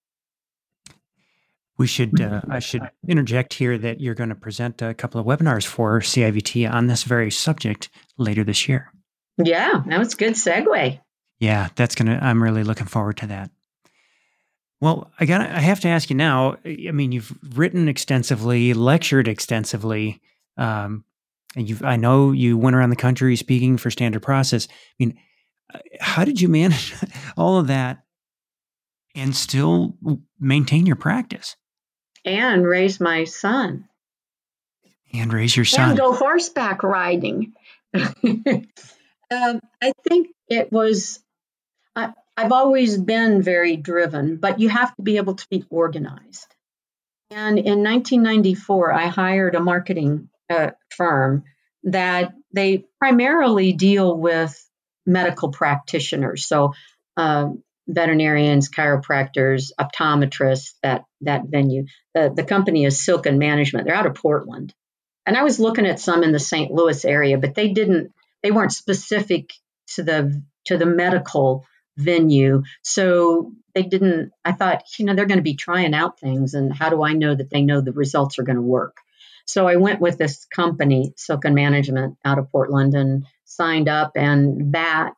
We 1.77 1.87
should, 1.87 2.19
uh, 2.19 2.41
I 2.49 2.59
should 2.59 2.89
interject 3.07 3.53
here 3.53 3.77
that 3.77 4.01
you're 4.01 4.15
going 4.15 4.29
to 4.29 4.35
present 4.35 4.81
a 4.81 4.93
couple 4.93 5.19
of 5.19 5.27
webinars 5.27 5.65
for 5.65 5.99
CIVT 6.01 6.69
on 6.69 6.87
this 6.87 7.03
very 7.03 7.31
subject 7.31 7.89
later 8.17 8.43
this 8.43 8.67
year. 8.67 8.91
Yeah, 9.37 9.83
that 9.87 9.99
was 9.99 10.13
a 10.13 10.17
good 10.17 10.33
segue. 10.33 10.99
Yeah, 11.39 11.69
that's 11.75 11.95
gonna. 11.95 12.19
I'm 12.21 12.43
really 12.43 12.63
looking 12.63 12.87
forward 12.87 13.17
to 13.17 13.27
that. 13.27 13.49
Well, 14.81 15.11
I 15.19 15.25
got. 15.25 15.41
I 15.41 15.59
have 15.59 15.79
to 15.81 15.87
ask 15.87 16.09
you 16.09 16.15
now. 16.15 16.57
I 16.65 16.91
mean, 16.91 17.11
you've 17.11 17.37
written 17.55 17.87
extensively, 17.87 18.73
lectured 18.73 19.27
extensively, 19.27 20.21
um, 20.57 21.05
and 21.55 21.67
you've. 21.69 21.83
I 21.83 21.95
know 21.95 22.31
you 22.31 22.57
went 22.57 22.75
around 22.75 22.89
the 22.89 22.95
country 22.95 23.35
speaking 23.35 23.77
for 23.77 23.89
Standard 23.89 24.21
Process. 24.21 24.67
I 24.69 24.73
mean, 24.99 25.17
how 25.99 26.25
did 26.25 26.41
you 26.41 26.49
manage 26.49 26.93
all 27.37 27.57
of 27.57 27.67
that 27.67 28.03
and 29.15 29.35
still 29.35 29.95
maintain 30.39 30.85
your 30.85 30.95
practice 30.95 31.55
and 32.25 32.65
raise 32.65 32.99
my 32.99 33.23
son 33.23 33.87
and 35.13 35.33
raise 35.33 35.55
your 35.55 35.65
son 35.65 35.91
and 35.91 35.99
go 35.99 36.13
horseback 36.13 36.83
riding? 36.83 37.53
um, 37.93 39.59
I 39.81 39.93
think 40.07 40.29
it 40.47 40.71
was 40.71 41.19
I, 41.95 42.13
I've 42.37 42.51
always 42.51 42.97
been 42.97 43.41
very 43.41 43.75
driven, 43.75 44.37
but 44.37 44.59
you 44.59 44.69
have 44.69 44.95
to 44.95 45.01
be 45.01 45.17
able 45.17 45.35
to 45.35 45.47
be 45.49 45.65
organized. 45.69 46.47
And 47.31 47.59
in 47.59 47.83
1994, 47.83 48.93
I 48.93 49.07
hired 49.07 49.55
a 49.55 49.59
marketing 49.59 50.29
uh, 50.49 50.71
firm 50.95 51.43
that 51.83 52.33
they 52.53 52.85
primarily 52.97 53.73
deal 53.73 54.17
with 54.17 54.57
medical 55.05 55.49
practitioners, 55.49 56.45
so 56.45 56.73
uh, 57.17 57.49
veterinarians, 57.87 58.69
chiropractors, 58.69 59.71
optometrists. 59.79 60.73
That 60.81 61.05
that 61.21 61.43
venue. 61.45 61.85
The 62.13 62.31
the 62.35 62.43
company 62.43 62.85
is 62.85 63.03
Silken 63.03 63.37
Management. 63.37 63.85
They're 63.85 63.95
out 63.95 64.05
of 64.05 64.15
Portland, 64.15 64.73
and 65.25 65.37
I 65.37 65.43
was 65.43 65.59
looking 65.59 65.85
at 65.85 65.99
some 65.99 66.23
in 66.23 66.31
the 66.31 66.39
St. 66.39 66.71
Louis 66.71 67.03
area, 67.05 67.37
but 67.37 67.53
they 67.55 67.69
didn't. 67.69 68.11
They 68.41 68.51
weren't 68.51 68.73
specific 68.73 69.53
to 69.95 70.03
the 70.03 70.41
to 70.65 70.77
the 70.77 70.85
medical 70.85 71.65
venue. 71.99 72.63
So 72.81 73.51
they 73.75 73.83
didn't, 73.83 74.31
I 74.43 74.53
thought, 74.53 74.83
you 74.97 75.05
know, 75.05 75.13
they're 75.13 75.25
going 75.25 75.39
to 75.39 75.43
be 75.43 75.55
trying 75.55 75.93
out 75.93 76.19
things. 76.19 76.53
And 76.53 76.73
how 76.73 76.89
do 76.89 77.03
I 77.03 77.13
know 77.13 77.35
that 77.35 77.49
they 77.49 77.61
know 77.61 77.81
the 77.81 77.91
results 77.91 78.39
are 78.39 78.43
going 78.43 78.55
to 78.55 78.61
work? 78.61 78.97
So 79.45 79.67
I 79.67 79.77
went 79.77 79.99
with 79.99 80.17
this 80.17 80.45
company, 80.45 81.13
Silken 81.17 81.53
Management, 81.53 82.17
out 82.23 82.39
of 82.39 82.51
Portland 82.51 82.93
and 82.93 83.25
signed 83.45 83.89
up. 83.89 84.11
And 84.15 84.73
that 84.73 85.13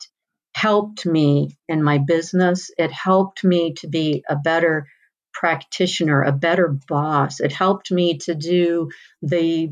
helped 0.53 1.05
me 1.05 1.57
in 1.67 1.83
my 1.83 1.97
business. 1.97 2.71
It 2.77 2.91
helped 2.91 3.43
me 3.43 3.73
to 3.75 3.87
be 3.87 4.23
a 4.27 4.35
better 4.35 4.87
practitioner, 5.33 6.23
a 6.23 6.31
better 6.31 6.67
boss. 6.87 7.39
It 7.39 7.51
helped 7.51 7.91
me 7.91 8.17
to 8.19 8.35
do 8.35 8.89
the 9.21 9.71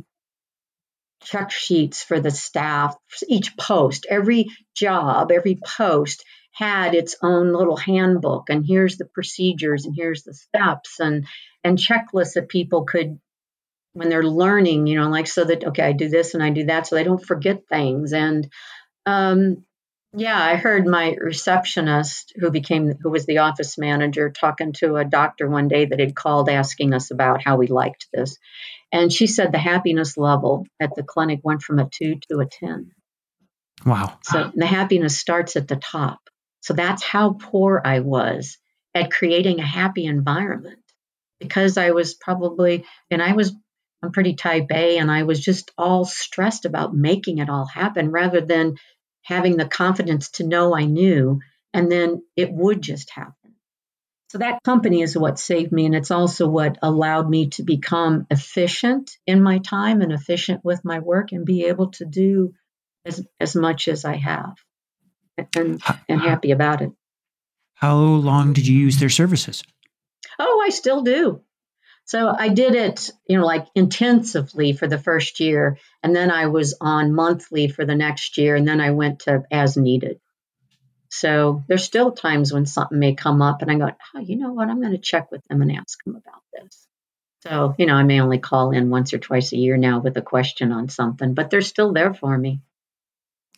check 1.24 1.52
sheets 1.52 2.02
for 2.02 2.20
the 2.20 2.32
staff, 2.32 2.96
each 3.28 3.58
post, 3.58 4.06
every 4.10 4.48
job, 4.76 5.32
every 5.32 5.60
post 5.62 6.24
had 6.52 6.94
its 6.94 7.16
own 7.22 7.54
little 7.54 7.78
handbook 7.78 8.50
and 8.50 8.66
here's 8.66 8.98
the 8.98 9.06
procedures 9.06 9.86
and 9.86 9.96
here's 9.96 10.24
the 10.24 10.34
steps 10.34 11.00
and 11.00 11.26
and 11.64 11.78
checklists 11.78 12.34
that 12.34 12.50
people 12.50 12.84
could 12.84 13.20
when 13.94 14.10
they're 14.10 14.24
learning 14.24 14.88
you 14.88 15.00
know 15.00 15.10
like 15.10 15.28
so 15.28 15.44
that 15.44 15.64
okay 15.64 15.84
i 15.84 15.92
do 15.92 16.10
this 16.10 16.34
and 16.34 16.44
i 16.44 16.50
do 16.50 16.66
that 16.66 16.88
so 16.88 16.96
they 16.96 17.04
don't 17.04 17.26
forget 17.26 17.68
things. 17.68 18.14
And 18.14 18.50
um 19.06 19.64
yeah 20.14 20.42
i 20.42 20.56
heard 20.56 20.88
my 20.88 21.16
receptionist 21.20 22.34
who 22.40 22.50
became 22.50 22.94
who 23.02 23.10
was 23.10 23.26
the 23.26 23.40
office 23.40 23.78
manager 23.78 24.32
talking 24.32 24.74
to 24.74 24.96
a 24.96 25.06
doctor 25.06 25.48
one 25.48 25.68
day 25.68 25.86
that 25.86 26.00
had 26.00 26.16
called 26.16 26.50
asking 26.50 26.94
us 26.94 27.12
about 27.12 27.44
how 27.44 27.58
we 27.58 27.68
liked 27.68 28.08
this. 28.12 28.38
And 28.92 29.14
she 29.14 29.28
said 29.28 29.52
the 29.52 29.60
happiness 29.60 30.18
level 30.18 30.66
at 30.80 30.96
the 30.96 31.04
clinic 31.04 31.42
went 31.44 31.62
from 31.62 31.78
a 31.78 31.88
2 31.88 32.16
to 32.30 32.40
a 32.40 32.46
10 32.48 32.92
wow. 33.86 34.18
So 34.24 34.52
the 34.56 34.66
happiness 34.66 35.20
starts 35.20 35.56
at 35.56 35.68
the 35.68 35.76
top 35.76 36.20
so 36.62 36.74
that's 36.74 37.04
how 37.04 37.34
poor 37.34 37.82
I 37.84 38.00
was 38.02 38.58
at 38.94 39.12
creating 39.12 39.60
a 39.60 39.66
happy 39.66 40.06
environment 40.06 40.80
because 41.40 41.78
I 41.78 41.92
was 41.92 42.14
probably, 42.14 42.86
and 43.10 43.22
I 43.22 43.34
was, 43.34 43.54
I'm 44.04 44.12
pretty 44.12 44.36
type 44.36 44.68
A, 44.72 44.98
and 44.98 45.12
I 45.12 45.24
was 45.24 45.40
just 45.40 45.72
all 45.78 46.06
stressed 46.06 46.66
about 46.66 46.96
making 46.96 47.38
it 47.38 47.50
all 47.50 47.66
happen 47.66 48.12
rather 48.12 48.42
than 48.42 48.76
having 49.24 49.58
the 49.58 49.68
confidence 49.68 50.32
to 50.32 50.48
know 50.48 50.76
I 50.76 50.86
knew 50.86 51.40
and 51.74 51.92
then 51.92 52.24
it 52.36 52.52
would 52.52 52.82
just 52.82 53.12
happen. 53.12 53.34
So 54.30 54.40
that 54.40 54.64
company 54.64 55.02
is 55.02 55.18
what 55.18 55.40
saved 55.40 55.72
me, 55.72 55.86
and 55.86 55.96
it's 55.96 56.12
also 56.12 56.48
what 56.48 56.78
allowed 56.84 57.28
me 57.28 57.50
to 57.52 57.64
become 57.64 58.28
efficient 58.30 59.12
in 59.26 59.42
my 59.42 59.58
time 59.60 60.02
and 60.02 60.12
efficient 60.12 60.64
with 60.64 60.86
my 60.86 61.00
work 61.00 61.32
and 61.32 61.46
be 61.46 61.66
able 61.66 61.92
to 61.94 62.06
do 62.06 62.54
as, 63.06 63.26
as 63.40 63.56
much 63.56 63.88
as 63.88 64.06
I 64.06 64.18
have 64.18 64.56
and, 65.56 65.82
and 66.08 66.22
happy 66.22 66.52
about 66.52 66.82
it. 66.82 66.92
How 67.76 67.96
long 67.96 68.54
did 68.54 68.68
you 68.68 68.78
use 68.78 69.00
their 69.00 69.10
services? 69.10 69.64
Oh, 70.38 70.64
I 70.66 70.70
still 70.70 71.02
do. 71.02 71.42
So 72.06 72.34
I 72.36 72.50
did 72.50 72.74
it, 72.74 73.12
you 73.28 73.38
know, 73.38 73.46
like 73.46 73.68
intensively 73.76 74.74
for 74.74 74.88
the 74.88 74.98
first 74.98 75.40
year, 75.40 75.78
and 76.02 76.16
then 76.16 76.32
I 76.32 76.48
was 76.48 76.76
on 76.82 77.14
monthly 77.14 77.68
for 77.68 77.86
the 77.86 77.96
next 77.96 78.38
year, 78.40 78.56
and 78.56 78.68
then 78.68 78.82
I 78.82 78.92
went 78.92 79.20
to 79.22 79.44
as 79.52 79.78
needed. 79.78 80.20
So 81.10 81.64
there's 81.68 81.84
still 81.84 82.12
times 82.12 82.52
when 82.52 82.66
something 82.66 82.98
may 82.98 83.14
come 83.14 83.44
up, 83.44 83.62
and 83.62 83.70
I 83.70 83.76
go, 83.76 83.92
oh, 84.16 84.20
you 84.20 84.38
know 84.38 84.54
what? 84.54 84.70
I'm 84.70 84.82
going 84.82 84.94
to 84.94 84.98
check 84.98 85.32
with 85.32 85.44
them 85.46 85.62
and 85.62 85.72
ask 85.72 86.04
them 86.04 86.16
about 86.16 86.42
this. 86.52 86.88
So, 87.44 87.76
you 87.78 87.86
know, 87.86 87.94
I 87.94 88.04
may 88.04 88.20
only 88.20 88.40
call 88.40 88.72
in 88.72 88.90
once 88.90 89.14
or 89.14 89.20
twice 89.20 89.54
a 89.54 89.58
year 89.58 89.78
now 89.78 90.00
with 90.00 90.18
a 90.18 90.22
question 90.22 90.72
on 90.72 90.90
something, 90.90 91.36
but 91.36 91.50
they're 91.50 91.62
still 91.62 91.94
there 91.94 92.14
for 92.14 92.38
me. 92.38 92.62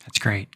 That's 0.02 0.20
great. 0.20 0.50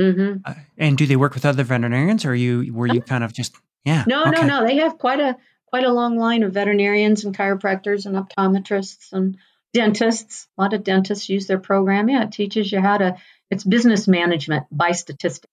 Hmm 0.00 0.36
Uh, 0.44 0.54
and 0.78 0.96
do 0.96 1.06
they 1.06 1.16
work 1.16 1.34
with 1.34 1.44
other 1.44 1.64
veterinarians, 1.64 2.24
or 2.24 2.34
you 2.34 2.72
were 2.72 2.86
you 2.86 3.02
kind 3.02 3.22
of 3.22 3.32
just 3.32 3.54
yeah? 3.84 4.04
No, 4.06 4.24
no, 4.24 4.42
no. 4.42 4.66
They 4.66 4.76
have 4.76 4.98
quite 4.98 5.20
a 5.20 5.36
quite 5.66 5.84
a 5.84 5.92
long 5.92 6.16
line 6.16 6.42
of 6.42 6.52
veterinarians 6.52 7.24
and 7.24 7.36
chiropractors 7.36 8.06
and 8.06 8.16
optometrists 8.16 9.12
and 9.12 9.36
dentists. 9.74 10.48
A 10.56 10.62
lot 10.62 10.72
of 10.72 10.84
dentists 10.84 11.28
use 11.28 11.46
their 11.46 11.58
program. 11.58 12.08
Yeah, 12.08 12.24
it 12.24 12.32
teaches 12.32 12.72
you 12.72 12.80
how 12.80 12.98
to. 12.98 13.16
It's 13.50 13.64
business 13.64 14.08
management 14.08 14.66
by 14.70 14.92
statistics. 14.92 15.52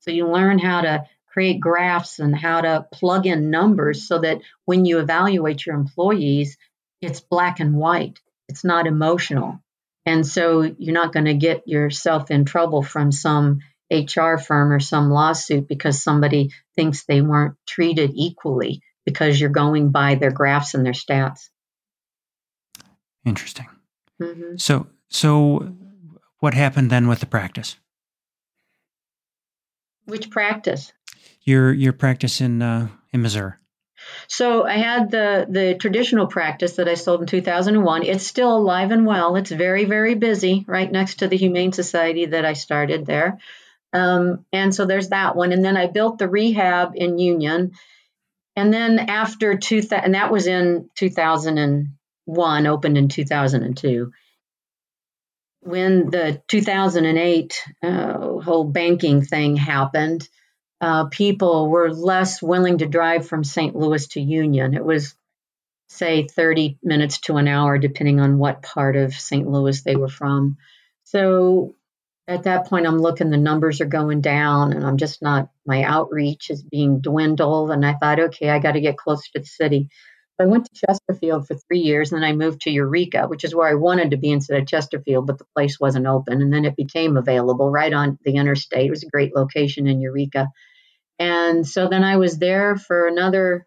So 0.00 0.10
you 0.10 0.28
learn 0.28 0.58
how 0.58 0.82
to 0.82 1.04
create 1.26 1.60
graphs 1.60 2.18
and 2.18 2.36
how 2.36 2.60
to 2.60 2.86
plug 2.92 3.26
in 3.26 3.50
numbers 3.50 4.06
so 4.06 4.18
that 4.18 4.40
when 4.64 4.84
you 4.84 4.98
evaluate 4.98 5.64
your 5.64 5.74
employees, 5.74 6.58
it's 7.00 7.20
black 7.20 7.60
and 7.60 7.76
white. 7.76 8.20
It's 8.48 8.64
not 8.64 8.86
emotional. 8.86 9.60
And 10.06 10.26
so 10.26 10.62
you're 10.62 10.94
not 10.94 11.12
going 11.12 11.26
to 11.26 11.34
get 11.34 11.68
yourself 11.68 12.30
in 12.30 12.44
trouble 12.44 12.82
from 12.82 13.12
some 13.12 13.60
HR 13.90 14.36
firm 14.36 14.72
or 14.72 14.80
some 14.80 15.10
lawsuit 15.10 15.68
because 15.68 16.02
somebody 16.02 16.50
thinks 16.76 17.04
they 17.04 17.20
weren't 17.20 17.56
treated 17.66 18.12
equally 18.14 18.82
because 19.04 19.40
you're 19.40 19.50
going 19.50 19.90
by 19.90 20.14
their 20.14 20.30
graphs 20.30 20.74
and 20.74 20.84
their 20.84 20.92
stats. 20.92 21.48
Interesting. 23.24 23.66
hmm 24.20 24.56
So 24.56 24.86
so 25.08 25.74
what 26.38 26.54
happened 26.54 26.90
then 26.90 27.08
with 27.08 27.20
the 27.20 27.26
practice? 27.26 27.76
Which 30.06 30.30
practice? 30.30 30.92
Your 31.42 31.72
your 31.72 31.92
practice 31.92 32.40
in 32.40 32.62
uh, 32.62 32.88
in 33.12 33.22
Missouri. 33.22 33.52
So 34.28 34.64
I 34.64 34.76
had 34.76 35.10
the 35.10 35.46
the 35.48 35.74
traditional 35.74 36.26
practice 36.26 36.76
that 36.76 36.88
I 36.88 36.94
sold 36.94 37.20
in 37.20 37.26
2001. 37.26 38.04
It's 38.04 38.26
still 38.26 38.56
alive 38.56 38.90
and 38.90 39.06
well. 39.06 39.36
It's 39.36 39.50
very 39.50 39.84
very 39.84 40.14
busy, 40.14 40.64
right 40.66 40.90
next 40.90 41.16
to 41.16 41.28
the 41.28 41.36
Humane 41.36 41.72
Society 41.72 42.26
that 42.26 42.44
I 42.44 42.54
started 42.54 43.06
there. 43.06 43.38
Um, 43.92 44.44
and 44.52 44.74
so 44.74 44.86
there's 44.86 45.08
that 45.08 45.36
one. 45.36 45.52
And 45.52 45.64
then 45.64 45.76
I 45.76 45.86
built 45.86 46.18
the 46.18 46.28
rehab 46.28 46.92
in 46.94 47.18
Union. 47.18 47.72
And 48.56 48.72
then 48.72 48.98
after 48.98 49.56
two, 49.56 49.82
and 49.90 50.14
that 50.14 50.30
was 50.30 50.46
in 50.46 50.90
2001, 50.96 52.66
opened 52.66 52.98
in 52.98 53.08
2002. 53.08 54.12
When 55.62 56.10
the 56.10 56.42
2008 56.48 57.64
uh, 57.82 58.18
whole 58.40 58.64
banking 58.64 59.22
thing 59.22 59.56
happened, 59.56 60.28
uh, 60.80 61.06
people 61.06 61.68
were 61.68 61.92
less 61.92 62.40
willing 62.40 62.78
to 62.78 62.86
drive 62.86 63.28
from 63.28 63.44
St. 63.44 63.76
Louis 63.76 64.06
to 64.08 64.20
Union. 64.20 64.74
It 64.74 64.84
was, 64.84 65.14
say, 65.88 66.26
30 66.26 66.78
minutes 66.82 67.18
to 67.20 67.36
an 67.36 67.46
hour, 67.46 67.76
depending 67.76 68.20
on 68.20 68.38
what 68.38 68.62
part 68.62 68.96
of 68.96 69.12
St. 69.12 69.46
Louis 69.46 69.82
they 69.82 69.96
were 69.96 70.08
from. 70.08 70.56
So 71.04 71.74
at 72.28 72.44
that 72.44 72.66
point, 72.66 72.86
I'm 72.86 73.00
looking, 73.00 73.30
the 73.30 73.36
numbers 73.36 73.80
are 73.80 73.86
going 73.86 74.20
down, 74.20 74.72
and 74.72 74.86
I'm 74.86 74.96
just 74.96 75.20
not, 75.22 75.50
my 75.66 75.82
outreach 75.82 76.50
is 76.50 76.62
being 76.62 77.00
dwindled. 77.00 77.70
And 77.70 77.84
I 77.84 77.94
thought, 77.94 78.20
okay, 78.20 78.50
I 78.50 78.58
got 78.58 78.72
to 78.72 78.80
get 78.80 78.96
closer 78.96 79.28
to 79.34 79.40
the 79.40 79.46
city. 79.46 79.88
So 80.38 80.44
I 80.44 80.48
went 80.48 80.66
to 80.66 80.86
Chesterfield 80.86 81.46
for 81.46 81.54
three 81.54 81.80
years, 81.80 82.12
and 82.12 82.22
then 82.22 82.28
I 82.28 82.32
moved 82.32 82.62
to 82.62 82.70
Eureka, 82.70 83.26
which 83.26 83.44
is 83.44 83.54
where 83.54 83.68
I 83.68 83.74
wanted 83.74 84.12
to 84.12 84.16
be 84.16 84.30
instead 84.30 84.60
of 84.60 84.68
Chesterfield, 84.68 85.26
but 85.26 85.38
the 85.38 85.46
place 85.56 85.80
wasn't 85.80 86.06
open. 86.06 86.40
And 86.40 86.52
then 86.52 86.64
it 86.64 86.76
became 86.76 87.16
available 87.16 87.70
right 87.70 87.92
on 87.92 88.18
the 88.24 88.36
interstate. 88.36 88.86
It 88.86 88.90
was 88.90 89.02
a 89.02 89.10
great 89.10 89.34
location 89.34 89.86
in 89.86 90.00
Eureka. 90.00 90.48
And 91.18 91.66
so 91.66 91.88
then 91.88 92.02
I 92.02 92.16
was 92.16 92.38
there 92.38 92.76
for 92.76 93.06
another 93.06 93.66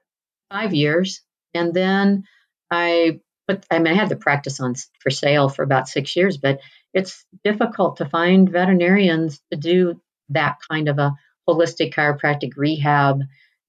five 0.50 0.74
years. 0.74 1.22
And 1.54 1.74
then 1.74 2.24
I 2.72 3.20
but 3.48 3.66
I 3.70 3.80
mean 3.80 3.94
I 3.94 3.96
had 3.96 4.10
the 4.10 4.16
practice 4.16 4.60
on 4.60 4.74
for 5.00 5.10
sale 5.10 5.50
for 5.50 5.64
about 5.64 5.88
six 5.88 6.16
years, 6.16 6.38
but 6.38 6.60
it's 6.94 7.26
difficult 7.44 7.98
to 7.98 8.10
find 8.10 8.50
veterinarians 8.50 9.42
to 9.52 9.58
do 9.58 10.02
that 10.30 10.58
kind 10.70 10.90
of 10.90 11.00
a 11.00 11.14
holistic 11.48 11.94
chiropractic 11.94 12.52
rehab. 12.56 13.22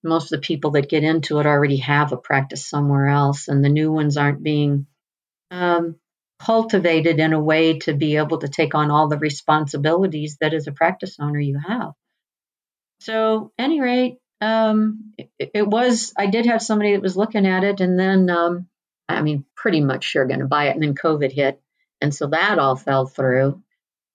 Most 0.02 0.32
of 0.32 0.40
the 0.40 0.46
people 0.46 0.72
that 0.72 0.90
get 0.90 1.02
into 1.02 1.38
it 1.38 1.46
already 1.46 1.78
have 1.78 2.12
a 2.12 2.16
practice 2.16 2.68
somewhere 2.68 3.08
else, 3.08 3.48
and 3.48 3.64
the 3.64 3.70
new 3.70 3.90
ones 3.90 4.16
aren't 4.16 4.42
being 4.42 4.86
um, 5.50 5.96
cultivated 6.38 7.18
in 7.18 7.32
a 7.32 7.40
way 7.40 7.78
to 7.80 7.94
be 7.94 8.16
able 8.16 8.38
to 8.38 8.48
take 8.48 8.74
on 8.74 8.90
all 8.90 9.08
the 9.08 9.18
responsibilities 9.18 10.36
that 10.40 10.52
as 10.52 10.66
a 10.66 10.72
practice 10.72 11.16
owner 11.18 11.40
you 11.40 11.58
have. 11.58 11.92
So, 13.00 13.52
any 13.58 13.80
rate, 13.80 14.18
um, 14.40 15.14
it, 15.16 15.50
it 15.54 15.66
was, 15.66 16.12
I 16.18 16.26
did 16.26 16.46
have 16.46 16.62
somebody 16.62 16.92
that 16.92 17.02
was 17.02 17.16
looking 17.16 17.46
at 17.46 17.64
it, 17.64 17.80
and 17.80 17.98
then, 17.98 18.28
um, 18.28 18.68
I 19.08 19.22
mean, 19.22 19.44
pretty 19.56 19.80
much 19.80 20.04
sure 20.04 20.26
going 20.26 20.40
to 20.40 20.46
buy 20.46 20.68
it, 20.68 20.74
and 20.74 20.82
then 20.82 20.94
COVID 20.94 21.32
hit. 21.32 21.60
And 22.04 22.14
so 22.14 22.26
that 22.26 22.58
all 22.58 22.76
fell 22.76 23.06
through. 23.06 23.62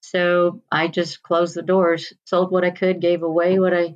So 0.02 0.62
I 0.72 0.90
just 0.90 1.24
closed 1.24 1.56
the 1.56 1.64
doors, 1.64 2.14
sold 2.24 2.52
what 2.52 2.64
I 2.64 2.70
could, 2.70 3.02
gave 3.02 3.24
away 3.24 3.58
what 3.58 3.74
I 3.74 3.96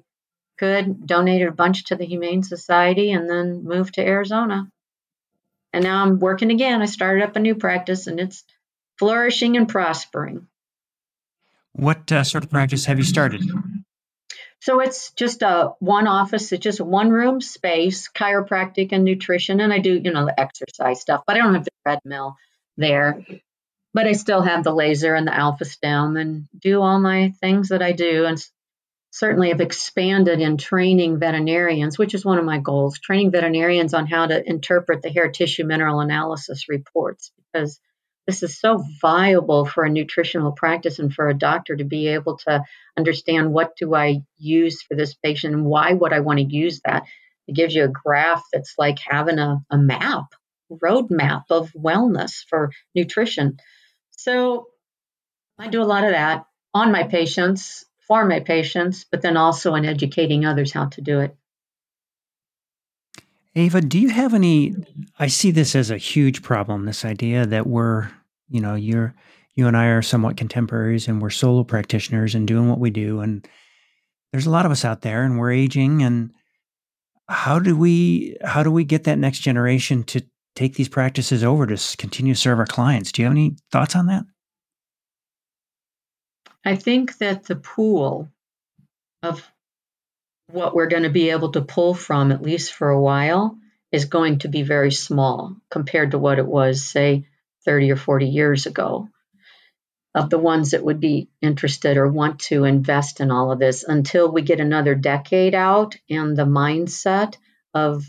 could, 0.58 1.06
donated 1.06 1.48
a 1.48 1.52
bunch 1.52 1.86
to 1.86 1.96
the 1.96 2.08
Humane 2.08 2.41
Society, 2.41 3.12
and 3.12 3.30
then 3.30 3.64
moved 3.64 3.94
to 3.94 4.02
Arizona. 4.02 4.68
And 5.74 5.84
now 5.84 6.02
I'm 6.02 6.18
working 6.18 6.50
again. 6.50 6.82
I 6.82 6.86
started 6.86 7.24
up 7.24 7.36
a 7.36 7.39
new 7.39 7.54
practice, 7.54 8.08
and 8.08 8.20
it's 8.20 8.44
flourishing 8.98 9.58
and 9.58 9.70
prospering. 9.70 10.48
What 11.74 12.12
uh, 12.12 12.24
sort 12.24 12.46
of 12.46 12.50
practice 12.50 12.86
have 12.86 12.98
you 12.98 13.06
started? 13.06 13.44
So 14.60 14.80
it's 14.80 15.12
just 15.12 15.44
a 15.44 15.74
one 15.78 16.08
office, 16.08 16.52
it's 16.52 16.64
just 16.64 16.80
a 16.80 16.84
one 16.84 17.12
room 17.12 17.41
space, 17.41 18.10
chiropractic 18.10 18.91
and 18.91 19.04
nutrition. 19.04 19.60
And 19.60 19.72
I 19.72 19.78
do, 19.78 20.02
you 20.04 20.12
know, 20.12 20.26
the 20.26 20.39
exercise 20.39 21.00
stuff, 21.00 21.26
but 21.28 21.36
I 21.36 21.39
don't 21.39 21.54
have 21.54 21.66
the 21.66 21.72
treadmill 21.86 22.38
there. 22.76 23.24
But 23.94 24.08
I 24.08 24.14
still 24.14 24.41
have 24.41 24.64
the 24.64 24.74
laser 24.74 25.14
and 25.14 25.28
the 25.28 25.36
Alpha-Stim 25.36 26.18
and 26.18 26.48
do 26.60 26.82
all 26.82 27.00
my 27.00 27.34
things 27.41 27.70
that 27.70 27.84
I 27.84 27.91
do. 27.91 28.26
And 28.26 28.44
certainly 29.14 29.50
have 29.50 29.62
expanded 29.62 30.41
in 30.41 30.58
training 30.58 31.20
veterinarians, 31.20 32.00
which 32.00 32.16
is 32.16 32.26
one 32.26 32.39
of 32.39 32.46
my 32.46 32.58
goals, 32.58 32.98
training 32.98 33.30
veterinarians 33.30 33.94
on 33.94 34.08
how 34.08 34.26
to 34.26 34.50
interpret 34.50 35.04
the 35.04 35.12
hair 35.12 35.30
tissue 35.30 35.66
mineral 35.66 36.00
analysis 36.00 36.68
reports 36.68 37.32
because 37.38 37.80
this 38.26 38.41
is 38.41 38.60
so 38.60 38.84
viable 39.02 39.66
for 39.66 39.84
a 39.84 39.89
nutritional 39.89 40.52
practice 40.52 40.98
and 40.98 41.14
for 41.14 41.30
a 41.30 41.38
doctor 41.38 41.76
to 41.76 41.84
be 41.84 42.08
able 42.08 42.38
to 42.38 42.64
understand 42.98 43.54
what 43.54 43.76
do 43.78 43.94
I 43.94 44.22
use 44.39 44.82
for 44.82 44.96
this 44.96 45.14
patient 45.14 45.54
and 45.54 45.66
why 45.66 45.94
would 45.94 46.12
I 46.12 46.22
want 46.22 46.39
to 46.39 46.46
use 46.46 46.82
that. 46.86 47.04
It 47.48 47.56
gives 47.56 47.76
you 47.76 47.84
a 47.84 47.89
graph 47.89 48.41
that's 48.52 48.74
like 48.80 48.98
having 48.98 49.38
a, 49.38 49.60
a 49.70 49.78
map, 49.78 50.26
roadmap 50.72 51.44
of 51.52 51.72
wellness 51.74 52.44
for 52.50 52.72
nutrition. 52.96 53.58
So 54.24 54.67
I 55.59 55.67
do 55.67 55.82
a 55.82 55.84
lot 55.84 56.05
of 56.05 56.11
that 56.11 56.45
on 56.74 56.93
my 56.93 57.03
patients, 57.03 57.84
for 58.07 58.24
my 58.24 58.39
patients, 58.39 59.03
but 59.03 59.21
then 59.21 59.36
also 59.36 59.76
in 59.76 59.84
educating 59.84 60.45
others 60.45 60.71
how 60.71 60.86
to 60.86 61.01
do 61.01 61.19
it. 61.19 61.36
Ava, 63.53 63.82
do 63.82 63.99
you 63.99 64.07
have 64.11 64.34
any? 64.34 64.76
I 65.19 65.28
see 65.28 65.51
this 65.51 65.76
as 65.76 65.91
a 65.91 65.97
huge 65.97 66.41
problem. 66.41 66.86
This 66.86 67.03
idea 67.03 67.45
that 67.47 67.67
we're, 67.67 68.09
you 68.47 68.61
know, 68.61 68.76
you're, 68.76 69.13
you 69.55 69.67
and 69.67 69.76
I 69.76 69.88
are 69.88 70.01
somewhat 70.01 70.38
contemporaries, 70.38 71.09
and 71.09 71.21
we're 71.21 71.30
solo 71.30 71.65
practitioners 71.65 72.34
and 72.34 72.47
doing 72.47 72.69
what 72.69 72.80
we 72.80 72.91
do, 72.91 73.19
and 73.19 73.45
there's 74.32 74.45
a 74.45 74.51
lot 74.51 74.65
of 74.65 74.71
us 74.71 74.86
out 74.86 75.01
there, 75.01 75.24
and 75.24 75.38
we're 75.38 75.51
aging. 75.51 76.01
And 76.01 76.32
how 77.28 77.59
do 77.59 77.76
we, 77.76 78.38
how 78.41 78.63
do 78.63 78.71
we 78.71 78.86
get 78.86 79.03
that 79.03 79.19
next 79.19 79.39
generation 79.39 80.03
to 80.05 80.21
take 80.56 80.76
these 80.76 80.89
practices 80.89 81.43
over 81.43 81.66
to 81.66 81.97
continue 81.97 82.34
to 82.34 82.39
serve 82.39 82.60
our 82.60 82.66
clients? 82.66 83.12
Do 83.12 83.22
you 83.22 83.26
have 83.26 83.34
any 83.34 83.56
thoughts 83.72 83.95
on 83.95 84.08
that? 84.08 84.24
I 86.66 86.76
think 86.76 87.18
that 87.18 87.43
the 87.43 87.56
pool 87.56 88.30
of 89.22 89.45
what 90.47 90.76
we're 90.76 90.88
going 90.88 91.04
to 91.04 91.10
be 91.10 91.30
able 91.30 91.51
to 91.54 91.62
pull 91.62 91.93
from, 91.93 92.32
at 92.32 92.41
least 92.41 92.74
for 92.74 92.89
a 92.89 93.01
while, 93.01 93.58
is 93.91 94.06
going 94.06 94.39
to 94.39 94.47
be 94.47 94.64
very 94.64 94.91
small 94.91 95.56
compared 95.70 96.12
to 96.12 96.20
what 96.20 96.39
it 96.39 96.45
was, 96.45 96.84
say, 96.84 97.26
30 97.66 97.91
or 97.91 97.95
40 97.95 98.28
years 98.28 98.66
ago. 98.66 99.10
Of 100.16 100.30
the 100.30 100.39
ones 100.39 100.72
that 100.72 100.84
would 100.84 100.99
be 100.99 101.30
interested 101.41 101.97
or 101.97 102.08
want 102.08 102.39
to 102.41 102.66
invest 102.66 103.20
in 103.20 103.32
all 103.32 103.51
of 103.51 103.60
this 103.60 103.84
until 103.84 104.32
we 104.32 104.43
get 104.43 104.60
another 104.60 104.93
decade 104.93 105.56
out 105.56 105.95
and 106.10 106.38
the 106.38 106.45
mindset 106.45 107.36
of, 107.74 108.06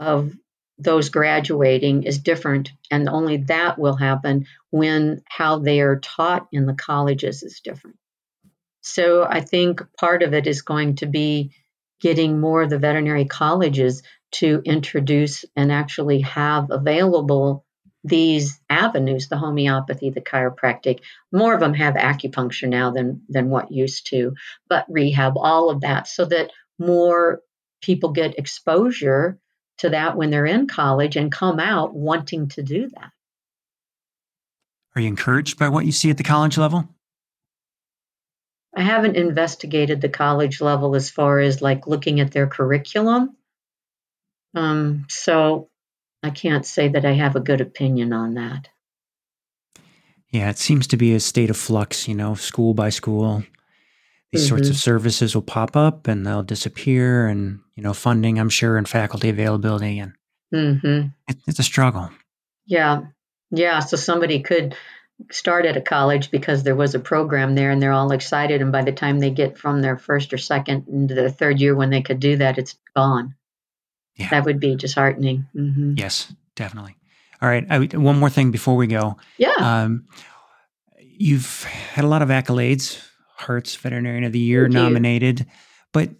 of 0.00 0.34
those 0.78 1.08
graduating 1.08 2.02
is 2.02 2.18
different. 2.18 2.72
And 2.90 3.08
only 3.08 3.38
that 3.48 3.78
will 3.78 3.96
happen 3.96 4.46
when 4.70 5.22
how 5.26 5.58
they 5.58 5.80
are 5.80 6.00
taught 6.00 6.48
in 6.52 6.66
the 6.66 6.74
colleges 6.74 7.42
is 7.42 7.60
different. 7.60 7.96
So 8.82 9.26
I 9.28 9.40
think 9.40 9.82
part 9.98 10.22
of 10.22 10.34
it 10.34 10.46
is 10.46 10.62
going 10.62 10.96
to 10.96 11.06
be 11.06 11.52
getting 12.00 12.38
more 12.38 12.62
of 12.62 12.70
the 12.70 12.78
veterinary 12.78 13.24
colleges 13.24 14.02
to 14.32 14.60
introduce 14.64 15.44
and 15.56 15.72
actually 15.72 16.20
have 16.20 16.70
available 16.70 17.64
these 18.04 18.60
avenues 18.70 19.28
the 19.28 19.36
homeopathy 19.36 20.10
the 20.10 20.20
chiropractic 20.20 21.00
more 21.32 21.54
of 21.54 21.58
them 21.60 21.74
have 21.74 21.94
acupuncture 21.94 22.68
now 22.68 22.92
than 22.92 23.22
than 23.28 23.50
what 23.50 23.72
used 23.72 24.06
to 24.06 24.32
but 24.68 24.86
rehab 24.88 25.32
all 25.36 25.70
of 25.70 25.80
that 25.80 26.06
so 26.06 26.24
that 26.24 26.52
more 26.78 27.40
people 27.82 28.12
get 28.12 28.38
exposure 28.38 29.40
to 29.78 29.90
that 29.90 30.16
when 30.16 30.30
they're 30.30 30.46
in 30.46 30.66
college 30.66 31.16
and 31.16 31.30
come 31.30 31.60
out 31.60 31.94
wanting 31.94 32.48
to 32.48 32.62
do 32.62 32.88
that. 32.88 33.12
Are 34.94 35.00
you 35.00 35.08
encouraged 35.08 35.58
by 35.58 35.68
what 35.68 35.84
you 35.84 35.92
see 35.92 36.10
at 36.10 36.16
the 36.16 36.24
college 36.24 36.56
level? 36.56 36.88
I 38.74 38.82
haven't 38.82 39.16
investigated 39.16 40.00
the 40.00 40.08
college 40.08 40.60
level 40.60 40.94
as 40.94 41.10
far 41.10 41.38
as 41.38 41.62
like 41.62 41.86
looking 41.86 42.20
at 42.20 42.32
their 42.32 42.46
curriculum. 42.46 43.36
Um, 44.54 45.06
so 45.08 45.68
I 46.22 46.30
can't 46.30 46.64
say 46.64 46.88
that 46.88 47.04
I 47.04 47.12
have 47.12 47.36
a 47.36 47.40
good 47.40 47.60
opinion 47.60 48.12
on 48.12 48.34
that. 48.34 48.68
Yeah, 50.30 50.50
it 50.50 50.58
seems 50.58 50.86
to 50.88 50.96
be 50.96 51.14
a 51.14 51.20
state 51.20 51.50
of 51.50 51.56
flux, 51.56 52.08
you 52.08 52.14
know, 52.14 52.34
school 52.34 52.74
by 52.74 52.90
school. 52.90 53.44
These 54.32 54.42
mm-hmm. 54.42 54.48
sorts 54.48 54.68
of 54.68 54.76
services 54.76 55.34
will 55.34 55.42
pop 55.42 55.76
up 55.76 56.08
and 56.08 56.26
they'll 56.26 56.42
disappear, 56.42 57.28
and, 57.28 57.60
you 57.76 57.82
know, 57.82 57.92
funding, 57.92 58.38
I'm 58.38 58.48
sure, 58.48 58.76
and 58.76 58.88
faculty 58.88 59.28
availability. 59.28 59.98
And 59.98 60.12
mm-hmm. 60.52 61.08
it, 61.28 61.36
it's 61.46 61.58
a 61.58 61.62
struggle. 61.62 62.10
Yeah. 62.66 63.02
Yeah. 63.50 63.78
So 63.80 63.96
somebody 63.96 64.40
could 64.40 64.74
start 65.30 65.64
at 65.64 65.76
a 65.76 65.80
college 65.80 66.30
because 66.30 66.62
there 66.62 66.74
was 66.74 66.94
a 66.94 66.98
program 66.98 67.54
there 67.54 67.70
and 67.70 67.80
they're 67.80 67.92
all 67.92 68.12
excited. 68.12 68.60
And 68.60 68.72
by 68.72 68.82
the 68.82 68.92
time 68.92 69.18
they 69.18 69.30
get 69.30 69.56
from 69.56 69.82
their 69.82 69.96
first 69.96 70.32
or 70.32 70.38
second 70.38 70.88
into 70.88 71.14
their 71.14 71.30
third 71.30 71.60
year 71.60 71.74
when 71.74 71.90
they 71.90 72.02
could 72.02 72.18
do 72.18 72.36
that, 72.36 72.58
it's 72.58 72.76
gone. 72.94 73.34
Yeah. 74.16 74.30
That 74.30 74.46
would 74.46 74.60
be 74.60 74.74
disheartening. 74.74 75.46
Mm-hmm. 75.54 75.94
Yes, 75.96 76.32
definitely. 76.54 76.96
All 77.40 77.48
right. 77.48 77.66
I, 77.68 77.78
one 77.96 78.18
more 78.18 78.30
thing 78.30 78.50
before 78.50 78.76
we 78.76 78.86
go. 78.86 79.18
Yeah. 79.36 79.54
Um, 79.58 80.06
you've 80.98 81.64
had 81.64 82.04
a 82.04 82.08
lot 82.08 82.22
of 82.22 82.30
accolades, 82.30 83.02
Hartz 83.36 83.76
Veterinarian 83.76 84.24
of 84.24 84.32
the 84.32 84.38
Year 84.38 84.64
Thank 84.64 84.74
nominated, 84.74 85.40
you. 85.40 85.46
but 85.92 86.10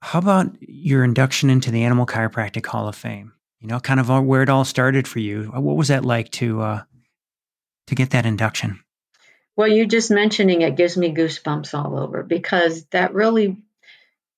how 0.00 0.18
about 0.18 0.50
your 0.60 1.04
induction 1.04 1.50
into 1.50 1.70
the 1.70 1.84
Animal 1.84 2.06
Chiropractic 2.06 2.66
Hall 2.66 2.88
of 2.88 2.96
Fame? 2.96 3.32
You 3.60 3.68
know, 3.68 3.80
kind 3.80 3.98
of 3.98 4.08
where 4.08 4.42
it 4.42 4.48
all 4.48 4.64
started 4.64 5.08
for 5.08 5.18
you. 5.18 5.44
What 5.44 5.76
was 5.76 5.88
that 5.88 6.04
like 6.04 6.30
to 6.32 6.60
uh, 6.60 6.82
to 7.88 7.94
get 7.94 8.10
that 8.10 8.26
induction? 8.26 8.80
Well, 9.56 9.68
you 9.68 9.86
just 9.86 10.10
mentioning 10.10 10.62
it 10.62 10.76
gives 10.76 10.96
me 10.96 11.12
goosebumps 11.12 11.74
all 11.74 11.98
over 11.98 12.22
because 12.22 12.84
that 12.92 13.12
really 13.12 13.56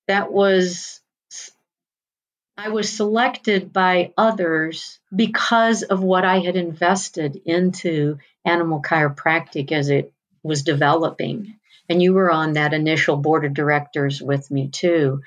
that 0.07 0.31
was 0.31 0.99
I 2.57 2.69
was 2.69 2.91
selected 2.91 3.71
by 3.71 4.13
others 4.17 4.99
because 5.15 5.83
of 5.83 6.01
what 6.01 6.25
I 6.25 6.39
had 6.39 6.55
invested 6.55 7.41
into 7.45 8.17
animal 8.45 8.81
chiropractic 8.81 9.71
as 9.71 9.89
it 9.89 10.11
was 10.43 10.63
developing. 10.63 11.55
And 11.87 12.01
you 12.01 12.13
were 12.13 12.31
on 12.31 12.53
that 12.53 12.73
initial 12.73 13.17
board 13.17 13.45
of 13.45 13.53
directors 13.53 14.21
with 14.21 14.49
me 14.51 14.69
too. 14.69 15.21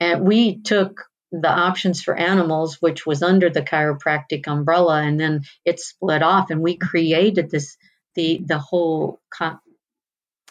And 0.00 0.22
we 0.26 0.58
took 0.60 1.04
the 1.32 1.50
options 1.50 2.02
for 2.02 2.14
animals, 2.14 2.76
which 2.80 3.06
was 3.06 3.22
under 3.22 3.50
the 3.50 3.62
chiropractic 3.62 4.46
umbrella, 4.48 5.02
and 5.02 5.20
then 5.20 5.42
it 5.64 5.80
split 5.80 6.22
off, 6.22 6.50
and 6.50 6.62
we 6.62 6.76
created 6.76 7.50
this 7.50 7.76
the 8.14 8.40
the 8.46 8.58
whole. 8.58 9.20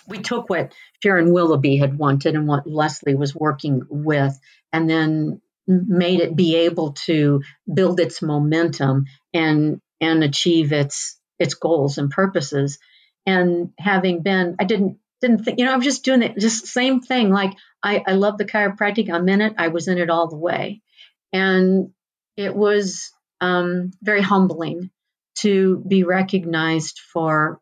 we 0.07 0.19
took 0.19 0.49
what 0.49 0.73
Sharon 1.03 1.33
Willoughby 1.33 1.77
had 1.77 1.97
wanted 1.97 2.35
and 2.35 2.47
what 2.47 2.67
Leslie 2.67 3.15
was 3.15 3.35
working 3.35 3.83
with, 3.89 4.39
and 4.71 4.89
then 4.89 5.41
made 5.67 6.21
it 6.21 6.35
be 6.35 6.55
able 6.55 6.93
to 6.93 7.41
build 7.71 7.99
its 7.99 8.21
momentum 8.21 9.05
and 9.33 9.81
and 10.01 10.23
achieve 10.23 10.71
its 10.73 11.19
its 11.39 11.55
goals 11.55 11.97
and 11.97 12.09
purposes. 12.09 12.79
And 13.25 13.71
having 13.77 14.21
been, 14.23 14.55
I 14.59 14.63
didn't 14.63 14.99
didn't 15.21 15.43
think, 15.43 15.59
you 15.59 15.65
know, 15.65 15.73
I 15.73 15.75
was 15.75 15.85
just 15.85 16.05
doing 16.05 16.21
it, 16.21 16.37
just 16.37 16.67
same 16.67 17.01
thing. 17.01 17.31
Like 17.31 17.53
I, 17.83 18.03
I 18.05 18.11
love 18.13 18.37
the 18.37 18.45
chiropractic. 18.45 19.11
I'm 19.11 19.27
in 19.29 19.41
it. 19.41 19.55
I 19.57 19.69
was 19.69 19.87
in 19.87 19.97
it 19.97 20.09
all 20.09 20.27
the 20.27 20.37
way. 20.37 20.81
And 21.33 21.91
it 22.35 22.55
was 22.55 23.11
um, 23.41 23.91
very 24.01 24.21
humbling 24.21 24.91
to 25.39 25.83
be 25.87 26.03
recognized 26.03 26.99
for 27.13 27.59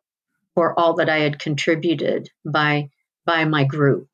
for 0.54 0.78
all 0.80 0.96
that 0.96 1.10
I 1.10 1.20
had 1.20 1.40
contributed 1.40 2.30
by 2.46 2.90
by 3.26 3.46
my 3.46 3.66
group. 3.66 4.08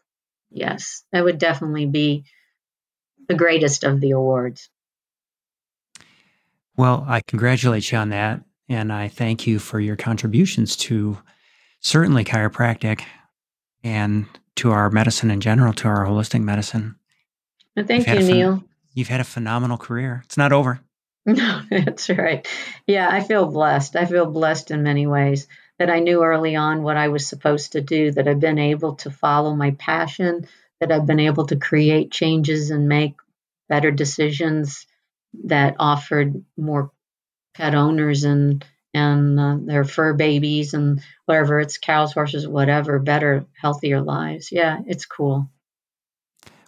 Yes, 0.49 1.03
that 1.11 1.23
would 1.23 1.37
definitely 1.37 1.85
be 1.85 2.25
the 3.27 3.35
greatest 3.35 3.83
of 3.83 4.01
the 4.01 4.11
awards. 4.11 4.69
Well, 6.75 7.05
I 7.07 7.21
congratulate 7.21 7.91
you 7.91 7.97
on 7.97 8.09
that. 8.09 8.41
And 8.67 8.91
I 8.91 9.09
thank 9.09 9.45
you 9.45 9.59
for 9.59 9.79
your 9.79 9.97
contributions 9.97 10.77
to 10.77 11.17
certainly 11.81 12.23
chiropractic 12.23 13.01
and 13.83 14.25
to 14.57 14.71
our 14.71 14.89
medicine 14.89 15.31
in 15.31 15.41
general, 15.41 15.73
to 15.73 15.87
our 15.87 16.05
holistic 16.05 16.41
medicine. 16.41 16.95
Well, 17.75 17.85
thank 17.85 18.07
you, 18.07 18.19
Neil. 18.19 18.63
You've 18.93 19.07
had 19.07 19.21
a 19.21 19.25
phenomenal 19.25 19.77
career. 19.77 20.21
It's 20.25 20.37
not 20.37 20.51
over. 20.51 20.81
No, 21.23 21.61
that's 21.69 22.09
right. 22.09 22.47
Yeah, 22.87 23.07
I 23.07 23.21
feel 23.21 23.45
blessed. 23.45 23.95
I 23.95 24.05
feel 24.05 24.25
blessed 24.25 24.71
in 24.71 24.81
many 24.81 25.05
ways 25.05 25.47
that 25.77 25.91
I 25.91 25.99
knew 25.99 26.23
early 26.23 26.55
on 26.55 26.81
what 26.81 26.97
I 26.97 27.09
was 27.09 27.27
supposed 27.27 27.73
to 27.73 27.81
do, 27.81 28.11
that 28.11 28.27
I've 28.27 28.39
been 28.39 28.57
able 28.57 28.95
to 28.95 29.11
follow 29.11 29.55
my 29.55 29.71
passion, 29.71 30.47
that 30.79 30.91
I've 30.91 31.05
been 31.05 31.19
able 31.19 31.45
to 31.45 31.57
create 31.57 32.11
changes 32.11 32.71
and 32.71 32.89
make 32.89 33.13
better 33.69 33.91
decisions 33.91 34.87
that 35.43 35.75
offered 35.77 36.43
more 36.57 36.91
pet 37.53 37.75
owners 37.75 38.23
and 38.23 38.65
and 38.93 39.39
uh, 39.39 39.57
their 39.61 39.83
fur 39.83 40.13
babies 40.13 40.73
and 40.73 41.01
whatever 41.25 41.59
it's 41.59 41.77
cows, 41.77 42.13
horses, 42.13 42.47
whatever, 42.47 42.99
better, 42.99 43.45
healthier 43.59 44.01
lives. 44.01 44.51
Yeah, 44.51 44.79
it's 44.85 45.05
cool. 45.05 45.49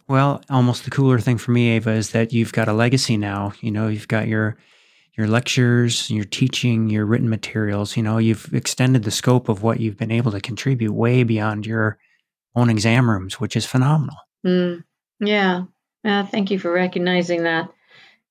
Well, 0.07 0.41
almost 0.49 0.83
the 0.83 0.91
cooler 0.91 1.19
thing 1.19 1.37
for 1.37 1.51
me, 1.51 1.69
Ava, 1.71 1.91
is 1.91 2.11
that 2.11 2.33
you've 2.33 2.53
got 2.53 2.67
a 2.67 2.73
legacy 2.73 3.17
now. 3.17 3.53
You 3.61 3.71
know, 3.71 3.87
you've 3.87 4.07
got 4.07 4.27
your 4.27 4.57
your 5.15 5.27
lectures, 5.27 6.09
your 6.09 6.23
teaching, 6.23 6.89
your 6.89 7.05
written 7.05 7.29
materials. 7.29 7.95
You 7.95 8.03
know, 8.03 8.17
you've 8.17 8.51
extended 8.53 9.03
the 9.03 9.11
scope 9.11 9.47
of 9.47 9.61
what 9.61 9.79
you've 9.79 9.97
been 9.97 10.11
able 10.11 10.31
to 10.31 10.41
contribute 10.41 10.91
way 10.91 11.23
beyond 11.23 11.65
your 11.65 11.99
own 12.55 12.69
exam 12.69 13.09
rooms, 13.09 13.39
which 13.39 13.55
is 13.55 13.65
phenomenal. 13.65 14.15
Mm, 14.45 14.83
yeah. 15.19 15.63
Uh, 16.03 16.25
thank 16.25 16.51
you 16.51 16.59
for 16.59 16.71
recognizing 16.71 17.43
that. 17.43 17.69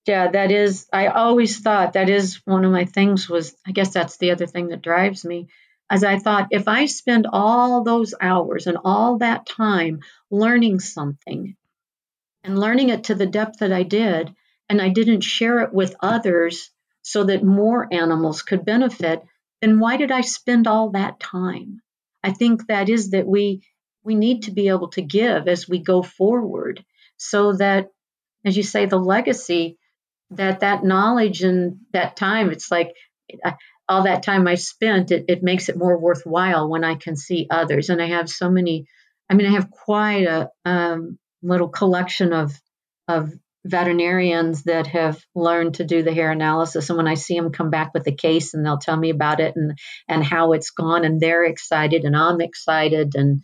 Yeah, 0.06 0.28
that 0.32 0.50
is, 0.50 0.88
I 0.92 1.06
always 1.06 1.60
thought 1.60 1.92
that 1.92 2.08
is 2.08 2.40
one 2.44 2.64
of 2.64 2.72
my 2.72 2.86
things 2.86 3.28
was, 3.28 3.54
I 3.66 3.72
guess 3.72 3.92
that's 3.92 4.16
the 4.16 4.32
other 4.32 4.46
thing 4.46 4.68
that 4.68 4.82
drives 4.82 5.24
me. 5.24 5.48
As 5.88 6.02
I 6.02 6.18
thought, 6.18 6.48
if 6.50 6.66
I 6.66 6.86
spend 6.86 7.26
all 7.30 7.84
those 7.84 8.14
hours 8.20 8.66
and 8.66 8.78
all 8.84 9.18
that 9.18 9.46
time 9.46 10.00
learning 10.30 10.80
something 10.80 11.56
and 12.42 12.58
learning 12.58 12.88
it 12.88 13.04
to 13.04 13.14
the 13.14 13.26
depth 13.26 13.58
that 13.60 13.72
I 13.72 13.84
did, 13.84 14.34
and 14.68 14.80
I 14.80 14.88
didn't 14.88 15.20
share 15.20 15.60
it 15.60 15.72
with 15.72 15.94
others 16.00 16.70
so 17.02 17.24
that 17.24 17.44
more 17.44 17.86
animals 17.92 18.42
could 18.42 18.64
benefit, 18.64 19.22
then 19.60 19.78
why 19.78 19.96
did 19.98 20.10
I 20.10 20.22
spend 20.22 20.66
all 20.66 20.90
that 20.90 21.20
time? 21.20 21.82
I 22.24 22.32
think 22.32 22.66
that 22.66 22.88
is 22.88 23.10
that 23.10 23.26
we 23.26 23.62
we 24.04 24.14
need 24.14 24.44
to 24.44 24.50
be 24.50 24.68
able 24.68 24.88
to 24.88 25.02
give 25.02 25.46
as 25.46 25.68
we 25.68 25.78
go 25.78 26.02
forward 26.02 26.84
so 27.16 27.52
that 27.52 27.88
as 28.44 28.56
you 28.56 28.64
say 28.64 28.86
the 28.86 28.98
legacy 28.98 29.78
that 30.36 30.60
that 30.60 30.84
knowledge 30.84 31.42
and 31.42 31.78
that 31.92 32.16
time 32.16 32.50
it's 32.50 32.70
like 32.70 32.94
all 33.88 34.04
that 34.04 34.22
time 34.22 34.46
i 34.46 34.54
spent 34.54 35.10
it, 35.10 35.24
it 35.28 35.42
makes 35.42 35.68
it 35.68 35.76
more 35.76 35.98
worthwhile 35.98 36.68
when 36.68 36.84
i 36.84 36.94
can 36.94 37.16
see 37.16 37.46
others. 37.50 37.88
And 37.88 38.00
i 38.00 38.06
have 38.06 38.28
so 38.28 38.50
many 38.50 38.86
i 39.30 39.34
mean 39.34 39.46
i 39.46 39.52
have 39.52 39.70
quite 39.70 40.26
a 40.26 40.50
um, 40.64 41.18
little 41.42 41.68
collection 41.68 42.32
of 42.32 42.58
of 43.08 43.32
veterinarians 43.64 44.64
that 44.64 44.88
have 44.88 45.22
learned 45.36 45.74
to 45.74 45.84
do 45.84 46.02
the 46.02 46.12
hair 46.12 46.32
analysis. 46.32 46.88
And 46.90 46.96
when 46.96 47.06
i 47.06 47.14
see 47.14 47.38
them 47.38 47.52
come 47.52 47.70
back 47.70 47.92
with 47.94 48.06
a 48.06 48.12
case 48.12 48.54
and 48.54 48.64
they'll 48.64 48.78
tell 48.78 48.96
me 48.96 49.10
about 49.10 49.40
it 49.40 49.54
and 49.56 49.78
and 50.08 50.24
how 50.24 50.52
it's 50.52 50.70
gone 50.70 51.04
and 51.04 51.20
they're 51.20 51.44
excited 51.44 52.04
and 52.04 52.16
i'm 52.16 52.40
excited 52.40 53.14
and 53.14 53.42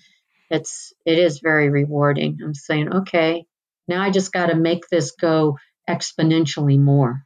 it's 0.50 0.94
it 1.04 1.18
is 1.18 1.40
very 1.40 1.68
rewarding. 1.68 2.38
I'm 2.42 2.54
saying 2.54 2.92
okay 3.00 3.44
now 3.86 4.02
i 4.02 4.10
just 4.10 4.32
got 4.32 4.46
to 4.46 4.54
make 4.54 4.88
this 4.90 5.12
go 5.12 5.56
exponentially 5.88 6.78
more. 6.78 7.24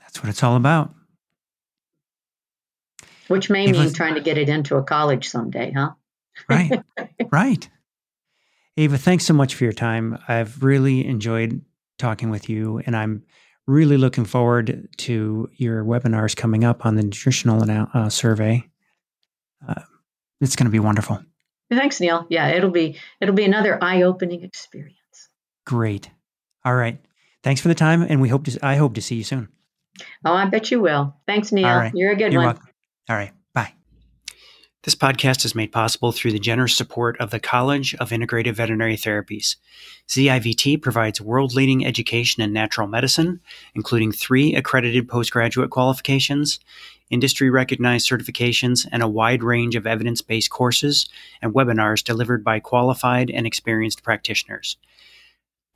That's 0.00 0.22
what 0.22 0.28
it's 0.28 0.42
all 0.42 0.56
about. 0.56 0.94
Which 3.28 3.50
may 3.50 3.70
mean 3.70 3.92
trying 3.92 4.14
to 4.14 4.20
get 4.20 4.38
it 4.38 4.48
into 4.48 4.76
a 4.76 4.82
college 4.82 5.28
someday, 5.28 5.72
huh? 5.76 5.90
right, 6.48 6.82
right. 7.30 7.68
Ava, 8.76 8.96
thanks 8.96 9.24
so 9.24 9.34
much 9.34 9.54
for 9.54 9.64
your 9.64 9.72
time. 9.72 10.18
I've 10.28 10.62
really 10.62 11.06
enjoyed 11.06 11.60
talking 11.98 12.30
with 12.30 12.48
you, 12.48 12.80
and 12.86 12.96
I'm 12.96 13.24
really 13.66 13.98
looking 13.98 14.24
forward 14.24 14.88
to 14.96 15.50
your 15.56 15.84
webinars 15.84 16.34
coming 16.34 16.64
up 16.64 16.86
on 16.86 16.94
the 16.94 17.02
nutritional 17.02 17.64
uh, 17.92 18.08
survey. 18.08 18.64
Uh, 19.66 19.82
it's 20.40 20.56
going 20.56 20.66
to 20.66 20.70
be 20.70 20.78
wonderful. 20.78 21.20
Thanks, 21.70 22.00
Neil. 22.00 22.26
Yeah, 22.30 22.48
it'll 22.48 22.70
be 22.70 22.98
it'll 23.20 23.34
be 23.34 23.44
another 23.44 23.82
eye-opening 23.82 24.42
experience. 24.42 24.94
Great. 25.66 26.10
All 26.68 26.74
right. 26.74 26.98
Thanks 27.42 27.62
for 27.62 27.68
the 27.68 27.74
time, 27.74 28.02
and 28.02 28.20
we 28.20 28.28
hope 28.28 28.44
to. 28.44 28.58
I 28.62 28.76
hope 28.76 28.92
to 28.96 29.00
see 29.00 29.14
you 29.14 29.24
soon. 29.24 29.48
Oh, 30.22 30.34
I 30.34 30.44
bet 30.44 30.70
you 30.70 30.82
will. 30.82 31.16
Thanks, 31.26 31.50
Neil. 31.50 31.90
You're 31.94 32.12
a 32.12 32.16
good 32.16 32.30
You're 32.30 32.42
one. 32.42 32.56
Welcome. 32.56 32.68
All 33.08 33.16
right. 33.16 33.32
Bye. 33.54 33.72
This 34.82 34.94
podcast 34.94 35.46
is 35.46 35.54
made 35.54 35.72
possible 35.72 36.12
through 36.12 36.32
the 36.32 36.38
generous 36.38 36.76
support 36.76 37.18
of 37.20 37.30
the 37.30 37.40
College 37.40 37.94
of 37.94 38.10
Integrative 38.10 38.52
Veterinary 38.52 38.98
Therapies. 38.98 39.56
CIVT 40.08 40.82
provides 40.82 41.22
world 41.22 41.54
leading 41.54 41.86
education 41.86 42.42
in 42.42 42.52
natural 42.52 42.86
medicine, 42.86 43.40
including 43.74 44.12
three 44.12 44.54
accredited 44.54 45.08
postgraduate 45.08 45.70
qualifications, 45.70 46.60
industry 47.08 47.48
recognized 47.48 48.06
certifications, 48.06 48.86
and 48.92 49.02
a 49.02 49.08
wide 49.08 49.42
range 49.42 49.74
of 49.74 49.86
evidence 49.86 50.20
based 50.20 50.50
courses 50.50 51.08
and 51.40 51.54
webinars 51.54 52.04
delivered 52.04 52.44
by 52.44 52.60
qualified 52.60 53.30
and 53.30 53.46
experienced 53.46 54.02
practitioners. 54.02 54.76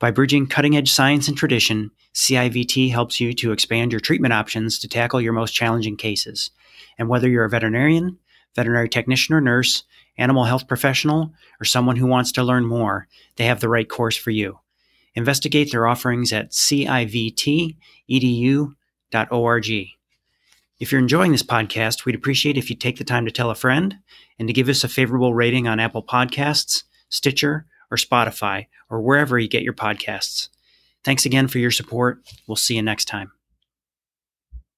By 0.03 0.11
bridging 0.11 0.47
cutting 0.47 0.75
edge 0.75 0.91
science 0.91 1.29
and 1.29 1.37
tradition, 1.37 1.89
CIVT 2.13 2.91
helps 2.91 3.21
you 3.21 3.31
to 3.35 3.53
expand 3.53 3.93
your 3.93 4.01
treatment 4.01 4.33
options 4.33 4.77
to 4.79 4.89
tackle 4.89 5.21
your 5.21 5.31
most 5.31 5.53
challenging 5.53 5.95
cases. 5.95 6.51
And 6.97 7.07
whether 7.07 7.29
you're 7.29 7.45
a 7.45 7.49
veterinarian, 7.49 8.17
veterinary 8.53 8.89
technician 8.89 9.33
or 9.33 9.39
nurse, 9.39 9.85
animal 10.17 10.43
health 10.43 10.67
professional, 10.67 11.31
or 11.61 11.63
someone 11.63 11.95
who 11.95 12.05
wants 12.05 12.33
to 12.33 12.43
learn 12.43 12.65
more, 12.65 13.07
they 13.37 13.45
have 13.45 13.61
the 13.61 13.69
right 13.69 13.87
course 13.87 14.17
for 14.17 14.31
you. 14.31 14.59
Investigate 15.15 15.71
their 15.71 15.87
offerings 15.87 16.33
at 16.33 16.51
civtedu.org. 16.51 17.47
If 20.79 20.91
you're 20.91 20.99
enjoying 20.99 21.31
this 21.31 21.43
podcast, 21.43 22.03
we'd 22.03 22.15
appreciate 22.15 22.57
if 22.57 22.69
you 22.69 22.75
take 22.75 22.97
the 22.97 23.05
time 23.05 23.23
to 23.23 23.31
tell 23.31 23.51
a 23.51 23.55
friend 23.55 23.99
and 24.37 24.49
to 24.49 24.53
give 24.53 24.67
us 24.67 24.83
a 24.83 24.89
favorable 24.89 25.33
rating 25.33 25.65
on 25.69 25.79
Apple 25.79 26.03
Podcasts, 26.03 26.83
Stitcher, 27.07 27.67
or 27.93 27.97
Spotify, 27.97 28.65
or 28.89 29.01
wherever 29.01 29.37
you 29.37 29.47
get 29.47 29.61
your 29.61 29.73
podcasts. 29.73 30.49
Thanks 31.03 31.25
again 31.25 31.47
for 31.47 31.59
your 31.59 31.71
support. 31.71 32.23
We'll 32.47 32.55
see 32.55 32.75
you 32.75 32.81
next 32.81 33.05
time. 33.05 33.31